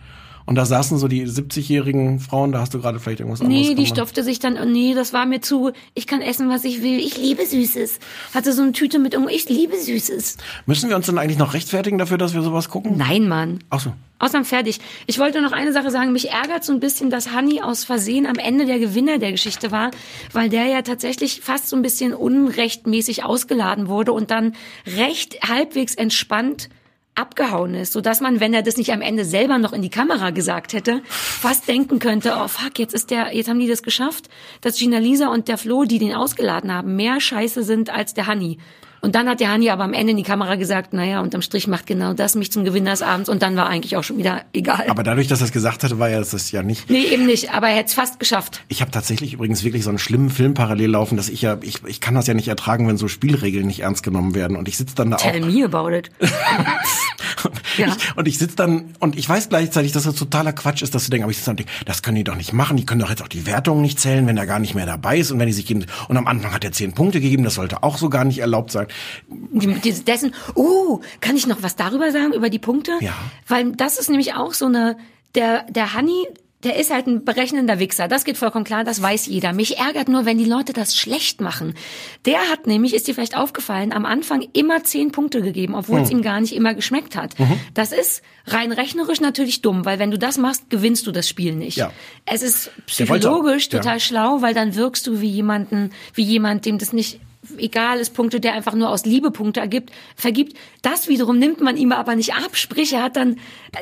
Und 0.46 0.54
da 0.54 0.64
saßen 0.64 0.96
so 0.96 1.08
die 1.08 1.26
70-jährigen 1.26 2.20
Frauen, 2.20 2.52
da 2.52 2.60
hast 2.60 2.72
du 2.72 2.80
gerade 2.80 3.00
vielleicht 3.00 3.18
irgendwas 3.18 3.40
anderes 3.40 3.60
Nee, 3.62 3.68
die 3.70 3.74
gemacht. 3.74 3.88
stopfte 3.96 4.22
sich 4.22 4.38
dann, 4.38 4.56
oh 4.56 4.64
nee, 4.64 4.94
das 4.94 5.12
war 5.12 5.26
mir 5.26 5.40
zu, 5.40 5.72
ich 5.94 6.06
kann 6.06 6.22
essen, 6.22 6.48
was 6.48 6.64
ich 6.64 6.82
will, 6.82 6.98
ich 7.00 7.18
liebe 7.18 7.44
Süßes. 7.44 7.98
Hatte 8.32 8.52
so 8.52 8.62
eine 8.62 8.70
Tüte 8.72 9.00
mit, 9.00 9.12
irgendwo, 9.12 9.32
ich 9.34 9.48
liebe 9.48 9.76
Süßes. 9.76 10.36
Müssen 10.66 10.88
wir 10.88 10.96
uns 10.96 11.06
denn 11.06 11.18
eigentlich 11.18 11.38
noch 11.38 11.52
rechtfertigen 11.52 11.98
dafür, 11.98 12.16
dass 12.16 12.32
wir 12.32 12.42
sowas 12.42 12.68
gucken? 12.68 12.96
Nein, 12.96 13.26
Mann. 13.26 13.58
Ach 13.70 13.80
so. 13.80 13.92
Außerdem 14.18 14.46
fertig. 14.46 14.80
Ich 15.06 15.18
wollte 15.18 15.42
noch 15.42 15.52
eine 15.52 15.72
Sache 15.72 15.90
sagen. 15.90 16.12
Mich 16.12 16.30
ärgert 16.30 16.64
so 16.64 16.72
ein 16.72 16.80
bisschen, 16.80 17.10
dass 17.10 17.32
Hanni 17.32 17.60
aus 17.60 17.84
Versehen 17.84 18.24
am 18.24 18.36
Ende 18.36 18.64
der 18.64 18.78
Gewinner 18.78 19.18
der 19.18 19.32
Geschichte 19.32 19.72
war, 19.72 19.90
weil 20.32 20.48
der 20.48 20.64
ja 20.66 20.80
tatsächlich 20.82 21.40
fast 21.42 21.68
so 21.68 21.76
ein 21.76 21.82
bisschen 21.82 22.14
unrechtmäßig 22.14 23.24
ausgeladen 23.24 23.88
wurde 23.88 24.12
und 24.12 24.30
dann 24.30 24.54
recht 24.96 25.42
halbwegs 25.46 25.94
entspannt 25.96 26.70
abgehauen 27.16 27.74
ist, 27.74 27.92
so 27.92 28.00
dass 28.00 28.20
man, 28.20 28.40
wenn 28.40 28.54
er 28.54 28.62
das 28.62 28.76
nicht 28.76 28.92
am 28.92 29.00
Ende 29.00 29.24
selber 29.24 29.58
noch 29.58 29.72
in 29.72 29.82
die 29.82 29.90
Kamera 29.90 30.30
gesagt 30.30 30.72
hätte, 30.72 31.02
fast 31.06 31.66
denken 31.68 31.98
könnte, 31.98 32.34
oh 32.38 32.48
fuck, 32.48 32.78
jetzt 32.78 32.94
ist 32.94 33.10
der, 33.10 33.34
jetzt 33.34 33.48
haben 33.48 33.58
die 33.58 33.68
das 33.68 33.82
geschafft, 33.82 34.28
dass 34.60 34.78
Gina 34.78 34.98
Lisa 34.98 35.28
und 35.28 35.48
der 35.48 35.58
Flo, 35.58 35.84
die 35.84 35.98
den 35.98 36.14
ausgeladen 36.14 36.72
haben, 36.72 36.96
mehr 36.96 37.20
Scheiße 37.20 37.62
sind 37.62 37.90
als 37.90 38.14
der 38.14 38.26
Hanni. 38.26 38.58
Und 39.00 39.14
dann 39.14 39.28
hat 39.28 39.40
der 39.40 39.50
Hani 39.50 39.70
aber 39.70 39.84
am 39.84 39.92
Ende 39.92 40.12
in 40.12 40.16
die 40.16 40.22
Kamera 40.22 40.56
gesagt, 40.56 40.92
naja, 40.92 41.20
unterm 41.20 41.42
Strich 41.42 41.66
macht 41.66 41.86
genau 41.86 42.14
das 42.14 42.34
mich 42.34 42.50
zum 42.52 42.64
Gewinner 42.64 42.90
des 42.92 43.02
Abends 43.02 43.28
und 43.28 43.42
dann 43.42 43.56
war 43.56 43.68
eigentlich 43.68 43.96
auch 43.96 44.04
schon 44.04 44.18
wieder 44.18 44.42
egal. 44.52 44.86
Aber 44.88 45.02
dadurch, 45.02 45.28
dass 45.28 45.40
er 45.40 45.46
es 45.46 45.52
gesagt 45.52 45.84
hatte, 45.84 45.98
war 45.98 46.08
ja 46.08 46.18
das 46.18 46.50
ja 46.50 46.62
nicht. 46.62 46.90
nee, 46.90 47.04
eben 47.04 47.26
nicht, 47.26 47.52
aber 47.52 47.68
er 47.68 47.76
hätte 47.76 47.88
es 47.88 47.94
fast 47.94 48.18
geschafft. 48.18 48.62
Ich 48.68 48.80
habe 48.80 48.90
tatsächlich 48.90 49.34
übrigens 49.34 49.64
wirklich 49.64 49.84
so 49.84 49.90
einen 49.90 49.98
schlimmen 49.98 50.30
Film 50.30 50.54
parallel 50.54 50.90
laufen, 50.90 51.16
dass 51.16 51.28
ich 51.28 51.42
ja, 51.42 51.58
ich, 51.62 51.84
ich 51.86 52.00
kann 52.00 52.14
das 52.14 52.26
ja 52.26 52.34
nicht 52.34 52.48
ertragen, 52.48 52.88
wenn 52.88 52.96
so 52.96 53.08
Spielregeln 53.08 53.66
nicht 53.66 53.80
ernst 53.80 54.02
genommen 54.02 54.34
werden. 54.34 54.56
Und 54.56 54.68
ich 54.68 54.76
sitze 54.76 54.94
dann 54.94 55.10
da 55.10 55.16
Tell 55.16 55.42
auch. 55.42 55.46
me 55.46 55.64
about 55.64 55.90
it. 55.90 56.10
Ja. 57.76 57.88
Ich, 57.88 58.16
und 58.16 58.26
ich 58.26 58.38
sitze 58.38 58.56
dann 58.56 58.94
und 59.00 59.18
ich 59.18 59.28
weiß 59.28 59.48
gleichzeitig, 59.48 59.92
dass 59.92 60.04
das 60.04 60.14
totaler 60.14 60.52
Quatsch 60.52 60.82
ist, 60.82 60.94
dass 60.94 61.04
du 61.04 61.10
denkst, 61.10 61.24
aber 61.24 61.30
ich 61.30 61.36
sitze 61.36 61.50
dann 61.50 61.52
und 61.54 61.60
denk, 61.60 61.68
das 61.84 62.02
können 62.02 62.16
die 62.16 62.24
doch 62.24 62.34
nicht 62.34 62.52
machen. 62.52 62.76
Die 62.76 62.86
können 62.86 63.00
doch 63.00 63.10
jetzt 63.10 63.22
auch 63.22 63.28
die 63.28 63.46
Wertungen 63.46 63.82
nicht 63.82 64.00
zählen, 64.00 64.26
wenn 64.26 64.36
er 64.36 64.46
gar 64.46 64.58
nicht 64.58 64.74
mehr 64.74 64.86
dabei 64.86 65.18
ist 65.18 65.30
und 65.30 65.38
wenn 65.38 65.46
die 65.46 65.52
sich 65.52 65.66
geben. 65.66 65.84
Und 66.08 66.16
am 66.16 66.26
Anfang 66.26 66.52
hat 66.52 66.64
er 66.64 66.72
zehn 66.72 66.92
Punkte 66.92 67.20
gegeben, 67.20 67.44
das 67.44 67.54
sollte 67.54 67.82
auch 67.82 67.98
so 67.98 68.08
gar 68.08 68.24
nicht 68.24 68.38
erlaubt 68.38 68.70
sein. 68.70 68.85
Die- 69.28 70.04
Dessen, 70.04 70.34
uh, 70.54 71.00
kann 71.20 71.36
ich 71.36 71.46
noch 71.46 71.62
was 71.62 71.76
darüber 71.76 72.10
sagen, 72.12 72.32
über 72.32 72.50
die 72.50 72.58
Punkte? 72.58 72.92
Ja. 73.00 73.14
Weil 73.46 73.72
das 73.72 73.98
ist 73.98 74.08
nämlich 74.10 74.34
auch 74.34 74.52
so 74.54 74.66
eine, 74.66 74.96
der, 75.34 75.64
der 75.70 75.92
Hanni, 75.94 76.26
der 76.62 76.76
ist 76.76 76.92
halt 76.92 77.06
ein 77.06 77.24
berechnender 77.24 77.78
Wichser. 77.78 78.08
Das 78.08 78.24
geht 78.24 78.36
vollkommen 78.38 78.64
klar, 78.64 78.82
das 78.82 79.00
weiß 79.00 79.26
jeder. 79.26 79.52
Mich 79.52 79.78
ärgert 79.78 80.08
nur, 80.08 80.24
wenn 80.24 80.38
die 80.38 80.46
Leute 80.46 80.72
das 80.72 80.96
schlecht 80.96 81.40
machen. 81.40 81.74
Der 82.24 82.38
hat 82.50 82.66
nämlich, 82.66 82.92
ist 82.94 83.06
dir 83.06 83.14
vielleicht 83.14 83.36
aufgefallen, 83.36 83.92
am 83.92 84.04
Anfang 84.04 84.44
immer 84.52 84.82
zehn 84.82 85.12
Punkte 85.12 85.42
gegeben, 85.42 85.74
obwohl 85.74 85.98
Hm. 85.98 86.04
es 86.04 86.10
ihm 86.10 86.22
gar 86.22 86.40
nicht 86.40 86.54
immer 86.56 86.74
geschmeckt 86.74 87.14
hat. 87.14 87.38
Mhm. 87.38 87.60
Das 87.74 87.92
ist 87.92 88.22
rein 88.46 88.72
rechnerisch 88.72 89.20
natürlich 89.20 89.62
dumm, 89.62 89.84
weil 89.84 89.98
wenn 90.00 90.10
du 90.10 90.18
das 90.18 90.38
machst, 90.38 90.68
gewinnst 90.70 91.06
du 91.06 91.12
das 91.12 91.28
Spiel 91.28 91.54
nicht. 91.54 91.76
Ja. 91.76 91.92
Es 92.24 92.42
ist 92.42 92.70
psychologisch 92.86 93.68
ja. 93.70 93.78
total 93.78 94.00
schlau, 94.00 94.40
weil 94.42 94.54
dann 94.54 94.74
wirkst 94.74 95.06
du 95.06 95.20
wie 95.20 95.30
jemanden, 95.30 95.90
wie 96.14 96.24
jemand, 96.24 96.64
dem 96.64 96.78
das 96.78 96.92
nicht 96.92 97.20
egal 97.58 97.98
ist, 97.98 98.14
Punkte, 98.14 98.40
der 98.40 98.54
einfach 98.54 98.74
nur 98.74 98.90
aus 98.90 99.04
Liebe 99.04 99.30
Punkte 99.30 99.60
ergibt, 99.60 99.90
vergibt. 100.14 100.56
Das 100.82 101.08
wiederum 101.08 101.38
nimmt 101.38 101.60
man 101.60 101.76
ihm 101.76 101.92
aber 101.92 102.16
nicht 102.16 102.34
ab. 102.34 102.56
Sprich, 102.56 102.92
er 102.92 103.02
hat 103.02 103.16
dann 103.16 103.38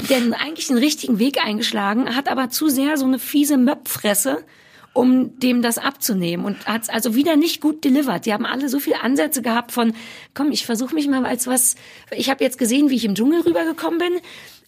den 0.08 0.34
eigentlich 0.34 0.68
den 0.68 0.78
richtigen 0.78 1.18
Weg 1.18 1.44
eingeschlagen, 1.44 2.14
hat 2.14 2.28
aber 2.28 2.50
zu 2.50 2.68
sehr 2.68 2.96
so 2.96 3.04
eine 3.04 3.18
fiese 3.18 3.56
Möpfresse, 3.56 4.44
um 4.92 5.38
dem 5.40 5.60
das 5.60 5.78
abzunehmen 5.78 6.46
und 6.46 6.66
hat 6.66 6.82
es 6.82 6.88
also 6.88 7.14
wieder 7.14 7.36
nicht 7.36 7.60
gut 7.60 7.84
delivered. 7.84 8.26
Die 8.26 8.32
haben 8.32 8.46
alle 8.46 8.68
so 8.68 8.78
viele 8.78 9.02
Ansätze 9.02 9.42
gehabt 9.42 9.72
von, 9.72 9.92
komm, 10.34 10.52
ich 10.52 10.64
versuche 10.64 10.94
mich 10.94 11.08
mal 11.08 11.26
als 11.26 11.46
was. 11.46 11.74
Ich 12.16 12.30
habe 12.30 12.44
jetzt 12.44 12.58
gesehen, 12.58 12.90
wie 12.90 12.96
ich 12.96 13.04
im 13.04 13.14
Dschungel 13.14 13.40
rübergekommen 13.40 13.98
bin. 13.98 14.20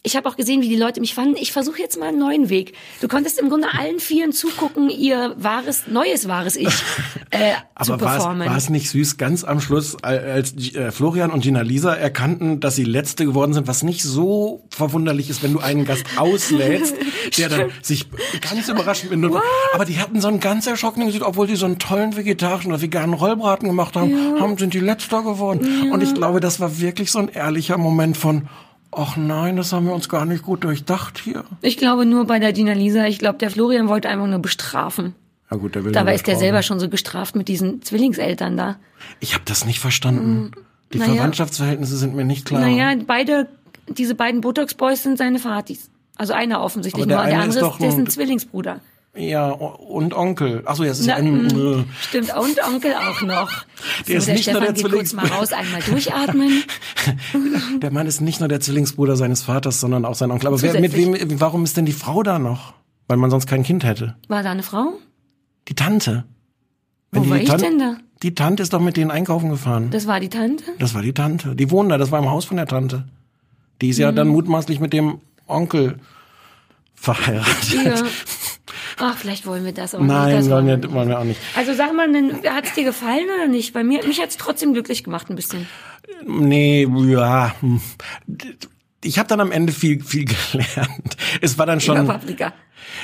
Ich 0.07 0.15
habe 0.15 0.29
auch 0.29 0.37
gesehen, 0.37 0.61
wie 0.61 0.69
die 0.69 0.77
Leute 0.77 1.01
mich 1.01 1.13
fanden. 1.13 1.35
Ich 1.35 1.51
versuche 1.51 1.81
jetzt 1.81 1.99
mal 1.99 2.07
einen 2.07 2.19
neuen 2.19 2.47
Weg. 2.47 2.71
Du 3.01 3.09
konntest 3.09 3.37
im 3.41 3.49
Grunde 3.49 3.67
allen 3.77 3.99
Vieren 3.99 4.31
zugucken, 4.31 4.89
ihr 4.89 5.35
wahres, 5.37 5.87
neues 5.87 6.29
wahres 6.29 6.55
Ich 6.55 6.67
äh, 7.31 7.55
zu 7.83 7.91
Aber 7.91 8.05
war 8.05 8.11
es, 8.15 8.23
performen. 8.23 8.47
war 8.47 8.55
es 8.55 8.69
nicht 8.69 8.89
süß, 8.89 9.17
ganz 9.17 9.43
am 9.43 9.59
Schluss, 9.59 10.01
als 10.01 10.53
äh, 10.53 10.93
Florian 10.93 11.29
und 11.29 11.41
Gina 11.41 11.59
Lisa 11.59 11.93
erkannten, 11.93 12.61
dass 12.61 12.77
sie 12.77 12.85
Letzte 12.85 13.25
geworden 13.25 13.51
sind, 13.51 13.67
was 13.67 13.83
nicht 13.83 14.01
so 14.01 14.63
verwunderlich 14.69 15.29
ist, 15.29 15.43
wenn 15.43 15.51
du 15.51 15.59
einen 15.59 15.83
Gast 15.83 16.05
auslädst, 16.15 16.95
der 17.37 17.49
dann 17.49 17.69
sich 17.81 18.07
ganz 18.39 18.69
überraschend 18.69 19.11
mit 19.13 19.29
Aber 19.73 19.83
die 19.83 19.99
hatten 19.99 20.21
so 20.21 20.29
einen 20.29 20.39
ganz 20.39 20.67
erschrockenen 20.67 21.07
Gesicht, 21.07 21.25
obwohl 21.25 21.47
die 21.47 21.57
so 21.57 21.65
einen 21.65 21.79
tollen 21.79 22.15
vegetarischen 22.15 22.71
oder 22.71 22.81
veganen 22.81 23.13
Rollbraten 23.13 23.67
gemacht 23.67 23.97
haben, 23.97 24.39
haben 24.39 24.57
sind 24.57 24.73
die 24.73 24.79
Letzter 24.79 25.21
geworden. 25.23 25.91
Und 25.91 26.01
ich 26.01 26.13
glaube, 26.13 26.39
das 26.39 26.61
war 26.61 26.79
wirklich 26.79 27.11
so 27.11 27.19
ein 27.19 27.27
ehrlicher 27.27 27.77
Moment 27.77 28.15
von, 28.15 28.47
ach 28.97 29.15
nein, 29.17 29.55
das 29.55 29.71
haben 29.73 29.85
wir 29.85 29.93
uns 29.93 30.09
gar 30.09 30.25
nicht 30.25 30.43
gut 30.43 30.63
durchdacht 30.63 31.19
hier. 31.23 31.43
Ich 31.61 31.77
glaube 31.77 32.05
nur 32.05 32.25
bei 32.25 32.39
der 32.39 32.51
Dina 32.53 32.73
Lisa. 32.73 33.05
Ich 33.05 33.19
glaube, 33.19 33.37
der 33.37 33.49
Florian 33.51 33.87
wollte 33.87 34.09
einfach 34.09 34.27
nur 34.27 34.39
bestrafen. 34.39 35.15
Ja 35.49 35.57
gut, 35.57 35.75
der 35.75 35.85
will 35.85 35.91
Dabei 35.93 36.13
ist 36.15 36.27
der 36.27 36.35
selber 36.35 36.61
schon 36.63 36.79
so 36.79 36.89
gestraft 36.89 37.35
mit 37.35 37.47
diesen 37.47 37.81
Zwillingseltern 37.81 38.57
da. 38.57 38.75
Ich 39.19 39.33
habe 39.33 39.43
das 39.45 39.65
nicht 39.65 39.79
verstanden. 39.79 40.51
Die 40.93 40.97
Mm, 40.97 41.01
naja. 41.01 41.13
Verwandtschaftsverhältnisse 41.13 41.95
sind 41.97 42.15
mir 42.15 42.25
nicht 42.25 42.45
klar. 42.45 42.61
Naja, 42.61 42.93
beide, 43.05 43.47
diese 43.87 44.15
beiden 44.15 44.41
Botox-Boys 44.41 45.03
sind 45.03 45.17
seine 45.17 45.39
Vatis. 45.43 45.89
Also 46.17 46.33
einer 46.33 46.61
offensichtlich 46.61 47.03
Aber 47.03 47.09
der 47.09 47.17
nur, 47.17 47.25
der 47.27 47.39
eine 47.39 47.49
ist 47.49 47.55
andere 47.57 47.71
ist, 47.73 47.79
der 47.79 47.89
ist 47.89 47.97
nur- 47.97 48.07
Zwillingsbruder. 48.07 48.79
Ja, 49.17 49.49
und 49.49 50.13
Onkel. 50.13 50.61
Ach 50.65 50.75
so, 50.75 50.83
ja, 50.83 50.91
es 50.91 50.99
ist 50.99 51.07
Na, 51.07 51.13
ja 51.13 51.17
ein, 51.19 51.47
mm, 51.47 51.85
Stimmt, 52.01 52.35
und 52.35 52.63
Onkel 52.63 52.93
auch 52.93 53.21
noch. 53.23 53.51
Der 54.07 54.17
ist 54.17 54.27
nicht 54.27 54.47
nur 54.47 54.61
Stefan 54.61 54.63
der 54.63 54.73
geht 54.73 54.91
kurz 54.91 55.13
mal 55.13 55.23
Zwillingsbruder. 55.25 55.35
raus, 55.35 55.53
einmal 55.53 55.81
durchatmen. 55.81 56.63
der 57.81 57.91
Mann 57.91 58.05
ist 58.07 58.21
nicht 58.21 58.39
nur 58.39 58.49
der 58.49 58.59
Zwillingsbruder 58.59 59.15
seines 59.15 59.41
Vaters, 59.43 59.79
sondern 59.79 60.05
auch 60.05 60.15
sein 60.15 60.29
Onkel. 60.31 60.47
Aber 60.47 60.61
wer, 60.61 60.79
mit 60.79 60.95
wem, 60.95 61.15
warum 61.39 61.63
ist 61.63 61.77
denn 61.77 61.85
die 61.85 61.93
Frau 61.93 62.21
da 62.23 62.37
noch? 62.39 62.73
Weil 63.07 63.17
man 63.17 63.29
sonst 63.31 63.47
kein 63.47 63.63
Kind 63.63 63.83
hätte. 63.83 64.15
War 64.27 64.43
da 64.43 64.51
eine 64.51 64.63
Frau? 64.63 64.93
Die 65.67 65.75
Tante. 65.75 66.25
Wo 67.11 67.21
die 67.21 67.29
war 67.29 67.37
ich 67.37 67.49
denn 67.49 67.79
da? 67.79 67.97
Die 68.23 68.35
Tante 68.35 68.63
ist 68.63 68.73
doch 68.73 68.81
mit 68.81 68.97
denen 68.97 69.11
einkaufen 69.11 69.49
gefahren. 69.49 69.89
Das 69.91 70.07
war 70.07 70.19
die 70.19 70.29
Tante? 70.29 70.63
Das 70.79 70.93
war 70.93 71.01
die 71.01 71.13
Tante. 71.13 71.55
Die 71.55 71.71
wohnen 71.71 71.89
da, 71.89 71.97
das 71.97 72.11
war 72.11 72.19
im 72.19 72.29
Haus 72.29 72.45
von 72.45 72.57
der 72.57 72.65
Tante. 72.67 73.05
Die 73.81 73.89
ist 73.89 73.97
ja 73.97 74.11
Mhm. 74.11 74.15
dann 74.15 74.27
mutmaßlich 74.27 74.79
mit 74.79 74.91
dem 74.93 75.19
Onkel 75.47 75.99
verheiratet. 76.95 77.85
Ja. 77.85 77.95
Ach, 78.99 79.17
vielleicht 79.17 79.45
wollen 79.45 79.63
wir 79.63 79.73
das 79.73 79.93
auch 79.93 79.99
nicht. 79.99 80.09
Nein, 80.09 80.49
wollen 80.49 80.67
wir, 80.67 80.91
wollen 80.91 81.09
wir 81.09 81.19
auch 81.19 81.23
nicht. 81.23 81.39
Also 81.55 81.73
sag 81.73 81.93
mal, 81.93 82.07
hat 82.49 82.65
es 82.65 82.73
dir 82.73 82.83
gefallen 82.83 83.25
oder 83.35 83.47
nicht? 83.47 83.73
Bei 83.73 83.83
mir, 83.83 84.05
mich 84.05 84.21
hat 84.21 84.29
es 84.29 84.37
trotzdem 84.37 84.73
glücklich 84.73 85.03
gemacht 85.03 85.29
ein 85.29 85.35
bisschen. 85.35 85.67
Nee, 86.25 86.87
ja. 87.07 87.55
hm. 87.59 87.81
Ich 89.03 89.19
habe 89.19 89.29
dann 89.29 89.39
am 89.39 89.51
Ende 89.51 89.71
viel, 89.71 90.03
viel 90.03 90.25
gelernt. 90.25 91.17
Es 91.41 91.57
war 91.57 91.65
dann 91.65 91.79
Über 91.79 91.95
schon. 91.95 92.07
Paprika. 92.07 92.53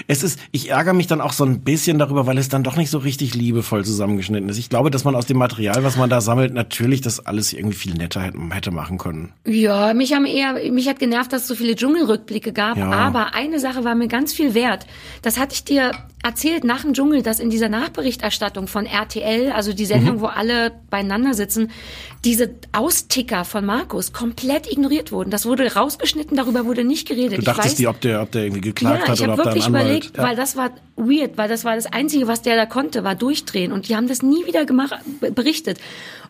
Es 0.07 0.23
ist, 0.23 0.39
ich 0.51 0.69
ärgere 0.71 0.93
mich 0.93 1.07
dann 1.07 1.21
auch 1.21 1.33
so 1.33 1.43
ein 1.45 1.61
bisschen 1.61 1.99
darüber, 1.99 2.25
weil 2.25 2.37
es 2.37 2.49
dann 2.49 2.63
doch 2.63 2.75
nicht 2.75 2.89
so 2.89 2.97
richtig 2.97 3.33
liebevoll 3.33 3.85
zusammengeschnitten 3.85 4.49
ist. 4.49 4.57
Ich 4.57 4.69
glaube, 4.69 4.91
dass 4.91 5.03
man 5.03 5.15
aus 5.15 5.25
dem 5.25 5.37
Material, 5.37 5.83
was 5.83 5.97
man 5.97 6.09
da 6.09 6.21
sammelt, 6.21 6.53
natürlich 6.53 7.01
das 7.01 7.25
alles 7.25 7.53
irgendwie 7.53 7.75
viel 7.77 7.93
netter 7.93 8.21
hätte, 8.21 8.71
machen 8.71 8.97
können. 8.97 9.33
Ja, 9.45 9.93
mich 9.93 10.13
haben 10.13 10.25
eher, 10.25 10.71
mich 10.71 10.87
hat 10.87 10.99
genervt, 10.99 11.33
dass 11.33 11.43
es 11.43 11.47
so 11.47 11.55
viele 11.55 11.75
Dschungelrückblicke 11.75 12.53
gab. 12.53 12.77
Ja. 12.77 12.91
Aber 12.91 13.33
eine 13.35 13.59
Sache 13.59 13.83
war 13.83 13.95
mir 13.95 14.07
ganz 14.07 14.33
viel 14.33 14.53
wert. 14.53 14.85
Das 15.21 15.37
hatte 15.39 15.53
ich 15.53 15.63
dir 15.63 15.91
erzählt 16.23 16.63
nach 16.63 16.83
dem 16.83 16.93
Dschungel, 16.93 17.21
dass 17.21 17.39
in 17.39 17.49
dieser 17.49 17.67
Nachberichterstattung 17.69 18.67
von 18.67 18.85
RTL, 18.85 19.51
also 19.51 19.73
die 19.73 19.85
Sendung, 19.85 20.21
wo 20.21 20.27
alle 20.27 20.71
beieinander 20.89 21.33
sitzen, 21.33 21.69
diese 22.23 22.55
Austicker 22.71 23.43
von 23.43 23.65
Markus 23.65 24.13
komplett 24.13 24.71
ignoriert 24.71 25.11
wurden. 25.11 25.29
Das 25.31 25.45
wurde 25.45 25.73
rausgeschnitten, 25.73 26.37
darüber 26.37 26.65
wurde 26.65 26.85
nicht 26.85 27.07
geredet. 27.07 27.33
Du 27.33 27.39
Ich 27.41 27.45
dachtest 27.45 27.75
weiß- 27.75 27.77
dir, 27.77 27.89
ob 27.89 27.99
der, 27.99 28.21
ob 28.21 28.31
der 28.31 28.43
irgendwie 28.43 28.61
geklagt 28.61 29.01
ja, 29.01 29.07
hat 29.09 29.19
ich 29.19 29.23
oder 29.23 29.33
ob 29.33 29.43
da 29.43 29.51
ein 29.51 29.61
Anwalt. 29.61 29.72
Überlegt, 29.81 30.17
weil 30.17 30.35
das 30.35 30.55
war 30.55 30.71
weird, 30.95 31.37
weil 31.37 31.49
das 31.49 31.65
war 31.65 31.75
das 31.75 31.85
Einzige, 31.85 32.27
was 32.27 32.41
der 32.41 32.55
da 32.55 32.65
konnte, 32.65 33.03
war 33.03 33.15
durchdrehen 33.15 33.71
und 33.71 33.89
die 33.89 33.95
haben 33.95 34.07
das 34.07 34.21
nie 34.21 34.45
wieder 34.45 34.65
gemacht, 34.65 34.95
berichtet. 35.19 35.79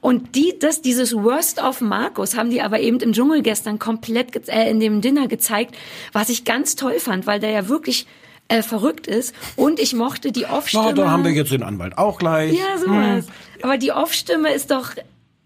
Und 0.02 0.36
die, 0.36 0.54
das, 0.60 0.82
dieses 0.82 1.14
Worst 1.14 1.62
of 1.62 1.82
Markus 1.82 2.36
haben 2.36 2.50
die 2.50 2.62
aber 2.62 2.80
eben 2.80 3.00
im 3.00 3.14
Dschungel 3.14 3.42
gestern 3.42 3.80
komplett, 3.80 4.50
äh, 4.50 4.70
in 4.70 4.80
dem 4.80 5.02
Dinner 5.02 5.28
gezeigt, 5.28 5.76
was 6.12 6.30
ich 6.30 6.44
ganz 6.44 6.76
toll 6.76 7.00
fand, 7.00 7.26
weil 7.26 7.40
der 7.40 7.52
ja 7.52 7.70
wirklich 7.70 8.06
äh, 8.50 8.62
verrückt 8.62 9.08
ist 9.08 9.34
und 9.56 9.80
ich 9.80 9.94
mochte 9.94 10.32
die 10.32 10.46
Off-Stimme. 10.46 10.84
Na, 10.88 10.94
da 10.94 11.10
haben 11.10 11.24
wir 11.24 11.32
jetzt 11.32 11.52
den 11.52 11.64
Anwalt 11.64 11.98
auch 11.98 12.20
gleich. 12.20 12.54
Ja, 12.54 12.78
sowas. 12.78 13.26
Aber 13.62 13.78
die 13.78 13.92
Off-Stimme 13.92 14.52
ist 14.54 14.72
doch 14.72 14.92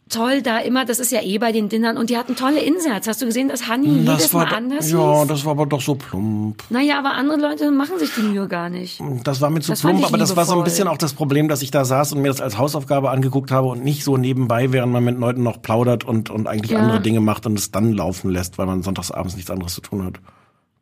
toll 0.09 0.41
da 0.41 0.59
immer, 0.59 0.85
das 0.85 0.99
ist 0.99 1.11
ja 1.11 1.21
eh 1.21 1.37
bei 1.37 1.51
den 1.51 1.69
Dinnern 1.69 1.97
und 1.97 2.09
die 2.09 2.17
hatten 2.17 2.35
tolle 2.35 2.59
Inserts. 2.59 3.07
Hast 3.07 3.21
du 3.21 3.25
gesehen, 3.25 3.49
dass 3.49 3.67
Hanni 3.67 3.87
jedes 3.87 3.99
Hm, 3.99 4.05
das 4.05 4.33
war, 4.33 4.45
Mal 4.45 4.55
anders 4.55 4.91
ja, 4.91 5.19
hieß? 5.19 5.27
das 5.27 5.45
war 5.45 5.51
aber 5.51 5.65
doch 5.65 5.81
so 5.81 5.95
plump. 5.95 6.63
Naja, 6.69 6.99
aber 6.99 7.11
andere 7.13 7.39
Leute 7.39 7.71
machen 7.71 7.99
sich 7.99 8.13
die 8.15 8.21
Mühe 8.21 8.47
gar 8.47 8.69
nicht. 8.69 9.01
Das 9.23 9.41
war 9.41 9.49
mir 9.49 9.59
zu 9.61 9.71
Das 9.71 9.81
plump, 9.81 10.05
aber 10.05 10.17
das 10.17 10.35
war 10.35 10.45
so 10.45 10.57
ein 10.57 10.63
bisschen 10.63 10.87
auch 10.87 10.97
das 10.97 11.13
Problem, 11.13 11.47
dass 11.47 11.61
ich 11.61 11.71
da 11.71 11.85
saß 11.85 12.13
und 12.13 12.21
mir 12.21 12.29
das 12.29 12.41
als 12.41 12.57
Hausaufgabe 12.57 13.09
angeguckt 13.09 13.51
habe 13.51 13.67
und 13.67 13.83
nicht 13.83 14.03
so 14.03 14.17
nebenbei, 14.17 14.71
während 14.71 14.93
man 14.93 15.03
mit 15.03 15.17
Leuten 15.19 15.43
noch 15.43 15.61
plaudert 15.61 16.03
und, 16.03 16.29
und 16.29 16.47
eigentlich 16.47 16.71
Ja. 16.71 16.79
andere 16.79 17.01
Dinge 17.01 17.19
macht 17.19 17.45
und 17.45 17.57
es 17.57 17.71
dann 17.71 17.93
laufen 17.93 18.29
lässt, 18.29 18.57
weil 18.57 18.65
man 18.65 18.83
sonntagsabends 18.83 19.35
nichts 19.35 19.51
anderes 19.51 19.73
zu 19.73 19.81
tun 19.81 20.03
hat. 20.05 20.13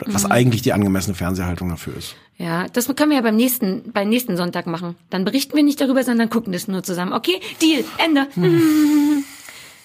Mhm. 0.05 0.13
Was 0.13 0.29
eigentlich 0.29 0.61
die 0.61 0.73
angemessene 0.73 1.15
Fernsehhaltung 1.15 1.69
dafür 1.69 1.95
ist. 1.97 2.15
Ja, 2.37 2.67
das 2.67 2.93
können 2.95 3.11
wir 3.11 3.17
ja 3.17 3.21
beim 3.21 3.37
nächsten, 3.37 3.91
beim 3.93 4.09
nächsten 4.09 4.35
Sonntag 4.35 4.67
machen. 4.67 4.95
Dann 5.09 5.23
berichten 5.23 5.55
wir 5.55 5.63
nicht 5.63 5.79
darüber, 5.79 6.03
sondern 6.03 6.29
gucken 6.29 6.51
das 6.51 6.67
nur 6.67 6.83
zusammen. 6.83 7.13
Okay, 7.13 7.39
Deal, 7.61 7.85
Ende. 7.97 8.27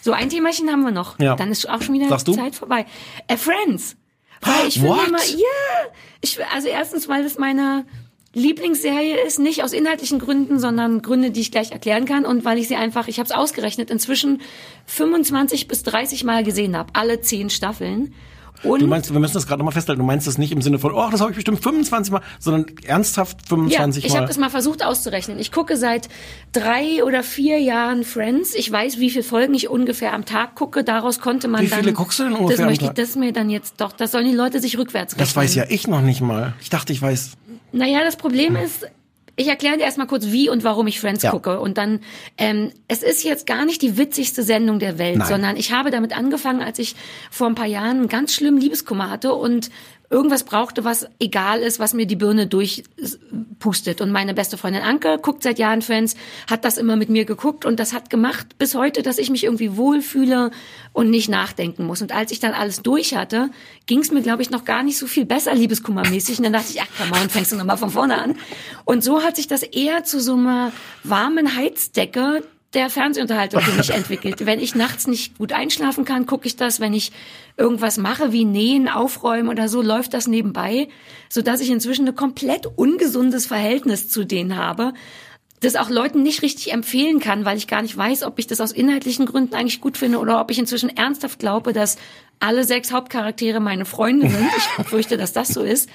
So, 0.03 0.12
ein 0.12 0.30
Themachen 0.30 0.70
haben 0.70 0.82
wir 0.82 0.90
noch. 0.90 1.18
Ja. 1.18 1.36
Dann 1.36 1.51
ist 1.51 1.68
auch 1.68 1.82
schon 1.82 1.94
wieder 1.94 2.09
Sagst 2.09 2.26
du? 2.26 2.32
Zeit 2.32 2.55
vorbei. 2.55 2.86
Äh, 3.28 3.36
Friends. 3.36 3.96
Weil 4.40 4.68
ich 4.68 4.74
finde 4.74 4.90
What? 4.90 5.09
immer, 5.09 5.22
ja, 5.22 5.90
ich, 6.22 6.38
also 6.55 6.68
erstens, 6.68 7.09
weil 7.09 7.24
es 7.24 7.38
meine 7.38 7.84
Lieblingsserie 8.32 9.26
ist, 9.26 9.38
nicht 9.38 9.62
aus 9.62 9.72
inhaltlichen 9.72 10.18
Gründen, 10.18 10.59
sondern 10.59 11.03
Gründe, 11.03 11.30
die 11.30 11.40
ich 11.40 11.51
gleich 11.51 11.72
erklären 11.72 12.07
kann 12.07 12.24
und 12.24 12.44
weil 12.44 12.59
ich 12.59 12.68
sie 12.68 12.76
einfach, 12.76 13.09
ich 13.09 13.18
habe 13.18 13.26
es 13.26 13.32
ausgerechnet, 13.32 13.90
inzwischen 13.90 14.40
25 14.86 15.68
bis 15.68 15.82
30 15.82 16.24
Mal 16.24 16.44
gesehen 16.44 16.76
habe, 16.76 16.90
alle 16.94 17.20
zehn 17.20 17.51
Staffeln. 17.51 18.14
Und 18.62 18.82
Du 18.82 18.86
meinst, 18.86 19.12
wir 19.12 19.18
müssen 19.20 19.34
das 19.34 19.46
gerade 19.46 19.58
nochmal 19.58 19.72
festhalten, 19.72 20.00
du 20.00 20.06
meinst 20.06 20.26
das 20.26 20.36
nicht 20.38 20.52
im 20.52 20.61
Sinne 20.62 20.78
von, 20.78 20.92
oh, 20.92 21.08
das 21.11 21.20
habe 21.20 21.30
ich 21.30 21.36
bestimmt 21.36 21.62
25 21.62 22.12
Mal, 22.12 22.20
sondern 22.38 22.66
ernsthaft 22.84 23.48
25 23.48 24.02
ja, 24.02 24.06
ich 24.06 24.12
Mal. 24.12 24.18
habe 24.18 24.28
das 24.28 24.38
mal 24.38 24.50
versucht 24.50 24.84
auszurechnen. 24.84 25.38
Ich 25.38 25.50
gucke 25.52 25.76
seit 25.76 26.08
drei 26.52 27.02
oder 27.04 27.22
vier 27.22 27.58
Jahren 27.58 28.04
Friends. 28.04 28.54
Ich 28.54 28.70
weiß, 28.70 28.98
wie 28.98 29.11
viele 29.11 29.24
Folgen 29.24 29.54
ich 29.54 29.68
ungefähr 29.68 30.12
am 30.12 30.24
Tag 30.24 30.54
gucke. 30.56 30.84
Daraus 30.84 31.20
konnte 31.20 31.48
man 31.48 31.62
Wie 31.62 31.68
dann. 31.68 31.80
viele 31.80 31.92
guckst 31.92 32.18
du 32.18 32.24
denn 32.24 32.32
ungefähr 32.34 32.56
Das 32.58 32.66
möchte 32.66 32.84
ich, 32.86 32.90
das 32.90 33.16
mir 33.16 33.32
dann 33.32 33.50
jetzt 33.50 33.74
doch. 33.80 33.92
Das 33.92 34.12
sollen 34.12 34.28
die 34.28 34.34
Leute 34.36 34.61
sich 34.61 34.76
rückwärts 34.78 35.14
rechnen. 35.14 35.26
das 35.26 35.36
weiß 35.36 35.54
ja 35.54 35.64
ich 35.68 35.86
noch 35.86 36.02
nicht 36.02 36.20
mal. 36.20 36.54
Ich 36.61 36.70
dachte, 36.70 36.92
ich 36.92 37.00
weiß. 37.00 37.32
Naja, 37.72 38.00
das 38.04 38.16
Problem 38.16 38.56
ist, 38.56 38.86
ich 39.41 39.49
erkläre 39.49 39.78
dir 39.78 39.84
erstmal 39.84 40.07
kurz, 40.07 40.26
wie 40.26 40.51
und 40.51 40.64
warum 40.64 40.86
ich 40.86 41.01
Friends 41.01 41.22
Ja. 41.22 41.30
gucke. 41.30 41.61
Und 41.61 41.78
dann, 41.78 42.01
ähm, 42.36 42.72
es 42.88 43.03
ist 43.03 43.24
jetzt 43.24 43.47
gar 43.47 43.64
nicht 43.64 43.80
die 43.80 43.97
witzigste 43.97 44.43
Sendung 44.43 44.78
der 44.78 44.99
Welt, 44.99 45.16
Nein. 45.18 45.28
sondern 45.28 45.57
ich 45.57 45.72
habe 45.72 45.91
damit 45.91 46.14
angefangen, 46.16 46.61
als 46.62 46.78
ich 46.78 46.95
vor 47.30 47.47
ein 47.47 47.55
paar 47.55 47.66
Jahren 47.66 47.97
einen 47.99 48.09
ganz 48.09 48.34
schlimmen 48.34 48.61
Liebeskummer 48.61 49.09
hatte 49.11 49.32
und 49.34 49.70
irgendwas 50.11 50.42
brauchte, 50.42 50.84
was 50.84 51.06
egal 51.20 51.61
ist, 51.61 51.78
was 51.78 51.94
mir 51.94 52.04
die 52.04 52.16
Birne 52.16 52.48
durchpustet. 52.48 54.00
Und 54.00 54.11
meine 54.11 54.34
beste 54.34 54.58
Freundin 54.58 54.82
Anke 54.82 55.18
guckt 55.22 55.44
seit 55.44 55.61
Jahren 55.61 55.82
Friends, 55.82 56.16
hat 56.50 56.64
das 56.64 56.78
immer 56.78 56.96
mit 56.96 57.08
mir 57.08 57.24
geguckt 57.24 57.64
und 57.64 57.78
das 57.78 57.92
hat 57.92 58.11
gemacht 58.11 58.58
bis 58.58 58.74
heute, 58.74 59.02
dass 59.02 59.18
ich 59.18 59.30
mich 59.30 59.44
irgendwie 59.44 59.76
wohlfühle 59.76 60.50
und 60.92 61.11
nicht 61.11 61.28
nachdenken 61.28 61.86
muss. 61.86 62.02
Und 62.02 62.12
als 62.12 62.32
ich 62.32 62.40
dann 62.40 62.52
alles 62.52 62.82
durch 62.82 63.14
hatte, 63.14 63.50
ging 63.86 64.00
es 64.00 64.11
mir, 64.11 64.20
glaube 64.20 64.42
ich, 64.42 64.50
noch 64.50 64.64
gar 64.64 64.82
nicht 64.82 64.98
so 64.98 65.06
viel 65.06 65.26
besser 65.26 65.54
liebeskummermäßig. 65.54 66.38
Und 66.38 66.44
dann 66.44 66.54
dachte 66.54 66.72
ich, 66.72 66.82
ach 66.82 66.88
komm 66.98 67.11
mal, 67.11 67.22
und 67.22 67.30
fängst 67.30 67.52
du 67.52 67.56
nochmal 67.56 67.78
von 67.78 67.90
vorne 67.90 68.20
an. 68.20 68.34
Und 68.84 69.04
so 69.04 69.22
hat 69.22 69.36
sich 69.36 69.46
das 69.46 69.62
eher 69.62 70.02
zu 70.02 70.20
so 70.20 70.34
einer 70.34 70.72
warmen 71.04 71.56
Heizdecke 71.56 72.42
der 72.75 72.91
Fernsehunterhaltung 72.91 73.61
für 73.61 73.77
mich 73.77 73.91
entwickelt. 73.95 74.47
Wenn 74.47 74.61
ich 74.61 74.75
nachts 74.75 75.07
nicht 75.07 75.39
gut 75.39 75.53
einschlafen 75.53 76.05
kann, 76.05 76.27
gucke 76.27 76.47
ich 76.47 76.57
das. 76.57 76.81
Wenn 76.81 76.95
ich 76.95 77.12
irgendwas 77.57 77.97
mache, 77.97 78.33
wie 78.33 78.45
nähen, 78.45 78.89
aufräumen 78.89 79.49
oder 79.49 79.68
so, 79.68 79.83
läuft 79.83 80.14
das 80.14 80.27
nebenbei, 80.27 80.89
sodass 81.29 81.61
ich 81.61 81.71
inzwischen 81.71 82.07
ein 82.09 82.14
komplett 82.14 82.66
ungesundes 82.66 83.47
Verhältnis 83.47 84.09
zu 84.09 84.25
denen 84.25 84.57
habe, 84.57 84.93
das 85.61 85.77
auch 85.77 85.91
Leuten 85.91 86.23
nicht 86.23 86.43
richtig 86.43 86.73
empfehlen 86.73 87.21
kann, 87.21 87.45
weil 87.45 87.59
ich 87.59 87.66
gar 87.66 87.83
nicht 87.83 87.97
weiß, 87.97 88.23
ob 88.23 88.39
ich 88.39 88.47
das 88.47 88.61
aus 88.61 88.73
inhaltlichen 88.73 89.27
Gründen 89.27 89.55
eigentlich 89.55 89.81
gut 89.81 89.99
finde 89.99 90.18
oder 90.18 90.41
ob 90.41 90.51
ich 90.51 90.59
inzwischen 90.59 90.89
ernsthaft 90.89 91.39
glaube, 91.39 91.73
dass 91.73 91.99
alle 92.39 92.64
sechs 92.64 92.93
Hauptcharaktere 92.93 93.61
meine 93.61 93.85
Freunde 93.85 94.31
sind. 94.31 94.49
Ich 94.57 94.87
fürchte, 94.87 95.18
dass 95.18 95.35
das 95.35 95.49
so 95.49 95.62
ist. 95.62 95.91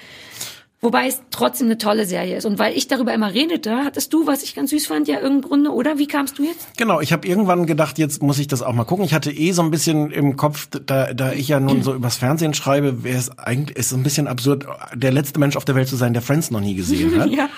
Wobei 0.82 1.08
es 1.08 1.22
trotzdem 1.30 1.68
eine 1.68 1.78
tolle 1.78 2.04
Serie 2.04 2.36
ist. 2.36 2.44
Und 2.44 2.58
weil 2.58 2.76
ich 2.76 2.86
darüber 2.86 3.14
immer 3.14 3.32
redete, 3.32 3.78
hattest 3.84 4.12
du, 4.12 4.26
was 4.26 4.42
ich 4.42 4.54
ganz 4.54 4.70
süß 4.70 4.86
fand, 4.86 5.08
ja 5.08 5.14
irgendeinen 5.16 5.42
Grunde, 5.42 5.70
oder? 5.72 5.98
Wie 5.98 6.06
kamst 6.06 6.38
du 6.38 6.44
jetzt? 6.44 6.76
Genau, 6.76 7.00
ich 7.00 7.12
habe 7.12 7.26
irgendwann 7.26 7.66
gedacht, 7.66 7.98
jetzt 7.98 8.22
muss 8.22 8.38
ich 8.38 8.46
das 8.46 8.60
auch 8.62 8.74
mal 8.74 8.84
gucken. 8.84 9.04
Ich 9.04 9.14
hatte 9.14 9.32
eh 9.32 9.52
so 9.52 9.62
ein 9.62 9.70
bisschen 9.70 10.10
im 10.10 10.36
Kopf, 10.36 10.68
da, 10.70 11.14
da 11.14 11.32
ich 11.32 11.48
ja 11.48 11.60
nun 11.60 11.82
so 11.82 11.94
übers 11.94 12.16
Fernsehen 12.16 12.52
schreibe, 12.52 13.04
wäre 13.04 13.16
es 13.18 13.38
eigentlich 13.38 13.76
ist 13.76 13.88
so 13.88 13.96
ein 13.96 14.02
bisschen 14.02 14.28
absurd, 14.28 14.66
der 14.94 15.12
letzte 15.12 15.38
Mensch 15.38 15.56
auf 15.56 15.64
der 15.64 15.74
Welt 15.74 15.88
zu 15.88 15.96
sein, 15.96 16.12
der 16.12 16.22
Friends 16.22 16.50
noch 16.50 16.60
nie 16.60 16.74
gesehen 16.74 17.18
hat. 17.20 17.30
Ja. 17.30 17.48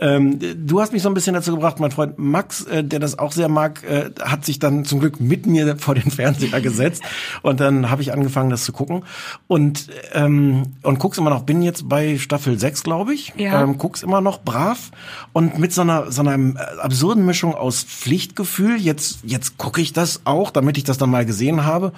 ähm, 0.00 0.38
du 0.38 0.80
hast 0.80 0.92
mich 0.92 1.02
so 1.02 1.08
ein 1.08 1.14
bisschen 1.14 1.34
dazu 1.34 1.50
gebracht, 1.50 1.80
mein 1.80 1.90
Freund 1.90 2.18
Max, 2.18 2.62
äh, 2.64 2.84
der 2.84 3.00
das 3.00 3.18
auch 3.18 3.32
sehr 3.32 3.48
mag, 3.48 3.82
äh, 3.84 4.10
hat 4.20 4.44
sich 4.44 4.60
dann 4.60 4.84
zum 4.84 5.00
Glück 5.00 5.20
mit 5.20 5.46
mir 5.46 5.76
vor 5.78 5.96
den 5.96 6.10
Fernseher 6.10 6.60
gesetzt 6.60 7.02
und 7.42 7.58
dann 7.60 7.90
habe 7.90 8.02
ich 8.02 8.12
angefangen, 8.12 8.50
das 8.50 8.64
zu 8.64 8.72
gucken 8.72 9.04
und 9.48 9.88
ähm, 10.14 10.62
und 10.82 10.98
guck's 11.00 11.18
immer 11.18 11.30
noch. 11.30 11.42
Bin 11.42 11.62
jetzt 11.62 11.88
bei 11.88 12.18
Staffel 12.18 12.58
6, 12.58 12.77
glaube 12.82 13.14
ich. 13.14 13.32
Ja. 13.36 13.62
Ähm, 13.62 13.78
guck's 13.78 14.02
immer 14.02 14.20
noch 14.20 14.40
brav 14.40 14.90
und 15.32 15.58
mit 15.58 15.72
so 15.72 15.82
einer 15.82 16.10
so 16.10 16.22
einer 16.22 16.36
äh, 16.38 16.80
absurden 16.80 17.24
Mischung 17.26 17.54
aus 17.54 17.82
Pflichtgefühl. 17.82 18.76
Jetzt 18.76 19.20
jetzt 19.24 19.58
gucke 19.58 19.80
ich 19.80 19.92
das 19.92 20.22
auch, 20.24 20.50
damit 20.50 20.78
ich 20.78 20.84
das 20.84 20.98
dann 20.98 21.10
mal 21.10 21.26
gesehen 21.26 21.64
habe 21.64 21.92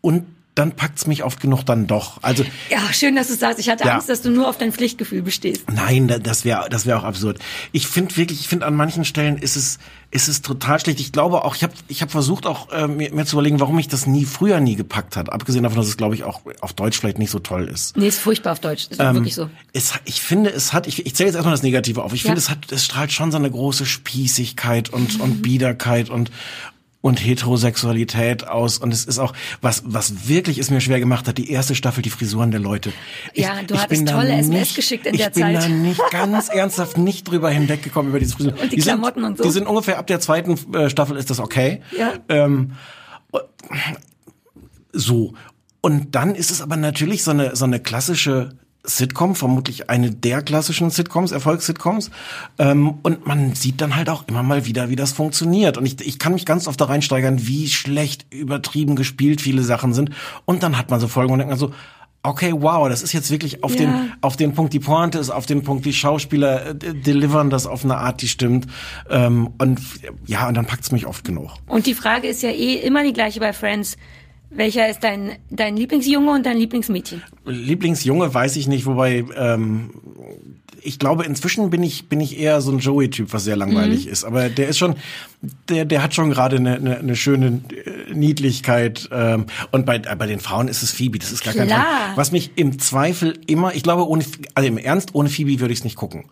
und 0.00 0.24
dann 0.56 0.72
packt's 0.72 1.06
mich 1.06 1.22
oft 1.24 1.40
genug 1.40 1.64
dann 1.64 1.86
doch. 1.86 2.18
Also 2.22 2.44
Ja, 2.70 2.80
schön, 2.92 3.14
dass 3.16 3.28
du 3.28 3.34
sagst. 3.34 3.60
Ich 3.60 3.68
hatte 3.70 3.84
Ja. 3.84 3.94
Angst, 3.94 4.08
dass 4.08 4.20
du 4.20 4.30
nur 4.30 4.48
auf 4.48 4.58
dein 4.58 4.72
Pflichtgefühl 4.72 5.22
bestehst. 5.22 5.70
Nein, 5.72 6.08
da- 6.08 6.18
das 6.18 6.44
wäre 6.44 6.68
das 6.68 6.86
wäre 6.86 6.98
auch 6.98 7.04
absurd. 7.04 7.38
Ich 7.72 7.86
finde 7.86 8.16
wirklich, 8.16 8.40
ich 8.40 8.48
finde 8.48 8.66
an 8.66 8.74
manchen 8.74 9.04
Stellen 9.04 9.38
ist 9.38 9.56
es 9.56 9.78
ist 10.12 10.26
es 10.26 10.42
total 10.42 10.80
schlecht. 10.80 10.98
Ich 10.98 11.12
glaube 11.12 11.44
auch, 11.44 11.54
ich 11.54 11.62
habe 11.62 11.72
ich 11.86 12.02
habe 12.02 12.10
versucht 12.10 12.44
auch 12.46 12.72
äh, 12.72 12.88
mir, 12.88 13.14
mir 13.14 13.24
zu 13.26 13.36
überlegen, 13.36 13.60
warum 13.60 13.76
mich 13.76 13.86
das 13.86 14.06
nie 14.08 14.24
früher 14.24 14.58
nie 14.58 14.74
gepackt 14.74 15.16
hat. 15.16 15.32
Abgesehen 15.32 15.62
davon, 15.62 15.78
dass 15.78 15.86
es 15.86 15.96
glaube 15.96 16.16
ich 16.16 16.24
auch 16.24 16.40
auf 16.60 16.72
Deutsch 16.72 16.98
vielleicht 16.98 17.18
nicht 17.20 17.30
so 17.30 17.38
toll 17.38 17.68
ist. 17.68 17.96
Nee, 17.96 18.08
ist 18.08 18.18
furchtbar 18.18 18.52
auf 18.52 18.60
Deutsch. 18.60 18.88
Ist 18.90 18.98
Ähm, 19.00 19.14
wirklich 19.14 19.36
so. 19.36 19.48
Es, 19.72 19.94
ich 20.04 20.20
finde, 20.20 20.50
es 20.50 20.72
hat, 20.72 20.88
ich, 20.88 21.06
ich 21.06 21.14
zähle 21.14 21.28
jetzt 21.28 21.36
erstmal 21.36 21.54
das 21.54 21.62
Negative 21.62 22.02
auf. 22.02 22.12
Ich 22.12 22.22
Ja. 22.24 22.30
finde, 22.30 22.40
es 22.40 22.50
hat, 22.50 22.72
es 22.72 22.84
strahlt 22.84 23.12
schon 23.12 23.30
so 23.30 23.38
eine 23.38 23.50
große 23.52 23.86
Spießigkeit 23.86 24.88
und, 24.88 25.20
und 25.20 25.42
Biederkeit 25.42 26.10
und, 26.10 26.30
und 27.02 27.24
Heterosexualität 27.24 28.46
aus. 28.46 28.78
Und 28.78 28.92
es 28.92 29.04
ist 29.06 29.18
auch, 29.18 29.32
was, 29.62 29.82
was 29.86 30.28
wirklich 30.28 30.58
es 30.58 30.70
mir 30.70 30.80
schwer 30.80 31.00
gemacht 31.00 31.26
hat, 31.28 31.38
die 31.38 31.50
erste 31.50 31.74
Staffel, 31.74 32.02
die 32.02 32.10
Frisuren 32.10 32.50
der 32.50 32.60
Leute. 32.60 32.92
Ja, 33.34 33.62
du 33.66 33.74
hattest 33.76 33.88
bin 33.88 34.06
da 34.06 34.12
tolle 34.12 34.32
SMS 34.34 34.48
nicht- 34.50 34.76
geschickt 34.76 35.06
in 35.06 35.14
ich 35.14 35.20
der 35.22 35.30
bin 35.30 35.42
Zeit. 35.42 35.56
da 35.56 35.68
nicht 35.68 36.00
ganz 36.10 36.48
ernsthaft 36.52 36.98
nicht 36.98 37.28
drüber 37.28 37.48
hinweggekommen 37.50 38.10
über 38.10 38.18
diese 38.18 38.34
Frisuren. 38.36 38.58
Und 38.58 38.72
die 38.72 38.76
Klamotten 38.76 39.20
sind, 39.20 39.30
und 39.30 39.36
so. 39.38 39.44
Die 39.44 39.50
sind 39.50 39.66
ungefähr 39.66 39.98
ab 39.98 40.06
der 40.08 40.20
zweiten 40.20 40.58
äh, 40.74 40.90
Staffel 40.90 41.16
ist 41.16 41.30
das 41.30 41.40
okay. 41.40 41.80
Ja. 41.96 42.12
Ähm, 42.28 42.72
so. 44.92 45.34
Und 45.80 46.14
dann 46.14 46.34
ist 46.34 46.50
es 46.50 46.60
aber 46.60 46.76
natürlich 46.76 47.22
so 47.22 47.30
eine, 47.30 47.56
so 47.56 47.64
eine 47.64 47.80
klassische 47.80 48.50
Sitcom, 48.82 49.34
vermutlich 49.34 49.90
eine 49.90 50.10
der 50.10 50.42
klassischen 50.42 50.90
Sitcoms, 50.90 51.32
Erfolgssitcoms. 51.32 52.10
Ähm, 52.58 52.94
und 53.02 53.26
man 53.26 53.54
sieht 53.54 53.80
dann 53.80 53.96
halt 53.96 54.08
auch 54.08 54.24
immer 54.26 54.42
mal 54.42 54.64
wieder, 54.66 54.88
wie 54.90 54.96
das 54.96 55.12
funktioniert. 55.12 55.76
Und 55.76 55.86
ich, 55.86 56.00
ich 56.06 56.18
kann 56.18 56.32
mich 56.32 56.46
ganz 56.46 56.66
oft 56.66 56.80
da 56.80 56.86
reinsteigern, 56.86 57.46
wie 57.46 57.68
schlecht 57.68 58.26
übertrieben 58.32 58.96
gespielt 58.96 59.40
viele 59.40 59.62
Sachen 59.62 59.92
sind. 59.92 60.10
Und 60.46 60.62
dann 60.62 60.78
hat 60.78 60.90
man 60.90 61.00
so 61.00 61.08
Folgen 61.08 61.32
und 61.32 61.38
denkt 61.40 61.50
man 61.50 61.58
so, 61.58 61.72
okay, 62.22 62.52
wow, 62.54 62.88
das 62.88 63.02
ist 63.02 63.12
jetzt 63.12 63.30
wirklich 63.30 63.64
auf 63.64 63.72
Ja. 63.72 63.78
den, 63.78 64.12
auf 64.20 64.36
den 64.36 64.52
Punkt, 64.54 64.72
die 64.74 64.80
Pointe 64.80 65.18
ist 65.18 65.30
auf 65.30 65.46
den 65.46 65.62
Punkt, 65.62 65.86
die 65.86 65.92
Schauspieler 65.92 66.66
äh, 66.66 66.74
delivern 66.74 67.48
das 67.48 67.66
auf 67.66 67.84
eine 67.84 67.96
Art, 67.96 68.20
die 68.20 68.28
stimmt. 68.28 68.66
Ähm, 69.08 69.50
und 69.58 69.80
ja, 70.26 70.46
und 70.48 70.54
dann 70.54 70.66
packt's 70.66 70.92
mich 70.92 71.06
oft 71.06 71.24
genug. 71.24 71.52
Und 71.66 71.86
die 71.86 71.94
Frage 71.94 72.28
ist 72.28 72.42
ja 72.42 72.50
eh 72.50 72.74
immer 72.74 73.04
die 73.04 73.12
gleiche 73.14 73.40
bei 73.40 73.52
Friends. 73.52 73.96
Welcher 74.50 74.88
ist 74.88 75.04
dein, 75.04 75.36
dein 75.48 75.76
Lieblingsjunge 75.76 76.32
und 76.32 76.44
dein 76.44 76.56
Lieblingsmädchen? 76.56 77.22
Lieblingsjunge 77.44 78.32
weiß 78.34 78.56
ich 78.56 78.66
nicht, 78.66 78.84
wobei 78.84 79.24
ähm, 79.36 79.90
ich 80.82 80.98
glaube, 80.98 81.24
inzwischen 81.24 81.70
bin 81.70 81.82
ich, 81.82 82.08
bin 82.08 82.20
ich 82.20 82.38
eher 82.38 82.60
so 82.60 82.70
ein 82.72 82.78
Joey-Typ, 82.78 83.32
was 83.32 83.44
sehr 83.44 83.56
langweilig 83.56 84.06
Mhm. 84.06 84.12
ist. 84.12 84.24
Aber 84.24 84.48
der 84.48 84.68
ist 84.68 84.78
schon, 84.78 84.96
der, 85.68 85.84
der 85.84 86.02
hat 86.02 86.14
schon 86.14 86.30
gerade 86.30 86.56
eine, 86.56 86.74
eine, 86.76 86.98
eine 86.98 87.16
schöne 87.16 87.60
äh, 88.08 88.14
Niedlichkeit. 88.14 89.08
Ähm, 89.12 89.46
und 89.70 89.86
bei, 89.86 89.98
bei 89.98 90.26
den 90.26 90.40
Frauen 90.40 90.68
ist 90.68 90.82
es 90.82 90.90
Phoebe, 90.92 91.18
das 91.18 91.32
ist 91.32 91.44
gar 91.44 91.54
kein 91.54 91.66
Klar. 91.66 91.80
Fall. 91.84 92.16
Was 92.16 92.32
mich 92.32 92.52
im 92.56 92.78
Zweifel 92.78 93.38
immer, 93.46 93.74
ich 93.74 93.82
glaube, 93.82 94.08
ohne, 94.08 94.24
also 94.54 94.68
im 94.68 94.78
Ernst, 94.78 95.14
ohne 95.14 95.28
Phoebe 95.28 95.60
würde 95.60 95.72
ich 95.72 95.80
es 95.80 95.84
nicht 95.84 95.96
gucken. 95.96 96.24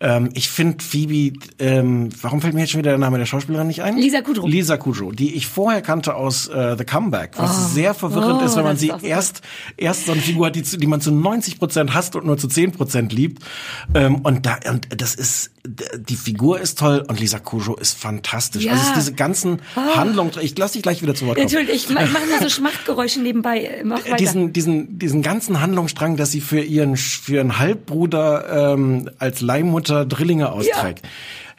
Ähm, 0.00 0.30
ich 0.34 0.48
finde 0.48 0.82
Phoebe, 0.82 1.38
ähm, 1.58 2.08
warum 2.22 2.40
fällt 2.40 2.54
mir 2.54 2.60
jetzt 2.60 2.70
schon 2.70 2.80
wieder 2.80 2.90
der 2.90 2.98
Name 2.98 3.18
der 3.18 3.26
Schauspielerin 3.26 3.66
nicht 3.66 3.82
ein? 3.82 3.96
Lisa 3.96 4.20
Kudrow. 4.22 4.48
Lisa 4.48 4.76
Kudrow, 4.76 5.12
die 5.14 5.34
ich 5.34 5.46
vorher 5.46 5.82
kannte 5.82 6.14
aus 6.14 6.48
äh, 6.48 6.76
The 6.76 6.84
Comeback, 6.84 7.32
was 7.36 7.74
sehr 7.74 7.94
verwirrend 7.94 8.40
Oh, 8.42 8.44
ist, 8.44 8.56
wenn 8.56 8.64
man 8.64 8.72
das 8.74 8.80
sie 8.80 8.92
erst 9.02 9.42
erst 9.76 10.06
so 10.06 10.12
eine 10.12 10.20
Figur 10.20 10.46
hat, 10.46 10.56
die, 10.56 10.62
die 10.62 10.86
man 10.86 11.00
zu 11.00 11.10
90 11.12 11.58
Prozent 11.58 11.94
hasst 11.94 12.16
und 12.16 12.26
nur 12.26 12.38
zu 12.38 12.48
10 12.48 12.72
Prozent 12.72 13.12
liebt. 13.12 13.42
Ähm, 13.94 14.16
und 14.16 14.46
da 14.46 14.58
und 14.70 14.88
das 15.00 15.14
ist 15.14 15.50
die 15.64 16.16
Figur 16.16 16.60
ist 16.60 16.78
toll 16.78 17.04
und 17.08 17.18
Lisa 17.20 17.38
Kudrow 17.38 17.78
ist 17.80 17.98
fantastisch. 17.98 18.64
Ja. 18.64 18.72
Also 18.72 18.82
es 18.82 18.88
ist 18.90 18.96
diese 18.96 19.12
ganzen 19.14 19.60
Handlungen. 19.74 20.30
Ich 20.40 20.56
lass 20.56 20.72
dich 20.72 20.82
gleich 20.82 21.02
wieder 21.02 21.14
zu 21.14 21.26
Wort 21.26 21.36
kommen. 21.36 21.42
Entschuldigung, 21.42 21.74
ich 21.74 21.88
ma- 21.90 22.00
mach 22.12 22.24
nur 22.26 22.38
so 22.40 22.48
Schmachtgeräusche 22.48 23.20
nebenbei. 23.20 23.82
Mach 23.84 24.04
weiter. 24.04 24.16
diesen, 24.16 24.52
diesen, 24.52 24.98
diesen 24.98 25.22
ganzen 25.22 25.60
Handlungsstrang, 25.60 26.16
dass 26.16 26.30
sie 26.30 26.40
für 26.40 26.60
ihren, 26.60 26.96
für 26.96 27.34
ihren 27.34 27.58
Halbbruder 27.58 28.72
ähm, 28.74 29.10
als 29.18 29.40
Leihmutter 29.40 30.06
Drillinge 30.06 30.52
austrägt. 30.52 31.02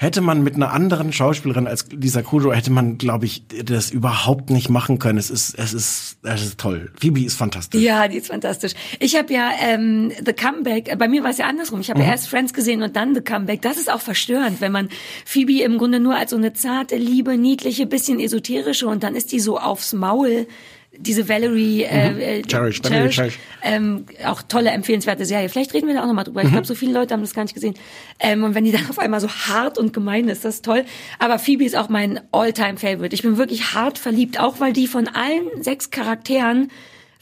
Hätte 0.02 0.22
man 0.22 0.42
mit 0.42 0.56
einer 0.56 0.74
anderen 0.74 1.14
Schauspielerin 1.14 1.68
als 1.68 1.86
Lisa 1.92 2.24
Kudrow, 2.24 2.56
hätte 2.56 2.72
man, 2.72 2.98
glaube 2.98 3.28
ich, 3.28 3.44
das 3.64 3.92
überhaupt 3.92 4.50
nicht 4.50 4.68
machen 4.68 4.98
können. 4.98 5.20
Es 5.20 5.30
ist, 5.30 5.54
es 5.60 5.76
ist, 5.76 6.18
es 6.24 6.42
ist 6.44 6.60
toll. 6.60 6.92
Phoebe 7.00 7.22
ist 7.22 7.36
fantastisch. 7.36 7.80
Ja, 7.80 8.08
die 8.08 8.18
ist 8.18 8.26
fantastisch. 8.30 8.72
Ich 9.00 9.16
habe 9.16 9.32
ja 9.32 9.52
ähm, 9.62 10.12
The 10.26 10.34
Comeback, 10.34 10.92
äh, 10.92 10.96
bei 10.96 11.08
mir 11.08 11.22
war 11.22 11.30
es 11.30 11.38
ja 11.38 11.46
andersrum. 11.46 11.82
Ich 11.82 11.92
habe 11.92 12.00
Mhm. 12.00 12.06
ja 12.08 12.12
erst 12.14 12.30
Friends 12.30 12.52
gesehen 12.52 12.82
und 12.82 12.96
dann 12.96 13.14
The 13.14 13.22
Comeback. 13.22 13.62
Das 13.62 13.78
ist 13.78 13.94
auch 13.94 14.02
verstörend, 14.02 14.60
wenn 14.60 14.72
man 14.72 14.90
Phoebe 15.24 15.62
im 15.62 15.78
Grunde 15.78 16.00
nur 16.00 16.16
als 16.16 16.32
so 16.32 16.36
eine 16.38 16.54
zarte, 16.54 16.96
liebe, 16.96 17.38
niedliche, 17.38 17.86
bisschen 17.86 18.20
esoterische 18.20 18.88
und 18.88 19.04
dann 19.04 19.14
ist 19.16 19.32
die 19.32 19.40
so 19.40 19.60
aufs 19.60 19.94
Maul. 19.94 20.48
Diese 21.02 21.28
Valerie, 21.30 21.84
äh, 21.84 22.40
äh, 22.40 22.42
Cherish, 22.44 22.84
Valerie 22.84 23.10
Cherish. 23.10 23.40
Ähm, 23.64 24.06
auch 24.26 24.42
tolle, 24.44 24.70
empfehlenswerte 24.72 25.26
Serie. 25.26 25.50
Vielleicht 25.50 25.74
reden 25.74 25.88
wir 25.88 25.96
da 25.96 26.04
auch 26.04 26.08
nochmal 26.08 26.24
drüber. 26.26 26.42
Ich 26.42 26.48
Mhm. 26.48 26.52
glaube, 26.54 26.68
so 26.68 26.76
viele 26.76 26.94
Leute 26.94 27.14
haben 27.14 27.22
das 27.22 27.34
gar 27.34 27.44
nicht 27.44 27.54
gesehen. 27.54 27.74
Ähm, 28.20 28.44
und 28.44 28.56
wenn 28.56 28.64
die 28.64 28.72
dann 28.72 28.90
auf 28.90 29.00
einmal 29.00 29.20
so 29.20 29.30
hart 29.30 29.78
und 29.78 29.94
gemein 29.94 30.28
ist, 30.30 30.46
das 30.46 30.56
ist 30.56 30.66
toll. 30.66 30.86
Aber 31.20 31.40
Phoebe 31.40 31.64
ist 31.66 31.76
auch 31.76 31.90
mein 31.90 32.20
All-Time-Favorite. 32.32 33.14
Ich 33.14 33.22
bin 33.22 33.38
wirklich 33.38 33.74
hart 33.74 33.98
verliebt, 33.98 34.40
auch 34.40 34.60
weil 34.60 34.74
die 34.74 34.88
von 34.88 35.08
allen 35.08 35.62
sechs 35.62 35.90
Charakteren 35.92 36.70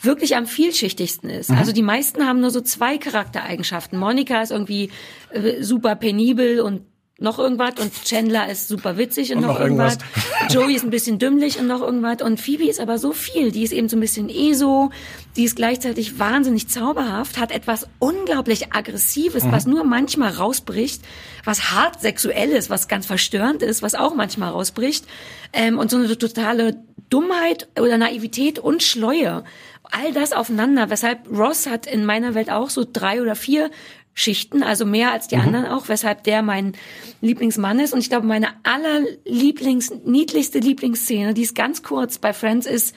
wirklich 0.01 0.35
am 0.37 0.45
vielschichtigsten 0.45 1.29
ist. 1.29 1.49
Mhm. 1.49 1.57
Also 1.57 1.71
die 1.73 1.81
meisten 1.81 2.25
haben 2.25 2.39
nur 2.39 2.51
so 2.51 2.61
zwei 2.61 2.97
Charaktereigenschaften. 2.97 3.99
Monika 3.99 4.41
ist 4.41 4.51
irgendwie 4.51 4.91
äh, 5.31 5.61
super 5.61 5.95
penibel 5.95 6.61
und 6.61 6.81
noch 7.21 7.39
irgendwas 7.39 7.73
und 7.79 7.91
Chandler 8.05 8.49
ist 8.49 8.67
super 8.67 8.97
witzig 8.97 9.31
und, 9.31 9.37
Und 9.37 9.43
noch, 9.43 9.53
noch 9.55 9.59
irgendwas. 9.59 9.97
irgendwas. 9.97 10.53
Joey 10.53 10.75
ist 10.75 10.83
ein 10.83 10.89
bisschen 10.89 11.19
dümmlich 11.19 11.59
und 11.59 11.67
noch 11.67 11.81
irgendwas 11.81 12.21
und 12.21 12.39
Phoebe 12.39 12.65
ist 12.67 12.79
aber 12.79 12.97
so 12.97 13.11
viel. 13.13 13.51
Die 13.51 13.63
ist 13.63 13.73
eben 13.73 13.89
so 13.89 13.97
ein 13.97 13.99
bisschen 13.99 14.29
ESO, 14.29 14.91
die 15.35 15.43
ist 15.43 15.55
gleichzeitig 15.55 16.19
wahnsinnig 16.19 16.69
zauberhaft, 16.69 17.37
hat 17.37 17.51
etwas 17.51 17.87
unglaublich 17.99 18.73
Aggressives, 18.73 19.43
was 19.51 19.65
nur 19.65 19.83
manchmal 19.83 20.31
rausbricht, 20.31 21.01
was 21.43 21.71
hart 21.71 22.01
sexuell 22.01 22.49
ist, 22.49 22.69
was 22.69 22.87
ganz 22.87 23.05
verstörend 23.05 23.61
ist, 23.61 23.81
was 23.81 23.95
auch 23.95 24.15
manchmal 24.15 24.51
rausbricht 24.51 25.05
ähm, 25.53 25.77
und 25.77 25.91
so 25.91 25.97
eine 25.97 26.17
totale 26.17 26.77
Dummheit 27.09 27.67
oder 27.79 27.97
Naivität 27.97 28.59
und 28.59 28.83
Schleue. 28.83 29.43
All 29.91 30.13
das 30.13 30.33
aufeinander, 30.33 30.91
weshalb 30.91 31.27
Ross 31.31 31.65
hat 31.65 31.87
in 31.87 32.05
meiner 32.05 32.35
Welt 32.35 32.51
auch 32.51 32.69
so 32.69 32.85
drei 32.91 33.23
oder 33.23 33.35
vier 33.35 33.71
Schichten, 34.19 34.63
also 34.63 34.85
mehr 34.85 35.11
als 35.13 35.27
die 35.27 35.37
anderen 35.37 35.65
auch, 35.65 35.87
weshalb 35.87 36.23
der 36.25 36.41
mein 36.41 36.73
Lieblingsmann 37.21 37.79
ist. 37.79 37.93
Und 37.93 37.99
ich 37.99 38.09
glaube, 38.09 38.27
meine 38.27 38.49
allerlieblings, 38.63 39.91
niedlichste 40.03 40.59
Lieblingsszene, 40.59 41.33
die 41.33 41.43
ist 41.43 41.55
ganz 41.55 41.83
kurz 41.83 42.17
bei 42.17 42.33
Friends, 42.33 42.67
ist 42.67 42.95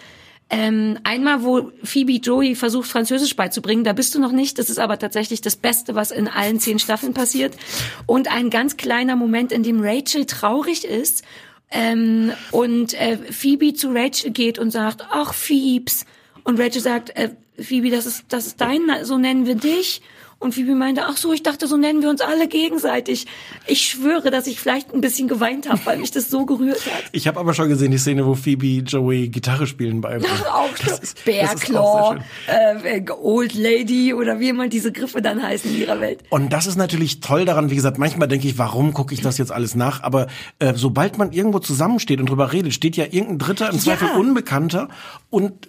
ähm, 0.51 0.99
einmal, 1.05 1.45
wo 1.45 1.71
Phoebe 1.85 2.15
Joey 2.15 2.57
versucht, 2.57 2.89
Französisch 2.91 3.37
beizubringen. 3.37 3.85
Da 3.85 3.93
bist 3.93 4.15
du 4.15 4.19
noch 4.19 4.33
nicht. 4.33 4.59
Das 4.59 4.69
ist 4.69 4.79
aber 4.79 4.99
tatsächlich 4.99 5.41
das 5.41 5.57
Beste, 5.57 5.95
was 5.95 6.11
in 6.11 6.27
allen 6.27 6.59
zehn 6.59 6.79
Staffeln 6.81 7.15
passiert. 7.15 7.57
Und 8.07 8.31
ein 8.31 8.51
ganz 8.51 8.77
kleiner 8.77 9.15
Moment, 9.15 9.53
in 9.53 9.63
dem 9.63 9.81
Rachel 9.81 10.27
traurig 10.27 10.85
ist 10.85 11.23
ähm, 11.71 12.33
und 12.51 12.95
äh, 12.95 13.17
Phoebe 13.17 13.75
zu 13.75 13.93
Rachel 13.93 14.33
geht 14.33 14.59
und 14.59 14.73
sagt, 14.73 15.07
ach 15.11 15.33
Phoebes. 15.33 16.05
Und 16.43 16.61
Rachel 16.61 16.83
sagt, 16.83 17.17
äh, 17.17 17.31
Phoebe, 17.59 17.91
das 17.91 18.07
ist, 18.07 18.25
das 18.29 18.47
ist 18.49 18.61
dein, 18.61 18.83
so 19.05 19.19
nennen 19.19 19.47
wir 19.47 19.55
dich. 19.55 20.03
Und 20.43 20.55
Phoebe 20.55 20.75
meinte, 20.75 21.03
ach 21.07 21.17
so, 21.17 21.33
ich 21.33 21.43
dachte, 21.43 21.67
so 21.69 21.77
nennen 21.77 22.03
wir 22.03 22.11
uns 22.11 22.21
alle 22.21 22.49
gegenseitig. 22.49 23.27
Ich 23.67 23.83
schwöre, 23.83 24.31
dass 24.31 24.47
ich 24.49 24.59
vielleicht 24.61 24.93
ein 24.93 25.01
bisschen 25.01 25.29
geweint 25.29 25.69
habe, 25.69 25.81
weil 25.85 25.99
mich 25.99 26.11
das 26.11 26.29
so 26.31 26.45
gerührt 26.47 26.85
hat. 26.87 27.05
Ich 27.13 27.29
habe 27.29 27.39
aber 27.39 27.55
schon 27.55 27.69
gesehen 27.69 27.93
die 27.93 27.99
Szene, 27.99 28.27
wo 28.27 28.35
Phoebe 28.35 28.83
Joey 28.83 29.29
Gitarre 29.29 29.67
spielen 29.69 30.01
beibringt. 30.01 30.33
auch 30.53 30.69
Das 30.85 30.99
ist- 30.99 31.19
das 31.27 31.75
auch 31.77 32.15
sehr 32.15 32.25
schön. 32.85 33.07
äh, 33.07 33.11
Old 33.13 33.55
Lady 33.55 34.13
oder 34.15 34.41
wie 34.41 34.49
immer 34.49 34.67
diese 34.69 34.91
Griffe 34.91 35.23
dann 35.23 35.43
heißen 35.43 35.73
in 35.73 35.81
ihrer 35.81 36.01
Welt. 36.01 36.21
Und 36.31 36.53
das 36.53 36.67
ist 36.67 36.77
natürlich 36.77 37.21
toll 37.21 37.45
daran, 37.45 37.71
wie 37.71 37.77
gesagt, 37.77 37.99
manchmal 37.99 38.27
denke 38.29 38.49
ich, 38.49 38.59
warum 38.59 38.93
gucke 38.95 39.15
ich 39.15 39.21
das 39.21 39.39
jetzt 39.39 39.53
alles 39.53 39.75
nach? 39.77 40.03
Aber 40.03 40.27
äh, 40.59 40.73
sobald 40.75 41.19
man 41.19 41.33
irgendwo 41.33 41.61
zusammensteht 41.61 42.19
und 42.19 42.29
drüber 42.29 42.53
redet, 42.53 42.75
steht 42.75 42.97
ja 42.97 43.05
irgendein 43.05 43.39
Dritter, 43.39 43.71
im 43.71 43.79
Zweifel 43.79 44.09
Unbekannter 44.19 44.89
und 45.31 45.69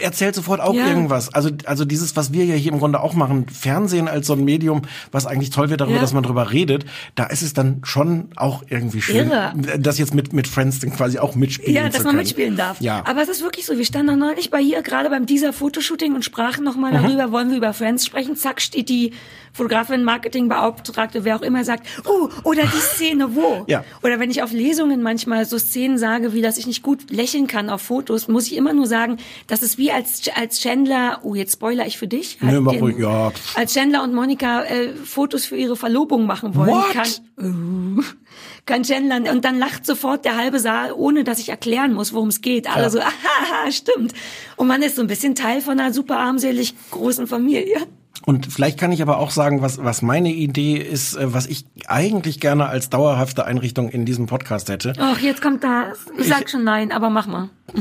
erzählt 0.00 0.34
sofort 0.34 0.60
auch 0.60 0.74
Ja. 0.74 0.86
irgendwas. 0.86 1.32
Also, 1.34 1.50
also 1.64 1.84
dieses, 1.84 2.14
was 2.14 2.32
wir 2.32 2.44
ja 2.44 2.54
hier 2.54 2.72
im 2.72 2.78
Grunde 2.78 3.00
auch 3.00 3.14
machen, 3.14 3.46
Fernsehen 3.48 4.06
als 4.08 4.28
so 4.28 4.34
ein 4.34 4.44
Medium, 4.44 4.82
was 5.10 5.26
eigentlich 5.26 5.50
toll 5.50 5.70
wird 5.70 5.80
darüber, 5.80 5.96
Ja. 5.96 6.00
dass 6.00 6.12
man 6.12 6.22
drüber 6.22 6.52
redet, 6.52 6.84
da 7.16 7.24
ist 7.24 7.42
es 7.42 7.52
dann 7.52 7.80
schon 7.84 8.28
auch 8.36 8.62
irgendwie 8.68 9.02
schön, 9.02 9.28
Irre. 9.30 9.52
das 9.78 9.98
jetzt 9.98 10.14
mit, 10.14 10.32
mit 10.32 10.46
Friends 10.46 10.78
dann 10.78 10.90
quasi 10.92 11.18
auch 11.18 11.34
mitspielen 11.34 11.74
Ja, 11.74 11.88
dass 11.88 12.04
man 12.04 12.16
mitspielen 12.16 12.56
darf. 12.56 12.80
Ja. 12.80 13.02
Aber 13.06 13.22
es 13.22 13.28
ist 13.28 13.42
wirklich 13.42 13.66
so. 13.66 13.76
Wir 13.76 13.84
standen 13.84 14.18
noch 14.18 14.28
neulich 14.28 14.50
bei 14.50 14.60
hier 14.60 14.82
gerade 14.82 15.10
beim 15.10 15.26
dieser 15.26 15.52
Fotoshooting 15.52 16.14
und 16.14 16.24
sprachen 16.24 16.62
nochmal 16.62 16.92
Mhm. 16.92 17.02
darüber, 17.02 17.32
wollen 17.32 17.50
wir 17.50 17.56
über 17.56 17.72
Friends 17.72 18.06
sprechen. 18.06 18.36
Zack, 18.36 18.60
steht 18.60 18.88
die 18.88 19.12
Fotografin, 19.56 20.04
Marketingbeauftragte, 20.04 21.24
wer 21.24 21.36
auch 21.36 21.42
immer 21.42 21.64
sagt, 21.64 21.86
oh, 22.06 22.28
oder 22.44 22.62
die 22.62 22.80
Szene 22.80 23.34
wo. 23.34 23.64
Ja. 23.68 23.84
Oder 24.02 24.20
wenn 24.20 24.30
ich 24.30 24.42
auf 24.42 24.52
Lesungen 24.52 25.02
manchmal 25.02 25.44
so 25.46 25.58
Szenen 25.58 25.98
sage, 25.98 26.32
wie 26.32 26.42
dass 26.42 26.58
ich 26.58 26.66
nicht 26.66 26.82
gut 26.82 27.10
lächeln 27.10 27.46
kann 27.46 27.70
auf 27.70 27.82
Fotos, 27.82 28.28
muss 28.28 28.46
ich 28.46 28.56
immer 28.56 28.72
nur 28.72 28.86
sagen, 28.86 29.16
das 29.46 29.62
ist 29.62 29.78
wie 29.78 29.90
als, 29.90 30.22
als 30.36 30.60
Chandler, 30.60 31.20
oh, 31.22 31.34
jetzt 31.34 31.54
spoiler 31.54 31.86
ich 31.86 31.98
für 31.98 32.06
dich. 32.06 32.38
Nö, 32.40 32.60
mach 32.60 32.72
den- 32.72 32.80
ruhig, 32.82 32.98
ja. 32.98 33.32
Als 33.54 33.72
Chandler 33.74 34.02
und 34.02 34.14
Monika 34.14 34.62
äh, 34.64 34.92
Fotos 34.92 35.46
für 35.46 35.56
ihre 35.56 35.74
Verlobung 35.76 36.26
machen 36.26 36.54
wollen, 36.54 36.70
What? 36.70 36.90
kann, 36.92 37.08
uh, 37.98 38.02
kann 38.66 38.82
Chandler 38.82 39.32
und 39.32 39.44
dann 39.44 39.58
lacht 39.58 39.86
sofort 39.86 40.24
der 40.24 40.36
halbe 40.36 40.60
Saal, 40.60 40.92
ohne 40.92 41.24
dass 41.24 41.38
ich 41.38 41.48
erklären 41.48 41.92
muss, 41.94 42.12
worum 42.12 42.28
es 42.28 42.40
geht. 42.40 42.68
Alle 42.68 42.84
Ja. 42.84 42.90
so, 42.90 43.00
aha, 43.00 43.70
stimmt. 43.70 44.12
Und 44.56 44.66
man 44.68 44.82
ist 44.82 44.96
so 44.96 45.02
ein 45.02 45.08
bisschen 45.08 45.34
Teil 45.34 45.60
von 45.62 45.78
einer 45.80 45.92
super 45.92 46.18
armselig 46.18 46.74
großen 46.90 47.26
Familie. 47.26 47.80
Und 48.24 48.52
vielleicht 48.52 48.78
kann 48.78 48.92
ich 48.92 49.02
aber 49.02 49.18
auch 49.18 49.30
sagen, 49.30 49.62
was, 49.62 49.82
was 49.82 50.02
meine 50.02 50.32
Idee 50.32 50.76
ist, 50.76 51.16
äh, 51.16 51.32
was 51.32 51.46
ich 51.46 51.66
eigentlich 51.86 52.40
gerne 52.40 52.66
als 52.66 52.90
dauerhafte 52.90 53.44
Einrichtung 53.44 53.88
in 53.88 54.04
diesem 54.04 54.26
Podcast 54.26 54.68
hätte. 54.68 54.94
Ach, 54.98 55.18
jetzt 55.18 55.42
kommt 55.42 55.64
das. 55.64 55.98
Ich 56.18 56.28
sag 56.28 56.48
schon 56.48 56.64
nein, 56.64 56.92
aber 56.92 57.10
mach 57.10 57.26
mal. 57.26 57.50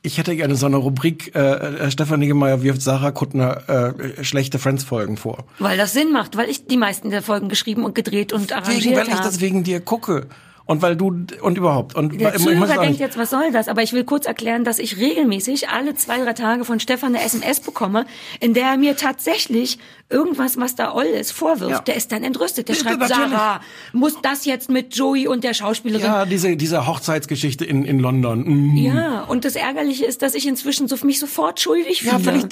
Ich 0.00 0.16
hätte 0.16 0.36
gerne 0.36 0.54
so 0.54 0.66
eine 0.66 0.76
Rubrik, 0.76 1.34
äh, 1.34 1.40
äh, 1.40 1.90
Stefan 1.90 2.20
Niggemeier 2.20 2.62
wirft 2.62 2.82
Sarah 2.82 3.10
Kuttner 3.10 3.68
äh, 3.68 4.24
schlechte 4.24 4.60
Friends-Folgen 4.60 5.16
vor. 5.16 5.44
Weil 5.58 5.76
das 5.76 5.92
Sinn 5.92 6.12
macht, 6.12 6.36
weil 6.36 6.48
ich 6.48 6.66
die 6.66 6.76
meisten 6.76 7.10
der 7.10 7.20
Folgen 7.20 7.48
geschrieben 7.48 7.84
und 7.84 7.96
gedreht 7.96 8.32
und 8.32 8.52
arrangiert 8.52 8.96
weil 8.96 9.08
ich 9.08 9.14
habe. 9.14 9.24
das 9.24 9.40
wegen 9.40 9.64
dir 9.64 9.80
gucke. 9.80 10.28
Und 10.68 10.82
weil 10.82 10.96
du, 10.96 11.24
und 11.40 11.56
überhaupt. 11.56 11.94
Und 11.94 12.20
Der 12.20 12.34
ich 12.36 12.42
Zuhörer 12.42 12.82
denkt 12.82 13.00
jetzt, 13.00 13.16
was 13.16 13.30
soll 13.30 13.50
das? 13.52 13.68
Aber 13.68 13.82
ich 13.82 13.94
will 13.94 14.04
kurz 14.04 14.26
erklären, 14.26 14.64
dass 14.64 14.78
ich 14.78 14.98
regelmäßig 14.98 15.70
alle 15.70 15.94
zwei, 15.94 16.18
drei 16.22 16.34
Tage 16.34 16.66
von 16.66 16.78
Stefan 16.78 17.16
eine 17.16 17.24
SMS 17.24 17.60
bekomme, 17.60 18.04
in 18.38 18.52
der 18.52 18.66
er 18.72 18.76
mir 18.76 18.94
tatsächlich 18.94 19.78
irgendwas, 20.10 20.58
was 20.58 20.74
da 20.74 20.92
Oll 20.94 21.06
ist, 21.06 21.32
vorwirft. 21.32 21.70
Ja. 21.72 21.80
Der 21.80 21.96
ist 21.96 22.12
dann 22.12 22.22
entrüstet. 22.22 22.68
Der 22.68 22.76
Ja, 22.76 22.82
schreibt, 22.82 22.98
natürlich. 23.00 23.30
Sarah, 23.30 23.60
muss 23.94 24.20
das 24.20 24.44
jetzt 24.44 24.68
mit 24.68 24.94
Joey 24.94 25.26
und 25.26 25.42
der 25.42 25.54
Schauspielerin? 25.54 26.04
ja, 26.04 26.26
diese, 26.26 26.54
diese 26.58 26.86
Hochzeitsgeschichte 26.86 27.64
in, 27.64 27.86
in 27.86 27.98
London. 27.98 28.44
Mhm. 28.46 28.76
Ja, 28.76 29.22
und 29.22 29.46
das 29.46 29.56
Ärgerliche 29.56 30.04
ist, 30.04 30.20
dass 30.20 30.34
ich 30.34 30.46
inzwischen 30.46 30.86
so 30.86 30.96
mich 31.02 31.18
sofort 31.18 31.60
schuldig 31.60 32.02
fühle. 32.02 32.12
Ja, 32.12 32.18
völlig, 32.18 32.44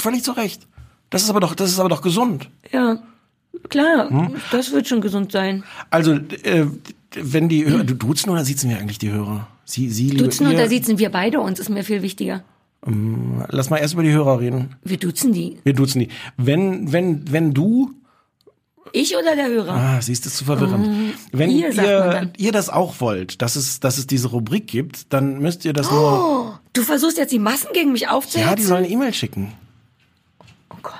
völlig 0.00 0.22
zu 0.22 0.30
Recht. 0.30 0.62
Das 1.10 1.24
ist 1.24 1.30
aber 1.30 1.40
doch, 1.40 1.56
das 1.56 1.70
ist 1.70 1.80
aber 1.80 1.88
doch 1.88 2.02
gesund. 2.02 2.50
Ja, 2.70 2.98
klar, 3.68 4.10
Hm? 4.10 4.36
das 4.52 4.70
wird 4.70 4.86
schon 4.86 5.00
gesund 5.00 5.32
sein. 5.32 5.64
Also, 5.90 6.12
äh, 6.44 6.66
wenn 7.14 7.48
die 7.48 7.64
Hörer, 7.64 7.84
du 7.84 7.94
duzen 7.94 8.30
oder 8.30 8.44
siezen 8.44 8.70
wir 8.70 8.78
eigentlich 8.78 8.98
die 8.98 9.10
Hörer? 9.10 9.48
Sie, 9.64 9.90
sie, 9.90 10.08
Duzen 10.08 10.46
oder 10.46 10.68
siezen 10.68 10.98
wir 10.98 11.10
beide 11.10 11.40
uns, 11.40 11.58
ist 11.60 11.68
mir 11.68 11.84
viel 11.84 12.02
wichtiger. 12.02 12.42
Lass 13.48 13.70
mal 13.70 13.78
erst 13.78 13.94
über 13.94 14.02
die 14.02 14.12
Hörer 14.12 14.40
reden. 14.40 14.76
Wir 14.82 14.96
duzen 14.98 15.32
die. 15.32 15.58
Wir 15.64 15.74
duzen 15.74 16.00
die. 16.00 16.08
Wenn, 16.36 16.92
wenn, 16.92 17.30
wenn 17.30 17.52
du 17.52 17.92
Ich 18.92 19.14
oder 19.16 19.34
der 19.36 19.48
Hörer? 19.48 19.74
Ah, 19.74 20.00
siehst 20.00 20.24
du, 20.24 20.28
ist 20.28 20.36
zu 20.38 20.44
verwirrend. 20.44 21.14
Wenn 21.32 21.50
ihr, 21.50 21.70
ihr, 21.74 22.30
ihr 22.38 22.52
das 22.52 22.70
auch 22.70 23.00
wollt, 23.00 23.42
dass 23.42 23.56
es, 23.56 23.80
dass 23.80 23.98
es 23.98 24.06
diese 24.06 24.28
Rubrik 24.28 24.68
gibt, 24.68 25.12
dann 25.12 25.38
müsst 25.40 25.64
ihr 25.64 25.72
das 25.74 25.90
nur, 25.90 26.60
Du 26.72 26.82
versuchst 26.82 27.18
jetzt 27.18 27.32
die 27.32 27.38
Massen 27.40 27.68
gegen 27.74 27.92
mich 27.92 28.08
aufzuhetzen? 28.08 28.48
ja, 28.48 28.54
die 28.54 28.62
sollen 28.62 28.84
eine 28.84 28.92
E-Mail 28.92 29.12
schicken. 29.12 29.52
Oh 30.70 30.76
Gott. 30.80 30.94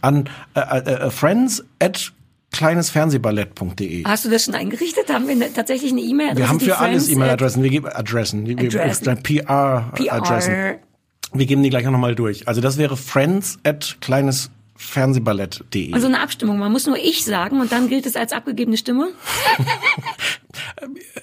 An 0.00 0.28
äh, 0.54 0.60
äh, 0.60 1.06
äh, 1.06 1.10
friends 1.10 1.64
at 1.82 2.12
kleinesfernsehballett.de. 2.56 4.04
Hast 4.04 4.24
du 4.24 4.30
das 4.30 4.44
schon 4.44 4.54
eingerichtet? 4.54 5.12
Haben 5.12 5.26
wir 5.26 5.32
eine, 5.32 5.52
tatsächlich 5.52 5.92
eine 5.92 6.00
E-Mail-Adresse? 6.00 6.38
Wir 6.38 6.48
haben 6.48 6.60
für 6.60 6.78
alles 6.78 7.08
E-Mail-Adressen. 7.08 7.62
Wir 7.62 7.70
geben 7.70 7.86
Adressen. 7.86 8.46
Wir 8.46 8.54
geben. 8.54 8.70
PR-Adressen. 9.22 10.52
PR. 10.52 10.78
Wir 11.32 11.46
geben 11.46 11.62
die 11.62 11.70
gleich 11.70 11.84
nochmal 11.84 12.14
durch. 12.14 12.48
Also 12.48 12.60
das 12.60 12.78
wäre 12.78 12.96
friends 12.96 13.58
at 13.64 13.98
kleinesfernsehballett.de. 14.00 15.92
Also 15.92 16.06
eine 16.06 16.20
Abstimmung. 16.20 16.58
Man 16.58 16.72
muss 16.72 16.86
nur 16.86 16.96
ich 16.96 17.24
sagen 17.24 17.60
und 17.60 17.72
dann 17.72 17.88
gilt 17.88 18.06
es 18.06 18.16
als 18.16 18.32
abgegebene 18.32 18.76
Stimme. 18.76 19.08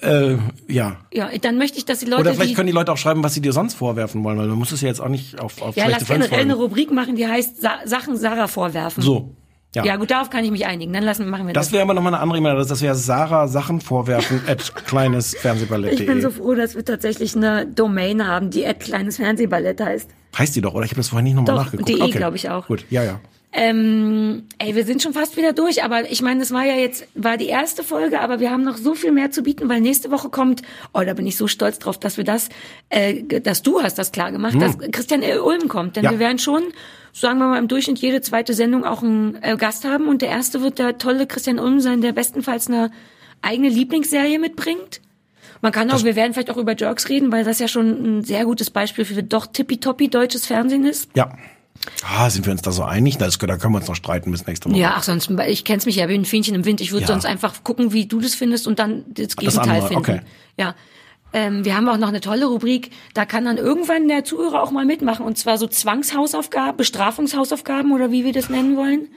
äh, 0.02 0.36
ja. 0.68 0.98
Ja, 1.12 1.30
dann 1.40 1.58
möchte 1.58 1.78
ich, 1.78 1.84
dass 1.84 2.00
die 2.00 2.06
Leute, 2.06 2.20
Oder 2.22 2.34
vielleicht 2.34 2.50
die, 2.50 2.54
können 2.54 2.66
die 2.68 2.72
Leute 2.72 2.92
auch 2.92 2.98
schreiben, 2.98 3.22
was 3.24 3.34
sie 3.34 3.40
dir 3.40 3.52
sonst 3.52 3.74
vorwerfen 3.74 4.22
wollen, 4.24 4.38
weil 4.38 4.48
man 4.48 4.58
muss 4.58 4.72
es 4.72 4.80
ja 4.80 4.88
jetzt 4.88 5.00
auch 5.00 5.08
nicht 5.08 5.40
auf, 5.40 5.60
auf 5.62 5.76
ja, 5.76 5.84
schlechte 5.86 6.04
lass 6.08 6.08
generell 6.08 6.40
eine. 6.40 6.54
Rubrik 6.54 6.90
machen, 6.92 7.16
die 7.16 7.26
heißt 7.26 7.60
Sa 7.60 7.78
Sachen 7.84 8.16
Sarah 8.16 8.48
vorwerfen. 8.48 9.02
So. 9.02 9.34
Ja. 9.74 9.84
Ja, 9.84 9.96
gut, 9.96 10.10
darauf 10.10 10.30
kann 10.30 10.44
ich 10.44 10.50
mich 10.50 10.66
einigen. 10.66 10.92
Dann 10.92 11.02
lassen, 11.02 11.28
machen 11.28 11.46
wir 11.46 11.52
das. 11.52 11.66
Das 11.66 11.72
wäre 11.72 11.82
aber 11.82 11.94
nochmal 11.94 12.14
eine 12.14 12.22
andere 12.22 12.38
E-Mail, 12.38 12.56
das 12.56 12.80
wäre 12.80 12.94
Sarah 12.94 13.48
Sachen 13.48 13.80
vorwerfen 13.80 14.40
at 14.46 14.74
kleinesfernsehballett.de. 14.86 16.00
ich 16.00 16.06
bin 16.06 16.22
so 16.22 16.30
froh, 16.30 16.54
dass 16.54 16.74
wir 16.76 16.84
tatsächlich 16.84 17.34
eine 17.34 17.66
Domain 17.66 18.26
haben, 18.26 18.50
die 18.50 18.66
at 18.66 18.80
kleines 18.80 19.16
Fernsehballett 19.16 19.80
heißt. 19.80 20.10
Heißt 20.38 20.56
die 20.56 20.60
doch, 20.60 20.74
oder? 20.74 20.84
Ich 20.84 20.90
habe 20.90 21.00
das 21.00 21.08
vorhin 21.08 21.24
nicht 21.24 21.34
nochmal 21.34 21.56
nachgeguckt. 21.56 21.88
DE, 21.88 22.00
okay. 22.00 22.18
glaub 22.18 22.34
ich 22.34 22.48
auch. 22.50 22.66
Gut, 22.66 22.84
ja, 22.90 23.02
ja. 23.02 23.20
Ähm, 23.56 24.48
ey, 24.58 24.74
wir 24.74 24.84
sind 24.84 25.00
schon 25.00 25.12
fast 25.12 25.36
wieder 25.36 25.52
durch, 25.52 25.84
aber 25.84 26.10
ich 26.10 26.22
meine, 26.22 26.40
das 26.40 26.52
war 26.52 26.64
ja 26.64 26.74
jetzt, 26.74 27.06
war 27.14 27.36
die 27.36 27.46
erste 27.46 27.84
Folge, 27.84 28.20
aber 28.20 28.40
wir 28.40 28.50
haben 28.50 28.64
noch 28.64 28.76
so 28.76 28.96
viel 28.96 29.12
mehr 29.12 29.30
zu 29.30 29.44
bieten, 29.44 29.68
weil 29.68 29.80
nächste 29.80 30.10
Woche 30.10 30.28
kommt, 30.28 30.62
oh, 30.92 31.02
da 31.06 31.14
bin 31.14 31.24
ich 31.24 31.36
so 31.36 31.46
stolz 31.46 31.78
drauf, 31.78 31.96
dass 31.96 32.16
wir 32.16 32.24
das, 32.24 32.48
äh, 32.88 33.22
dass 33.22 33.62
du 33.62 33.80
hast 33.80 33.96
das 33.96 34.10
klar 34.10 34.32
gemacht, 34.32 34.60
dass 34.60 34.76
Christian. 34.90 35.22
Ulm 35.22 35.68
kommt, 35.68 35.94
denn 35.94 36.02
Hm. 36.02 36.06
Ja. 36.06 36.10
wir 36.10 36.18
werden 36.18 36.40
schon, 36.40 36.64
sagen 37.12 37.38
wir 37.38 37.46
mal, 37.46 37.58
im 37.58 37.68
Durchschnitt 37.68 37.98
jede 37.98 38.20
zweite 38.22 38.54
Sendung 38.54 38.84
auch 38.84 39.02
einen 39.02 39.38
äh, 39.40 39.56
Gast 39.56 39.84
haben 39.84 40.08
und 40.08 40.20
der 40.20 40.30
erste 40.30 40.60
wird 40.60 40.80
der 40.80 40.98
tolle 40.98 41.28
Christian 41.28 41.60
Ulm 41.60 41.78
sein, 41.78 42.00
der 42.00 42.12
bestenfalls 42.12 42.66
eine 42.66 42.90
eigene 43.40 43.68
Lieblingsserie 43.68 44.40
mitbringt. 44.40 45.00
Man 45.60 45.70
kann 45.72 45.90
auch, 45.92 46.02
wir 46.02 46.16
werden 46.16 46.34
vielleicht 46.34 46.50
auch 46.50 46.56
über 46.56 46.76
Jerks 46.76 47.08
reden, 47.08 47.30
weil 47.32 47.44
das 47.44 47.58
ja 47.58 47.68
schon 47.68 48.18
ein 48.18 48.24
sehr 48.24 48.44
gutes 48.44 48.70
Beispiel 48.70 49.04
für 49.04 49.22
doch 49.22 49.46
tippitoppi 49.46 50.08
deutsches 50.08 50.44
Fernsehen 50.44 50.84
ist. 50.84 51.10
Ja. 51.14 51.30
Ah, 52.02 52.30
sind 52.30 52.46
wir 52.46 52.52
uns 52.52 52.62
da 52.62 52.70
so 52.72 52.82
einig? 52.84 53.18
Das, 53.18 53.38
da 53.38 53.56
können 53.56 53.74
wir 53.74 53.78
uns 53.78 53.88
noch 53.88 53.94
streiten 53.94 54.30
bis 54.30 54.46
nächste 54.46 54.70
Woche. 54.70 54.78
Ja, 54.78 54.94
ach 54.96 55.02
sonst, 55.02 55.30
ich 55.48 55.64
kenn's 55.64 55.86
mich 55.86 55.96
ja, 55.96 56.06
bin 56.06 56.22
ein 56.22 56.24
Fähnchen 56.24 56.54
im 56.54 56.64
Wind. 56.64 56.80
Ich 56.80 56.92
würde 56.92 57.02
Ja. 57.02 57.08
sonst 57.08 57.26
einfach 57.26 57.62
gucken, 57.64 57.92
wie 57.92 58.06
du 58.06 58.20
das 58.20 58.34
findest 58.34 58.66
und 58.66 58.78
dann 58.78 59.04
das 59.08 59.36
Gegenteil 59.36 59.62
andere, 59.82 59.88
finden. 59.88 59.98
okay. 59.98 60.20
Ja. 60.56 60.74
Ähm, 61.32 61.64
wir 61.64 61.76
haben 61.76 61.88
auch 61.88 61.96
noch 61.98 62.08
eine 62.08 62.20
tolle 62.20 62.46
Rubrik, 62.46 62.90
da 63.12 63.26
kann 63.26 63.44
dann 63.44 63.56
irgendwann 63.56 64.06
der 64.06 64.22
Zuhörer 64.24 64.62
auch 64.62 64.70
mal 64.70 64.84
mitmachen. 64.84 65.26
Und 65.26 65.36
zwar 65.36 65.58
so 65.58 65.66
Zwangshausaufgaben, 65.66 66.76
Bestrafungshausaufgaben 66.76 67.90
oder 67.92 68.12
wie 68.12 68.24
wir 68.24 68.32
das 68.32 68.48
nennen 68.48 68.76
wollen. 68.76 69.08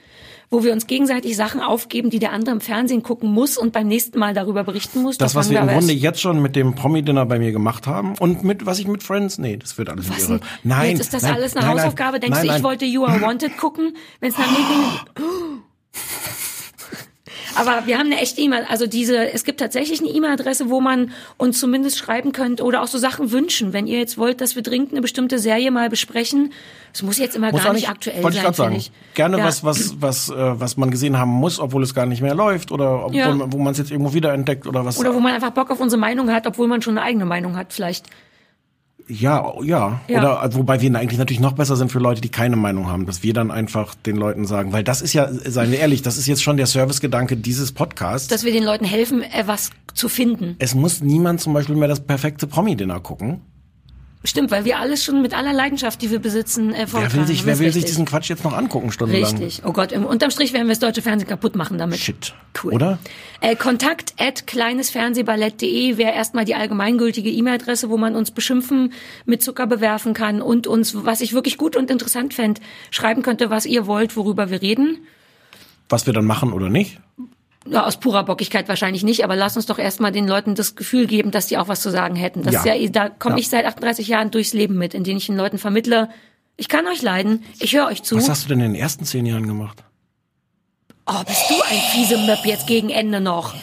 Wo 0.49 0.63
wir 0.63 0.71
uns 0.71 0.87
gegenseitig 0.87 1.35
Sachen 1.35 1.59
aufgeben, 1.59 2.09
die 2.09 2.19
der 2.19 2.31
andere 2.31 2.55
im 2.55 2.61
Fernsehen 2.61 3.03
gucken 3.03 3.31
muss 3.31 3.57
und 3.57 3.73
beim 3.73 3.87
nächsten 3.87 4.17
Mal 4.17 4.33
darüber 4.33 4.63
berichten 4.63 5.01
muss. 5.01 5.17
Das, 5.17 5.33
Da 5.33 5.39
was 5.39 5.49
wir 5.49 5.59
im 5.59 5.67
Grunde 5.67 5.91
jetzt 5.91 6.21
schon 6.21 6.41
mit 6.41 6.55
dem 6.55 6.73
Promi-Dinner 6.73 7.25
bei 7.25 7.37
mir 7.37 7.51
gemacht 7.51 7.85
haben 7.85 8.15
und 8.19 8.43
mit, 8.43 8.65
was 8.65 8.79
ich 8.79 8.87
mit 8.87 9.03
Friends, 9.03 9.37
nee, 9.37 9.57
das 9.57 9.77
wird 9.77 9.89
alles 9.89 10.09
Was 10.09 10.29
Irre. 10.29 10.39
Nein. 10.63 10.91
Jetzt 10.91 11.01
ist 11.01 11.13
das 11.13 11.23
nein, 11.23 11.33
alles 11.33 11.55
eine 11.55 11.65
nein, 11.65 11.75
nein, 11.75 11.83
Hausaufgabe. 11.83 12.19
Denkst 12.19 12.39
nein, 12.39 12.47
du, 12.47 12.55
ich 12.55 12.63
wollte 12.63 12.85
You 12.85 13.05
Are 13.05 13.21
Wanted 13.21 13.57
gucken, 13.57 13.95
wenn 14.21 14.29
es 14.29 14.37
nach 14.37 14.49
mir 14.49 14.57
ging? 14.57 15.25
Aber 17.57 17.85
wir 17.87 17.97
haben 17.97 18.07
eine 18.07 18.19
echte 18.21 18.41
E-Mail, 18.41 18.65
also 18.69 18.87
diese, 18.87 19.31
es 19.31 19.43
gibt 19.43 19.59
tatsächlich 19.59 19.99
eine 19.99 20.09
E-Mail-Adresse, 20.09 20.69
wo 20.69 20.79
man 20.81 21.11
uns 21.37 21.59
zumindest 21.59 21.97
schreiben 21.97 22.31
könnt 22.31 22.61
oder 22.61 22.81
auch 22.81 22.87
so 22.87 22.97
Sachen 22.97 23.31
wünschen. 23.31 23.73
Wenn 23.73 23.87
ihr 23.87 23.99
jetzt 23.99 24.17
wollt, 24.17 24.41
dass 24.41 24.55
wir 24.55 24.63
dringend 24.63 24.91
eine 24.91 25.01
bestimmte 25.01 25.39
Serie 25.39 25.71
mal 25.71 25.89
besprechen, 25.89 26.53
es 26.93 27.03
muss 27.03 27.17
jetzt 27.17 27.35
immer 27.35 27.51
Muss 27.51 27.63
gar 27.63 27.73
nicht 27.73 27.89
aktuell 27.89 28.23
wollte 28.23 28.37
ich 28.37 28.43
sein, 28.43 28.43
gerade 28.45 28.55
sagen. 28.57 28.69
finde 28.75 28.85
ich. 28.85 29.13
Gerne 29.15 29.37
Ja. 29.39 29.45
was, 29.45 29.63
was, 29.63 29.95
was, 30.01 30.29
äh, 30.29 30.33
was 30.59 30.77
man 30.77 30.89
gesehen 30.91 31.17
haben 31.17 31.29
muss, 31.31 31.59
obwohl 31.59 31.83
es 31.83 31.93
gar 31.93 32.05
nicht 32.05 32.21
mehr 32.21 32.33
läuft 32.35 32.71
oder 32.71 33.05
obwohl, 33.05 33.17
Ja. 33.19 33.35
wo 33.51 33.57
man 33.57 33.71
es 33.73 33.77
jetzt 33.77 33.91
irgendwo 33.91 34.13
wiederentdeckt 34.13 34.65
oder 34.67 34.85
was. 34.85 34.97
Oder 34.99 35.13
wo 35.13 35.19
man 35.19 35.33
einfach 35.33 35.51
Bock 35.51 35.69
auf 35.69 35.79
unsere 35.79 35.99
Meinung 35.99 36.31
hat, 36.31 36.47
obwohl 36.47 36.67
man 36.67 36.81
schon 36.81 36.97
eine 36.97 37.05
eigene 37.05 37.25
Meinung 37.25 37.55
hat, 37.55 37.73
vielleicht. 37.73 38.05
Ja, 39.07 39.53
ja, 39.63 40.01
Ja. 40.07 40.19
Oder 40.19 40.43
äh, 40.43 40.55
wobei 40.55 40.81
wir 40.81 40.93
eigentlich 40.95 41.17
natürlich 41.17 41.39
noch 41.39 41.53
besser 41.53 41.75
sind 41.75 41.91
für 41.91 41.99
Leute, 41.99 42.21
die 42.21 42.29
keine 42.29 42.55
Meinung 42.55 42.87
haben, 42.87 43.05
dass 43.05 43.23
wir 43.23 43.33
dann 43.33 43.51
einfach 43.51 43.95
den 43.95 44.15
Leuten 44.15 44.45
sagen, 44.45 44.73
weil 44.73 44.83
das 44.83 45.01
ist 45.01 45.13
ja, 45.13 45.29
seien 45.31 45.71
wir 45.71 45.79
ehrlich, 45.79 46.01
das 46.01 46.17
ist 46.17 46.27
jetzt 46.27 46.43
schon 46.43 46.57
der 46.57 46.67
Servicegedanke 46.67 47.37
dieses 47.37 47.71
Podcasts. 47.71 48.27
Dass 48.27 48.43
wir 48.43 48.51
den 48.51 48.63
Leuten 48.63 48.85
helfen, 48.85 49.21
äh, 49.21 49.43
was 49.45 49.71
zu 49.93 50.09
finden. 50.09 50.55
es 50.59 50.75
muss 50.75 51.01
niemand 51.01 51.41
zum 51.41 51.53
Beispiel 51.53 51.75
mehr 51.75 51.87
das 51.87 52.01
perfekte 52.01 52.47
Promi-Dinner 52.47 52.99
gucken. 52.99 53.41
Stimmt, 54.23 54.49
weil 54.49 54.65
wir 54.65 54.79
alles 54.79 55.03
schon 55.03 55.21
mit 55.21 55.37
aller 55.37 55.53
Leidenschaft, 55.53 56.01
die 56.01 56.09
wir 56.09 56.19
besitzen, 56.19 56.73
äh, 56.73 56.87
Wer 56.91 57.13
will 57.13 57.27
sich, 57.27 57.45
wer 57.45 57.59
will 57.59 57.71
sich 57.71 57.85
diesen 57.85 58.05
Quatsch 58.05 58.29
jetzt 58.29 58.43
noch 58.43 58.53
angucken, 58.53 58.91
stundenlang? 58.91 59.37
Richtig. 59.37 59.61
Oh 59.63 59.71
Gott, 59.71 59.91
im, 59.91 60.05
unterm 60.05 60.31
Strich 60.31 60.53
werden 60.53 60.67
wir 60.67 60.71
das 60.71 60.79
deutsche 60.79 61.03
Fernsehen 61.03 61.29
kaputt 61.29 61.55
machen 61.55 61.77
damit. 61.77 61.99
Shit. 61.99 62.33
Cool. 62.61 62.73
Oder? 62.73 62.99
Äh, 63.41 63.55
Kontakt 63.55 64.15
at 64.17 64.47
kleinesfernsehballett.de 64.47 65.97
wäre 65.97 66.13
erstmal 66.13 66.45
die 66.45 66.55
allgemeingültige 66.55 67.29
E-Mail-Adresse, 67.29 67.89
wo 67.89 67.97
man 67.97 68.15
uns 68.15 68.31
beschimpfen, 68.31 68.91
mit 69.25 69.43
Zucker 69.43 69.67
bewerfen 69.67 70.13
kann 70.15 70.41
und 70.41 70.65
uns, 70.65 70.95
was 71.05 71.21
ich 71.21 71.33
wirklich 71.33 71.57
gut 71.57 71.75
und 71.75 71.91
interessant 71.91 72.33
fände, 72.33 72.59
schreiben 72.89 73.21
könnte, 73.21 73.51
was 73.51 73.65
ihr 73.67 73.85
wollt, 73.85 74.17
worüber 74.17 74.49
wir 74.49 74.61
reden. 74.61 74.97
Was 75.89 76.07
wir 76.07 76.13
dann 76.13 76.25
machen 76.25 76.53
oder 76.53 76.69
nicht? 76.69 76.99
Ja, 77.69 77.85
aus 77.85 77.97
purer 77.99 78.23
Bockigkeit 78.23 78.67
wahrscheinlich 78.69 79.03
nicht, 79.03 79.23
aber 79.23 79.35
lass 79.35 79.55
uns 79.55 79.65
doch 79.65 79.79
erstmal 79.79 80.11
den 80.11 80.27
Leuten 80.27 80.55
das 80.55 80.75
Gefühl 80.75 81.07
geben, 81.07 81.31
dass 81.31 81.47
die 81.47 81.57
auch 81.57 81.67
was 81.67 81.81
zu 81.81 81.89
sagen 81.91 82.15
hätten. 82.15 82.43
Das 82.43 82.53
Ja. 82.65 82.73
ist 82.73 82.81
ja, 82.83 82.89
da 82.89 83.09
komme 83.09 83.35
Ja. 83.35 83.39
ich 83.39 83.49
seit 83.49 83.65
38 83.65 84.07
Jahren 84.07 84.31
durchs 84.31 84.53
Leben 84.53 84.77
mit, 84.77 84.93
in 84.93 85.03
denen 85.03 85.17
ich 85.17 85.25
den 85.27 85.37
Leuten 85.37 85.57
vermittle, 85.57 86.09
ich 86.55 86.69
kann 86.69 86.87
euch 86.87 87.01
leiden, 87.01 87.43
ich 87.59 87.75
höre 87.75 87.87
euch 87.87 88.03
zu. 88.03 88.15
Was 88.15 88.29
hast 88.29 88.45
du 88.45 88.49
denn 88.49 88.59
in 88.61 88.73
den 88.73 88.81
ersten 88.81 89.05
zehn 89.05 89.25
Jahren 89.25 89.45
gemacht? 89.47 89.83
Oh, 91.05 91.23
bist 91.25 91.49
du 91.49 91.55
ein 91.61 91.79
fiese 91.91 92.17
Möpp 92.17 92.45
jetzt 92.45 92.67
gegen 92.67 92.89
Ende 92.89 93.21
noch? 93.21 93.55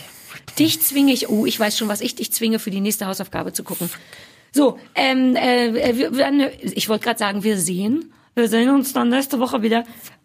Dich 0.59 0.80
zwinge 0.82 1.12
ich, 1.12 1.28
oh, 1.28 1.44
ich 1.46 1.59
weiß 1.59 1.76
schon, 1.76 1.88
was 1.88 2.00
ich 2.00 2.14
dich 2.14 2.32
zwinge, 2.32 2.59
für 2.59 2.70
die 2.70 2.80
nächste 2.80 3.07
Hausaufgabe 3.07 3.52
zu 3.52 3.64
gucken. 3.64 3.90
So, 4.52 4.78
ähm, 4.94 5.34
äh, 5.34 5.94
wir, 5.96 6.16
wir, 6.16 6.52
ich 6.62 6.88
wollte 6.88 7.05
gerade 7.05 7.18
sagen, 7.18 7.42
wir 7.42 7.59
sehen, 7.59 8.12
wir 8.36 8.48
sehen 8.48 8.70
uns 8.70 8.92
dann 8.92 9.09
nächste 9.09 9.40
Woche 9.40 9.62
wieder. 9.62 9.84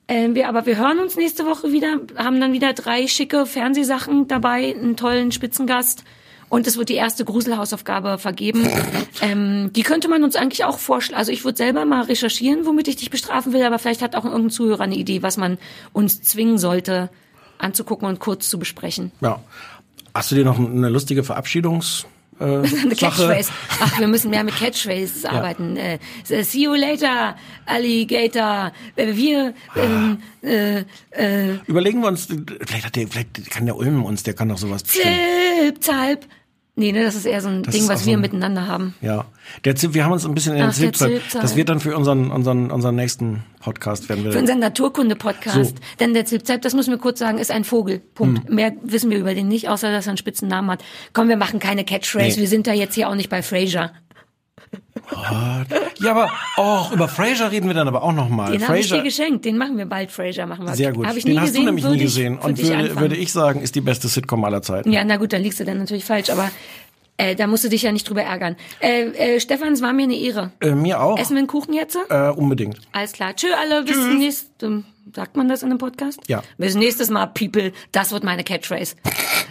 Ähm, 0.10 0.34
wir, 0.34 0.49
aber 0.49 0.66
wir 0.66 0.76
hören 0.76 0.97
uns 0.97 1.16
nächste 1.16 1.45
Woche 1.45 1.72
wieder, 1.72 1.99
haben 2.18 2.41
dann 2.41 2.51
wieder 2.51 2.74
drei 2.74 3.07
schicke 3.07 3.45
Fernsehsachen 3.45 4.28
dabei, 4.28 4.76
einen 4.76 4.97
tollen 4.97 5.32
Spitzengast. 5.32 6.03
Und 6.49 6.66
es 6.66 6.78
wird 6.78 6.89
die 6.89 6.95
erste 6.95 7.24
Gruselhausaufgabe 7.24 8.18
vergeben. 8.18 8.68
Ähm, 9.22 9.74
die 9.74 9.84
könnte 9.84 10.07
man 10.07 10.24
uns 10.24 10.38
eigentlich 10.38 10.64
auch 10.64 10.80
vorschlagen. 10.80 11.20
Also 11.20 11.34
ich 11.34 11.43
würde 11.43 11.57
selber 11.57 11.84
mal 11.84 12.03
recherchieren, 12.03 12.66
womit 12.66 12.88
ich 12.88 12.95
dich 12.95 13.10
bestrafen 13.10 13.51
will, 13.51 13.62
aber 13.64 13.78
vielleicht 13.78 14.01
hat 14.01 14.16
auch 14.16 14.24
irgendein 14.24 14.49
Zuhörer 14.49 14.84
eine 14.84 14.95
Idee, 14.95 15.22
was 15.22 15.36
man 15.36 15.57
uns 15.91 16.22
zwingen 16.22 16.57
sollte, 16.57 17.10
anzugucken 17.57 18.07
und 18.07 18.22
kurz 18.22 18.47
zu 18.47 18.57
besprechen. 18.57 19.12
Ja. 19.20 19.41
Hast 20.14 20.32
du 20.32 20.36
dir 20.36 20.45
noch 20.45 20.57
eine 20.57 20.88
lustige 20.88 21.26
Verabschiedungs 21.26 22.05
äh? 22.40 22.62
Catchphrase. 22.96 23.52
Ach, 23.80 24.00
wir 24.00 24.08
müssen 24.08 24.30
mehr 24.30 24.44
mit 24.44 24.56
Catchphrases 24.56 25.26
arbeiten. 25.26 25.78
Äh, 25.78 26.00
see 26.24 26.64
you 26.64 26.74
later, 26.74 27.36
Alligator. 27.66 28.72
Äh, 28.96 29.16
Wir, 29.16 29.54
ähm, 29.76 30.18
äh, 30.42 30.80
äh, 31.12 31.58
Überlegen 31.68 32.02
wir 32.02 32.08
uns, 32.08 32.28
vielleicht 32.66 32.86
hat 32.86 32.96
der, 32.96 33.08
vielleicht 33.08 33.50
kann 33.50 33.66
der 33.66 33.76
Ulm 33.76 34.04
uns, 34.04 34.24
der 34.24 34.34
kann 34.34 34.50
doch 34.50 34.58
sowas 34.58 34.84
bestimmt. 34.84 35.06
zilp, 35.60 35.84
zalp. 35.84 36.26
Nee, 36.80 36.93
ne, 36.93 37.03
das 37.03 37.13
ist 37.15 37.25
eher 37.25 37.41
so 37.41 37.49
ein 37.49 37.63
Das 37.63 37.75
Ding, 37.75 37.88
was 37.89 38.05
wir 38.05 38.13
so 38.13 38.17
ein- 38.17 38.21
miteinander 38.21 38.65
haben. 38.67 38.95
Ja. 39.01 39.25
Der 39.65 39.75
Zip, 39.75 39.93
wir 39.93 40.05
haben 40.05 40.13
uns 40.13 40.25
ein 40.25 40.34
bisschen 40.34 40.53
in 40.53 40.59
den 40.59 40.69
Ach, 40.69 40.77
der 40.77 40.93
Zip, 40.93 41.11
Zipzal. 41.11 41.41
das 41.41 41.55
wird 41.57 41.67
dann 41.69 41.80
für 41.82 41.95
unseren, 41.97 42.32
unseren, 42.32 42.71
unseren 42.71 42.95
nächsten 42.95 43.43
Podcast 43.59 44.07
werden 44.07 44.23
wir. 44.23 44.32
Für 44.32 44.39
unseren 44.39 44.59
Naturkunde-Podcast. 44.59 45.55
So. 45.55 45.73
Denn 45.99 46.13
der 46.13 46.25
Zilpzalp, 46.25 46.61
das 46.61 46.73
müssen 46.73 46.91
wir 46.91 46.97
kurz 46.97 47.19
sagen, 47.19 47.38
ist 47.38 47.51
ein 47.51 47.63
Vogel. 47.65 47.99
Punkt. 47.99 48.47
Hm. 48.47 48.55
Mehr 48.55 48.73
wissen 48.82 49.09
wir 49.11 49.17
über 49.17 49.34
den 49.34 49.47
nicht, 49.49 49.67
außer 49.69 49.91
dass 49.91 50.07
er 50.07 50.11
einen 50.11 50.17
spitzen 50.17 50.47
Namen 50.47 50.71
hat. 50.71 50.84
Komm, 51.13 51.27
wir 51.27 51.38
machen 51.38 51.59
keine 51.59 51.84
Catchphrase. 51.84 52.36
Nee. 52.38 52.41
Wir 52.41 52.47
sind 52.47 52.65
da 52.65 52.73
jetzt 52.73 52.95
hier 52.95 53.09
auch 53.09 53.15
nicht 53.15 53.30
bei 53.30 53.41
Frasier. 53.43 53.91
Ja, 55.99 56.12
aber 56.12 56.30
auch 56.57 56.91
über 56.91 57.07
Fraser 57.07 57.51
reden 57.51 57.68
wir 57.68 57.74
dann 57.74 57.88
aber 57.88 58.03
auch 58.03 58.14
noch 58.14 58.30
mal. 58.30 58.51
Den 58.51 58.68
habe 58.68 58.80
ich 58.80 58.89
dir 58.89 59.01
geschenkt. 59.01 59.45
Den 59.45 59.57
machen 59.57 59.78
wir 59.78 59.86
bald. 59.86 60.12
Frasier 60.12 60.45
machen 60.45 60.66
wir. 60.66 60.76
sehr 60.76 60.93
gut. 60.93 61.07
Hab 61.07 61.16
ich 61.16 61.24
Den 61.24 61.34
nie 61.34 61.39
hast 61.39 61.47
gesehen, 61.47 61.62
du 61.62 61.66
nämlich 61.68 61.86
nie 61.86 61.97
gesehen 61.97 62.38
und 62.38 62.62
würde, 62.62 62.99
würde 62.99 63.16
ich 63.16 63.32
sagen, 63.32 63.62
ist 63.62 63.76
die 63.76 63.82
beste 63.82 64.07
Sitcom 64.07 64.43
aller 64.43 64.62
Zeiten. 64.62 64.91
Ja, 64.91 65.03
na 65.03 65.18
gut, 65.18 65.34
dann 65.34 65.41
liegst 65.41 65.60
du 65.60 65.66
dann 65.66 65.78
natürlich 65.80 66.05
falsch, 66.05 66.30
aber 66.30 66.49
äh, 67.18 67.36
da 67.36 67.47
musst 67.47 67.64
du 67.66 67.70
dich 67.70 67.82
ja 67.82 67.91
nicht 67.91 68.07
drüber 68.07 68.24
ärgern. 68.24 68.55
Äh, 68.80 69.36
äh, 69.36 69.39
Stefan, 69.39 69.74
es 69.74 69.82
war 69.82 69.91
mir 69.93 70.03
eine 70.03 70.16
Ehre. 70.16 70.51
Äh, 70.62 70.72
mir 70.72 71.01
auch. 71.01 71.20
Essen 71.20 71.34
wir 71.36 71.39
einen 71.39 71.47
Kuchen 71.47 71.74
jetzt? 71.74 71.97
Äh, 72.10 72.30
unbedingt. 72.30 72.80
Alles 72.93 73.12
klar. 73.12 73.36
Tschö 73.36 73.47
alle, 73.60 73.84
bis 73.84 73.95
zum 73.95 74.18
nächsten. 74.18 74.86
Sagt 75.16 75.38
man 75.38 75.47
das 75.47 75.64
in 75.64 75.70
einem 75.70 75.78
Podcast? 75.78 76.20
Ja. 76.28 76.43
Bis 76.57 76.76
nächstes 76.76 77.10
Mal, 77.10 77.28
People. 77.28 77.72
Das 77.91 78.12
wird 78.12 78.24
meine 78.24 78.43
Catchphrase. 78.43 78.95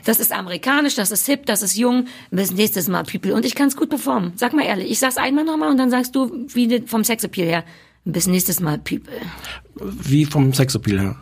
Das 0.04 0.20
ist 0.20 0.32
amerikanisch, 0.32 0.94
das 0.94 1.10
ist 1.10 1.26
hip, 1.26 1.46
das 1.46 1.62
ist 1.62 1.76
jung. 1.76 2.06
Bis 2.30 2.52
nächstes 2.52 2.88
Mal, 2.88 3.04
People. 3.04 3.34
Und 3.34 3.44
ich 3.44 3.54
kann 3.54 3.68
es 3.68 3.76
gut 3.76 3.90
performen. 3.90 4.32
Sag 4.36 4.52
mal 4.52 4.64
ehrlich. 4.64 4.90
Ich 4.90 4.98
sag's 4.98 5.16
einmal 5.16 5.44
nochmal 5.44 5.70
und 5.70 5.78
dann 5.78 5.90
sagst 5.90 6.14
du, 6.14 6.46
wie 6.48 6.82
vom 6.86 7.04
Sexappeal 7.04 7.46
her. 7.48 7.64
Bis 8.04 8.26
nächstes 8.26 8.60
Mal, 8.60 8.78
People. 8.78 9.12
Wie 9.74 10.24
vom 10.24 10.52
Sexappeal 10.52 11.00
her. 11.00 11.16